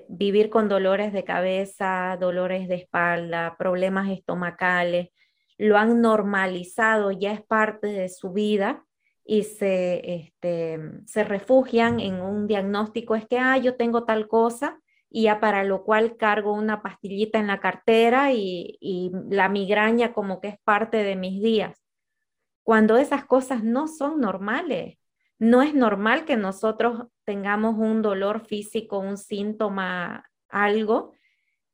vivir 0.07 0.49
con 0.49 0.69
dolores 0.69 1.13
de 1.13 1.23
cabeza, 1.23 2.17
dolores 2.19 2.67
de 2.67 2.75
espalda, 2.75 3.55
problemas 3.57 4.09
estomacales, 4.09 5.09
lo 5.57 5.77
han 5.77 6.01
normalizado, 6.01 7.11
ya 7.11 7.31
es 7.33 7.41
parte 7.43 7.87
de 7.87 8.09
su 8.09 8.33
vida 8.33 8.85
y 9.23 9.43
se, 9.43 10.15
este, 10.15 10.79
se 11.05 11.23
refugian 11.23 11.99
en 11.99 12.21
un 12.21 12.47
diagnóstico, 12.47 13.15
es 13.15 13.27
que, 13.27 13.37
ah, 13.39 13.57
yo 13.57 13.75
tengo 13.75 14.05
tal 14.05 14.27
cosa, 14.27 14.79
y 15.09 15.23
ya 15.23 15.39
para 15.39 15.63
lo 15.63 15.83
cual 15.83 16.17
cargo 16.17 16.53
una 16.53 16.81
pastillita 16.81 17.39
en 17.39 17.47
la 17.47 17.59
cartera 17.59 18.33
y, 18.33 18.77
y 18.81 19.11
la 19.29 19.49
migraña 19.49 20.13
como 20.13 20.41
que 20.41 20.49
es 20.49 20.59
parte 20.63 20.97
de 20.97 21.15
mis 21.15 21.41
días 21.41 21.84
cuando 22.65 22.97
esas 22.97 23.25
cosas 23.25 23.63
no 23.63 23.87
son 23.87 24.19
normales. 24.19 24.97
No 25.37 25.61
es 25.61 25.75
normal 25.75 26.25
que 26.25 26.35
nosotros 26.35 27.03
tengamos 27.23 27.75
un 27.77 28.01
dolor 28.01 28.47
físico, 28.47 28.97
un 28.97 29.17
síntoma, 29.17 30.27
algo, 30.49 31.13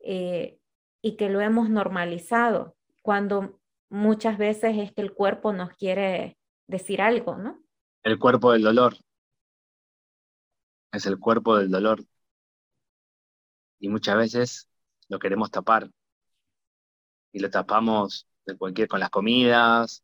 eh, 0.02 0.60
y 1.02 1.16
que 1.16 1.30
lo 1.30 1.39
hemos 1.39 1.70
normalizado, 1.70 2.76
cuando 3.02 3.62
muchas 3.89 4.38
veces 4.38 4.78
es 4.78 4.92
que 4.92 5.02
el 5.02 5.14
cuerpo 5.14 5.54
nos 5.54 5.70
quiere 5.78 6.38
decir 6.68 7.02
algo, 7.02 7.38
¿no? 7.38 7.64
El 8.04 8.20
cuerpo 8.20 8.52
del 8.52 8.64
dolor. 8.64 8.98
Es 10.92 11.06
el 11.06 11.18
cuerpo 11.20 11.56
del 11.58 11.72
dolor. 11.72 12.04
Y 13.80 13.88
muchas 13.88 14.18
veces 14.18 14.70
lo 15.08 15.20
queremos 15.20 15.52
tapar. 15.52 15.89
Y 17.32 17.39
lo 17.39 17.50
tapamos 17.50 18.28
de 18.46 18.58
cualquier, 18.58 18.89
con 18.89 19.00
las 19.00 19.10
comidas, 19.10 20.04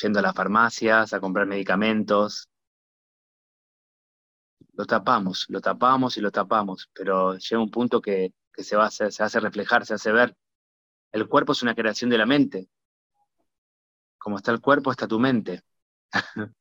yendo 0.00 0.18
a 0.18 0.22
las 0.22 0.34
farmacias 0.34 1.12
a 1.12 1.20
comprar 1.20 1.46
medicamentos. 1.46 2.48
Lo 4.72 4.86
tapamos, 4.86 5.46
lo 5.48 5.60
tapamos 5.60 6.16
y 6.16 6.20
lo 6.20 6.30
tapamos, 6.30 6.88
pero 6.94 7.36
llega 7.36 7.60
un 7.60 7.70
punto 7.70 8.00
que, 8.00 8.32
se, 8.56 8.76
va 8.76 8.90
se 8.90 9.06
hace 9.06 9.40
reflejar, 9.40 9.84
se 9.86 9.94
hace 9.94 10.12
ver. 10.12 10.36
El 11.12 11.28
cuerpo 11.28 11.52
es 11.52 11.62
una 11.62 11.74
creación 11.74 12.10
de 12.10 12.18
la 12.18 12.26
mente. 12.26 12.68
Como 14.18 14.36
está 14.36 14.52
el 14.52 14.60
cuerpo, 14.60 14.90
está 14.90 15.08
tu 15.08 15.18
mente. 15.18 15.62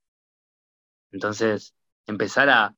Entonces, 1.12 1.74
empezar 2.06 2.50
a, 2.50 2.76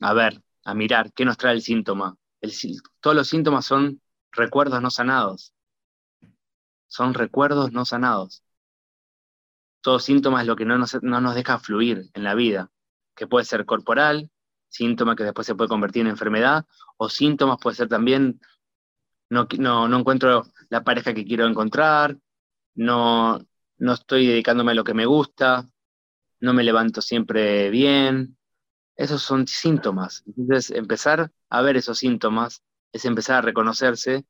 a 0.00 0.12
ver, 0.14 0.42
a 0.64 0.74
mirar 0.74 1.12
qué 1.12 1.24
nos 1.24 1.36
trae 1.36 1.54
el 1.54 1.62
síntoma. 1.62 2.16
todos 3.00 3.16
los 3.16 3.28
síntomas 3.28 3.66
son 3.66 4.00
recuerdos 4.32 4.80
no 4.82 4.90
sanados. 4.90 5.52
Son 6.86 7.14
recuerdos 7.14 7.72
no 7.72 7.84
sanados 7.84 8.42
todo 9.80 9.98
síntoma 9.98 10.40
es 10.40 10.46
lo 10.46 10.56
que 10.56 10.64
no 10.64 10.78
nos, 10.78 11.02
no 11.02 11.20
nos 11.20 11.34
deja 11.34 11.58
fluir 11.58 12.10
en 12.14 12.24
la 12.24 12.34
vida, 12.34 12.70
que 13.14 13.26
puede 13.26 13.44
ser 13.44 13.64
corporal, 13.64 14.30
síntoma 14.68 15.16
que 15.16 15.24
después 15.24 15.46
se 15.46 15.54
puede 15.54 15.68
convertir 15.68 16.02
en 16.02 16.08
enfermedad, 16.08 16.66
o 16.96 17.08
síntomas 17.08 17.58
puede 17.60 17.76
ser 17.76 17.88
también, 17.88 18.40
no, 19.30 19.46
no, 19.58 19.88
no 19.88 19.98
encuentro 19.98 20.46
la 20.68 20.84
pareja 20.84 21.14
que 21.14 21.24
quiero 21.24 21.46
encontrar, 21.46 22.16
no, 22.74 23.38
no 23.78 23.92
estoy 23.92 24.26
dedicándome 24.26 24.72
a 24.72 24.74
lo 24.74 24.84
que 24.84 24.94
me 24.94 25.06
gusta, 25.06 25.66
no 26.40 26.52
me 26.52 26.64
levanto 26.64 27.00
siempre 27.00 27.70
bien. 27.70 28.36
Esos 28.96 29.22
son 29.22 29.46
síntomas. 29.46 30.24
Entonces, 30.26 30.70
empezar 30.70 31.30
a 31.48 31.62
ver 31.62 31.76
esos 31.76 31.98
síntomas 31.98 32.62
es 32.92 33.04
empezar 33.04 33.36
a 33.36 33.42
reconocerse 33.42 34.26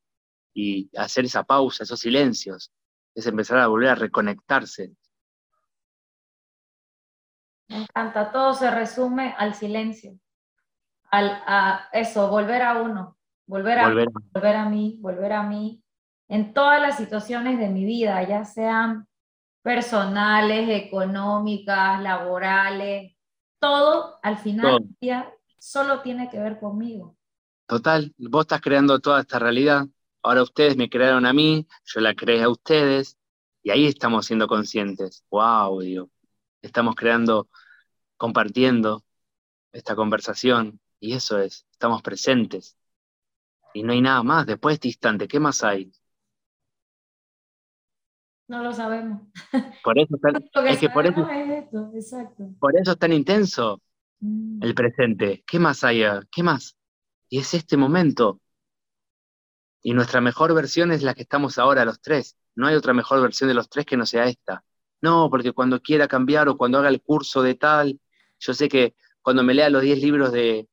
y 0.54 0.90
hacer 0.96 1.24
esa 1.24 1.44
pausa, 1.44 1.84
esos 1.84 2.00
silencios, 2.00 2.72
es 3.14 3.26
empezar 3.26 3.58
a 3.58 3.66
volver 3.68 3.90
a 3.90 3.94
reconectarse 3.94 4.94
Me 7.68 7.82
encanta, 7.82 8.32
todo 8.32 8.54
se 8.54 8.70
resume 8.70 9.34
al 9.36 9.54
silencio, 9.54 10.18
al, 11.10 11.30
a 11.46 11.88
eso, 11.92 12.28
volver 12.28 12.62
a 12.62 12.80
uno, 12.80 13.18
volver 13.46 13.78
a, 13.78 13.88
volver. 13.88 14.08
volver 14.32 14.56
a 14.56 14.68
mí, 14.68 14.98
volver 15.00 15.32
a 15.32 15.42
mí, 15.42 15.82
en 16.28 16.52
todas 16.52 16.80
las 16.80 16.96
situaciones 16.96 17.58
de 17.58 17.68
mi 17.68 17.84
vida, 17.84 18.22
ya 18.26 18.44
sean 18.44 19.06
personales, 19.62 20.68
económicas, 20.68 22.02
laborales, 22.02 23.14
todo 23.58 24.18
al 24.22 24.38
final 24.38 24.78
del 24.78 24.96
día 25.00 25.32
solo 25.58 26.00
tiene 26.00 26.30
que 26.30 26.38
ver 26.38 26.58
conmigo. 26.58 27.16
Total, 27.66 28.14
vos 28.16 28.42
estás 28.42 28.60
creando 28.60 28.98
toda 28.98 29.20
esta 29.20 29.38
realidad, 29.38 29.86
ahora 30.22 30.42
ustedes 30.42 30.76
me 30.76 30.88
crearon 30.88 31.26
a 31.26 31.32
mí, 31.32 31.66
yo 31.84 32.00
la 32.00 32.14
creé 32.14 32.42
a 32.42 32.48
ustedes, 32.48 33.18
y 33.62 33.70
ahí 33.70 33.86
estamos 33.86 34.24
siendo 34.24 34.46
conscientes. 34.46 35.24
¡Wow! 35.30 35.80
Digo, 35.80 36.08
estamos 36.62 36.94
creando, 36.94 37.48
compartiendo 38.16 39.04
esta 39.72 39.94
conversación, 39.94 40.80
y 41.00 41.14
eso 41.14 41.38
es, 41.38 41.66
estamos 41.70 42.02
presentes. 42.02 42.76
Y 43.74 43.82
no 43.82 43.92
hay 43.92 44.00
nada 44.00 44.22
más, 44.22 44.46
después 44.46 44.72
de 44.72 44.74
este 44.76 44.88
instante, 44.88 45.28
¿qué 45.28 45.38
más 45.40 45.62
hay? 45.62 45.92
No 48.48 48.62
lo 48.62 48.72
sabemos. 48.72 49.22
Por 49.84 49.98
eso, 49.98 50.16
es 50.66 50.78
que 50.80 50.88
por 50.88 51.06
eso, 51.06 51.28
por 52.58 52.78
eso 52.78 52.92
es 52.92 52.98
tan 52.98 53.12
intenso 53.12 53.82
mm. 54.20 54.62
el 54.62 54.74
presente. 54.74 55.44
¿Qué 55.46 55.58
más 55.58 55.84
hay? 55.84 56.02
¿Qué 56.30 56.42
más? 56.42 56.76
Y 57.28 57.38
es 57.38 57.52
este 57.52 57.76
momento. 57.76 58.40
Y 59.82 59.92
nuestra 59.92 60.22
mejor 60.22 60.54
versión 60.54 60.92
es 60.92 61.02
la 61.02 61.14
que 61.14 61.22
estamos 61.22 61.58
ahora 61.58 61.84
los 61.84 62.00
tres. 62.00 62.36
No 62.54 62.66
hay 62.66 62.74
otra 62.74 62.94
mejor 62.94 63.20
versión 63.20 63.48
de 63.48 63.54
los 63.54 63.68
tres 63.68 63.84
que 63.84 63.98
no 63.98 64.06
sea 64.06 64.24
esta. 64.24 64.64
No, 65.00 65.30
porque 65.30 65.52
cuando 65.52 65.80
quiera 65.80 66.08
cambiar 66.08 66.48
o 66.48 66.56
cuando 66.56 66.78
haga 66.78 66.88
el 66.88 67.02
curso 67.02 67.42
de 67.42 67.54
tal, 67.54 68.00
yo 68.38 68.54
sé 68.54 68.68
que 68.68 68.94
cuando 69.22 69.42
me 69.42 69.54
lea 69.54 69.70
los 69.70 69.82
10 69.82 70.00
libros 70.00 70.32
de, 70.32 70.68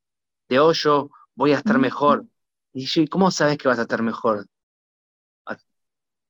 de 0.49 0.59
Hoyo 0.59 1.11
voy 1.35 1.51
a 1.51 1.57
estar 1.57 1.77
mejor. 1.77 2.25
Y 2.73 2.85
yo, 2.85 3.03
¿cómo 3.09 3.31
sabes 3.31 3.57
que 3.57 3.67
vas 3.67 3.79
a 3.79 3.83
estar 3.83 4.01
mejor? 4.01 4.47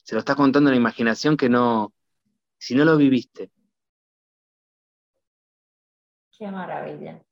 Se 0.06 0.14
lo 0.14 0.20
está 0.20 0.36
contando 0.36 0.70
la 0.70 0.76
imaginación 0.76 1.36
que 1.36 1.50
no, 1.50 1.92
si 2.60 2.76
no 2.76 2.86
lo 2.86 2.96
viviste. 2.96 3.50
Qué 6.38 6.48
maravilla. 6.52 7.24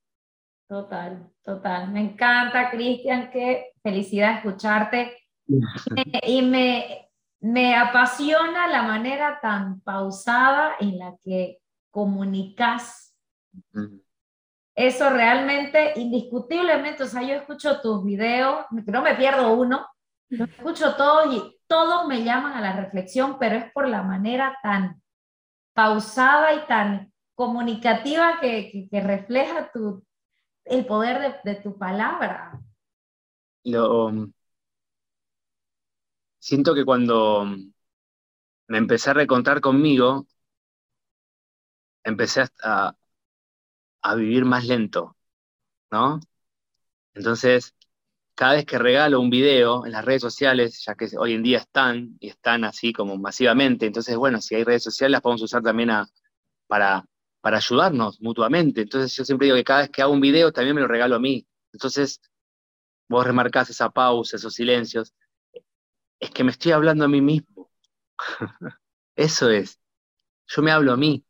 Total, 0.68 1.32
total. 1.44 1.92
Me 1.92 2.02
encanta, 2.02 2.72
Cristian, 2.72 3.30
qué 3.32 3.74
felicidad 3.84 4.38
escucharte. 4.38 5.16
y 6.28 6.42
me, 6.42 7.03
me 7.44 7.76
apasiona 7.76 8.68
la 8.68 8.84
manera 8.84 9.40
tan 9.42 9.82
pausada 9.82 10.76
en 10.80 10.98
la 10.98 11.18
que 11.22 11.60
comunicas. 11.92 13.18
Eso 14.74 15.10
realmente, 15.10 15.92
indiscutiblemente, 16.00 17.04
o 17.04 17.06
sea, 17.06 17.22
yo 17.22 17.36
escucho 17.36 17.82
tus 17.82 18.06
videos, 18.06 18.66
no 18.72 19.02
me 19.02 19.16
pierdo 19.16 19.54
uno, 19.54 19.86
lo 20.30 20.46
escucho 20.46 20.96
todos 20.96 21.36
y 21.36 21.60
todos 21.68 22.08
me 22.08 22.24
llaman 22.24 22.54
a 22.54 22.62
la 22.62 22.78
reflexión, 22.78 23.38
pero 23.38 23.58
es 23.58 23.72
por 23.74 23.90
la 23.90 24.04
manera 24.04 24.58
tan 24.64 25.02
pausada 25.74 26.54
y 26.54 26.66
tan 26.66 27.12
comunicativa 27.36 28.40
que, 28.40 28.88
refleja 28.90 29.70
tu, 29.74 30.02
el 30.64 30.86
poder 30.86 31.42
de, 31.44 31.56
tu 31.56 31.78
palabra. 31.78 32.58
Lo, 33.66 34.30
siento 36.44 36.74
que 36.76 36.86
cuando 36.86 37.46
me 38.68 38.78
empecé 38.78 39.10
a 39.12 39.14
recontar 39.14 39.62
conmigo, 39.62 40.28
empecé 42.04 42.44
a, 42.64 42.96
a 44.02 44.16
vivir 44.16 44.46
más 44.46 44.66
lento, 44.66 45.16
¿no? 45.92 46.20
Entonces, 47.14 47.76
cada 48.36 48.56
vez 48.56 48.66
que 48.66 48.80
regalo 48.80 49.20
un 49.22 49.30
video 49.30 49.86
en 49.86 49.94
las 49.94 50.06
redes 50.06 50.22
sociales, 50.24 50.84
ya 50.86 50.96
que 50.96 51.08
hoy 51.18 51.34
en 51.34 51.44
día 51.44 51.60
están 51.60 52.18
y 52.20 52.30
están 52.30 52.66
así 52.66 52.94
como 52.94 53.18
masivamente, 53.18 53.86
entonces, 53.88 54.16
bueno, 54.18 54.42
si 54.42 54.56
hay 54.56 54.64
redes 54.64 54.84
sociales 54.84 55.14
las 55.14 55.22
podemos 55.22 55.44
usar 55.44 55.64
también 55.64 55.92
para, 56.68 57.06
para 57.42 57.58
ayudarnos 57.58 58.22
mutuamente. 58.22 58.82
Entonces, 58.82 59.16
yo 59.16 59.26
siempre 59.26 59.48
digo 59.48 59.58
que 59.58 59.64
cada 59.64 59.82
vez 59.82 59.92
que 59.92 60.02
hago 60.02 60.14
un 60.14 60.22
video 60.22 60.52
también 60.54 60.76
me 60.76 60.82
lo 60.84 60.90
regalo 60.90 61.16
a 61.18 61.20
mí. 61.20 61.48
Entonces, 61.74 62.22
vos 63.10 63.26
remarcás 63.26 63.70
esa 63.70 63.90
pausa, 63.92 64.38
esos 64.38 64.54
silencios. 64.56 65.14
Es 66.24 66.32
que 66.32 66.46
me 66.46 66.52
estoy 66.52 66.72
hablando 66.72 67.04
a 67.04 67.10
mí 67.10 67.20
mismo. 67.20 67.70
Eso 69.18 69.50
es. 69.50 69.78
Yo 70.48 70.62
me 70.62 70.72
hablo 70.72 70.94
a 70.94 70.98
mí. 70.98 71.26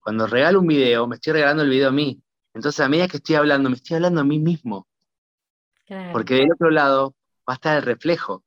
Cuando 0.00 0.26
regalo 0.26 0.60
un 0.60 0.66
video, 0.66 1.06
me 1.06 1.16
estoy 1.16 1.34
regalando 1.34 1.64
el 1.64 1.68
video 1.68 1.90
a 1.90 1.92
mí. 1.92 2.22
Entonces, 2.54 2.80
a 2.80 2.88
medida 2.88 3.08
que 3.08 3.18
estoy 3.18 3.36
hablando, 3.36 3.68
me 3.68 3.76
estoy 3.76 3.96
hablando 3.96 4.22
a 4.22 4.24
mí 4.24 4.38
mismo. 4.38 4.88
Porque 6.12 6.36
del 6.36 6.50
otro 6.50 6.70
lado 6.70 7.14
va 7.46 7.52
a 7.52 7.56
estar 7.56 7.76
el 7.76 7.82
reflejo. 7.82 8.42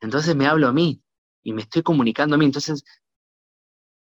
Entonces 0.00 0.36
me 0.36 0.46
hablo 0.46 0.68
a 0.68 0.72
mí 0.72 1.02
y 1.42 1.52
me 1.52 1.62
estoy 1.62 1.82
comunicando 1.82 2.36
a 2.36 2.38
mí. 2.38 2.44
Entonces, 2.44 2.84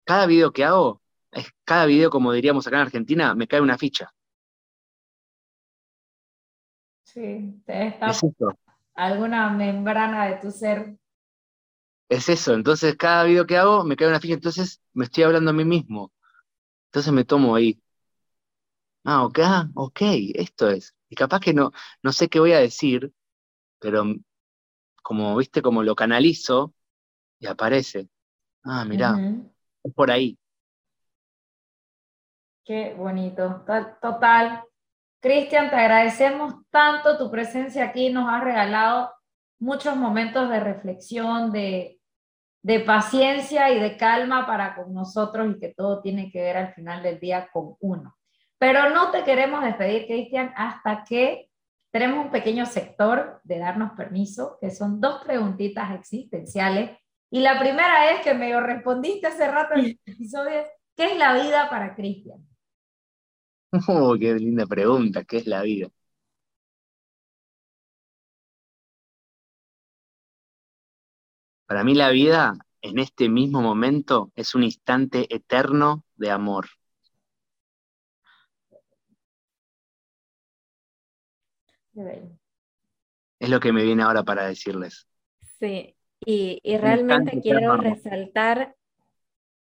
cada 0.04 0.26
video 0.26 0.52
que 0.52 0.64
hago, 0.64 1.00
es 1.30 1.46
cada 1.62 1.86
video, 1.86 2.10
como 2.10 2.32
diríamos 2.32 2.66
acá 2.66 2.74
en 2.78 2.82
Argentina, 2.82 3.36
me 3.36 3.46
cae 3.46 3.60
una 3.60 3.78
ficha. 3.78 4.12
Sí, 7.04 7.62
te 7.64 7.86
está 7.86 8.12
alguna 8.98 9.48
membrana 9.50 10.26
de 10.26 10.36
tu 10.38 10.50
ser. 10.50 10.98
Es 12.08 12.28
eso, 12.28 12.54
entonces 12.54 12.96
cada 12.96 13.24
video 13.24 13.46
que 13.46 13.56
hago 13.56 13.84
me 13.84 13.96
cae 13.96 14.08
una 14.08 14.20
ficha, 14.20 14.34
entonces 14.34 14.80
me 14.94 15.04
estoy 15.04 15.24
hablando 15.24 15.50
a 15.50 15.54
mí 15.54 15.64
mismo. 15.64 16.12
Entonces 16.86 17.12
me 17.12 17.24
tomo 17.24 17.54
ahí. 17.54 17.80
Ah, 19.04 19.24
ok, 19.24 19.38
ah, 19.42 19.68
ok, 19.74 20.00
esto 20.34 20.68
es. 20.70 20.94
Y 21.08 21.14
capaz 21.16 21.40
que 21.40 21.54
no, 21.54 21.72
no 22.02 22.12
sé 22.12 22.28
qué 22.28 22.40
voy 22.40 22.52
a 22.52 22.58
decir, 22.58 23.12
pero 23.80 24.04
como, 25.02 25.36
viste, 25.36 25.62
como 25.62 25.82
lo 25.82 25.96
canalizo 25.96 26.74
y 27.38 27.46
aparece. 27.46 28.08
Ah, 28.64 28.84
mirá, 28.84 29.24
es 29.84 29.94
por 29.94 30.10
ahí. 30.10 30.38
Qué 32.64 32.94
bonito, 32.94 33.64
total. 34.00 34.62
Cristian, 35.20 35.68
te 35.68 35.76
agradecemos 35.76 36.54
tanto 36.70 37.18
tu 37.18 37.30
presencia 37.30 37.84
aquí, 37.84 38.10
nos 38.10 38.28
has 38.28 38.44
regalado 38.44 39.12
muchos 39.58 39.96
momentos 39.96 40.48
de 40.48 40.60
reflexión, 40.60 41.50
de, 41.52 41.96
paciencia 42.86 43.70
y 43.70 43.80
de 43.80 43.96
calma 43.96 44.46
para 44.46 44.76
con 44.76 44.92
nosotros 44.92 45.48
y 45.50 45.58
que 45.58 45.74
todo 45.74 46.02
tiene 46.02 46.30
que 46.30 46.42
ver 46.42 46.56
al 46.56 46.74
final 46.74 47.02
del 47.02 47.18
día 47.18 47.48
con 47.50 47.76
uno. 47.80 48.14
Pero 48.58 48.90
no 48.90 49.10
te 49.10 49.24
queremos 49.24 49.64
despedir, 49.64 50.06
Cristian, 50.06 50.52
hasta 50.54 51.02
que 51.02 51.48
tenemos 51.90 52.26
un 52.26 52.30
pequeño 52.30 52.66
sector 52.66 53.40
de 53.42 53.58
darnos 53.58 53.92
permiso, 53.92 54.58
que 54.60 54.70
son 54.70 55.00
dos 55.00 55.24
preguntitas 55.24 55.92
existenciales. 55.92 56.90
Y 57.30 57.40
la 57.40 57.58
primera 57.58 58.12
es 58.12 58.20
que 58.20 58.34
me 58.34 58.60
respondiste 58.60 59.28
hace 59.28 59.50
rato 59.50 59.74
en 59.74 59.80
el 59.80 60.00
episodio, 60.04 60.64
¿qué 60.94 61.06
es 61.06 61.16
la 61.16 61.32
vida 61.34 61.70
para 61.70 61.94
Cristian? 61.94 62.47
Oh, 63.88 64.16
qué 64.18 64.34
linda 64.34 64.66
pregunta, 64.66 65.24
¿qué 65.24 65.38
es 65.38 65.46
la 65.46 65.62
vida? 65.62 65.88
Para 71.66 71.84
mí 71.84 71.94
la 71.94 72.08
vida 72.08 72.54
en 72.80 72.98
este 72.98 73.28
mismo 73.28 73.60
momento 73.60 74.32
es 74.36 74.54
un 74.54 74.64
instante 74.64 75.26
eterno 75.34 76.02
de 76.16 76.30
amor. 76.30 76.66
Es 83.38 83.50
lo 83.50 83.60
que 83.60 83.72
me 83.72 83.84
viene 83.84 84.02
ahora 84.02 84.22
para 84.22 84.46
decirles. 84.46 85.06
Sí, 85.60 85.94
y, 86.24 86.60
realmente 86.78 87.40
quiero 87.42 87.76
resaltar, 87.76 88.76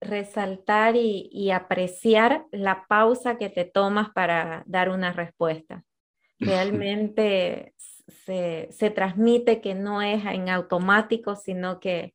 resaltar 0.00 0.96
y, 0.96 1.50
apreciar 1.50 2.46
la 2.52 2.86
pausa 2.86 3.36
que 3.38 3.50
te 3.50 3.64
tomas 3.64 4.10
para 4.10 4.62
dar 4.66 4.90
una 4.90 5.12
respuesta. 5.12 5.84
Realmente 6.38 7.74
se, 7.78 8.68
se 8.70 8.90
transmite 8.90 9.60
que 9.60 9.74
no 9.74 10.02
es 10.02 10.24
en 10.24 10.48
automático, 10.48 11.36
sino 11.36 11.80
que 11.80 12.14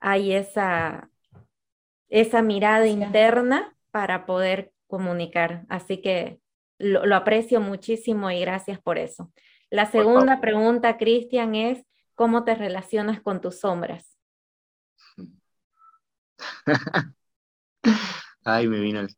hay 0.00 0.32
esa, 0.32 1.10
esa 2.08 2.42
mirada 2.42 2.86
interna 2.86 3.76
para 3.90 4.26
poder 4.26 4.72
comunicar. 4.86 5.64
Así 5.68 6.00
que 6.00 6.40
lo, 6.78 7.14
aprecio 7.14 7.60
muchísimo 7.60 8.30
y 8.30 8.40
gracias 8.40 8.80
por 8.80 8.98
eso. 8.98 9.32
La 9.70 9.86
segunda 9.86 10.40
pregunta, 10.40 10.96
Cristian, 10.96 11.54
es 11.54 11.84
¿cómo 12.14 12.44
te 12.44 12.54
relacionas 12.54 13.20
con 13.20 13.40
tus 13.40 13.60
sombras? 13.60 14.16
Ay, 18.44 18.68
me 18.68 18.80
vino 18.80 19.00
el... 19.00 19.16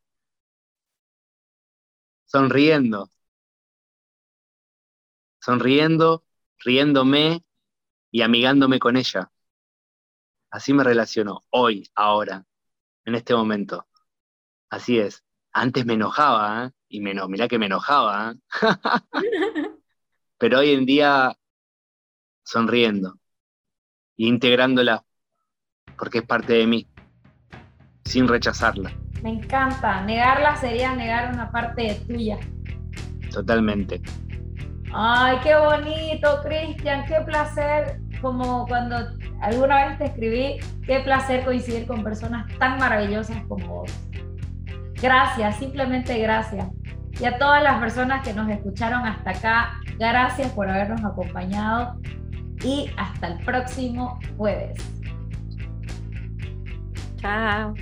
Sonriendo. 2.27 3.11
Sonriendo, 5.41 6.25
riéndome 6.59 7.45
y 8.11 8.23
amigándome 8.23 8.79
con 8.79 8.97
ella. 8.97 9.31
Así 10.51 10.73
me 10.75 10.85
relaciono 10.85 11.45
hoy, 11.51 11.91
ahora, 11.95 12.47
en 13.05 13.15
este 13.15 13.35
momento. 13.35 13.87
Así 14.71 14.99
es 14.99 15.25
antes 15.53 15.87
me 15.87 15.95
enojaba, 15.95 16.67
¿eh? 16.67 16.71
y 16.89 17.01
me, 17.01 17.15
mirá 17.29 17.49
que 17.49 17.59
me 17.59 17.67
enojaba, 17.67 18.33
¿eh? 18.33 18.37
pero 20.39 20.59
hoy 20.61 20.73
en 20.73 20.87
día 20.87 21.37
sonriendo 22.43 23.19
e 24.17 24.27
integrándola, 24.27 25.05
porque 25.97 26.19
es 26.19 26.27
parte 26.27 26.55
de 26.55 26.67
mí, 26.67 26.87
sin 28.09 28.27
rechazarla. 28.27 28.91
Me 29.23 29.31
encanta, 29.31 30.03
negarla 30.03 30.57
sería 30.57 30.95
negar 30.95 31.33
una 31.33 31.51
parte 31.51 32.01
tuya. 32.07 32.39
Totalmente. 33.33 34.01
Ay, 34.93 35.37
qué 35.43 35.55
bonito, 35.55 36.41
Cristian, 36.43 37.05
qué 37.07 37.21
placer, 37.25 38.01
como 38.21 38.67
cuando 38.67 38.97
alguna 39.41 39.87
vez 39.87 39.99
te 39.99 40.05
escribí, 40.07 40.57
qué 40.87 41.01
placer 41.01 41.45
coincidir 41.45 41.87
con 41.87 42.03
personas 42.03 42.47
tan 42.59 42.79
maravillosas 42.79 43.37
como 43.49 43.67
vos. 43.67 43.93
Gracias, 45.01 45.57
simplemente 45.57 46.19
gracias. 46.19 46.67
Y 47.21 47.25
a 47.25 47.39
todas 47.39 47.63
las 47.63 47.79
personas 47.81 48.27
que 48.27 48.33
nos 48.33 48.49
escucharon 48.49 49.05
hasta 49.05 49.31
acá, 49.31 49.81
gracias 49.99 50.51
por 50.53 50.69
habernos 50.69 51.05
acompañado 51.05 52.01
y 52.65 52.91
hasta 52.97 53.29
el 53.29 53.45
próximo 53.45 54.19
jueves. 54.37 54.79
Chao. 57.17 57.75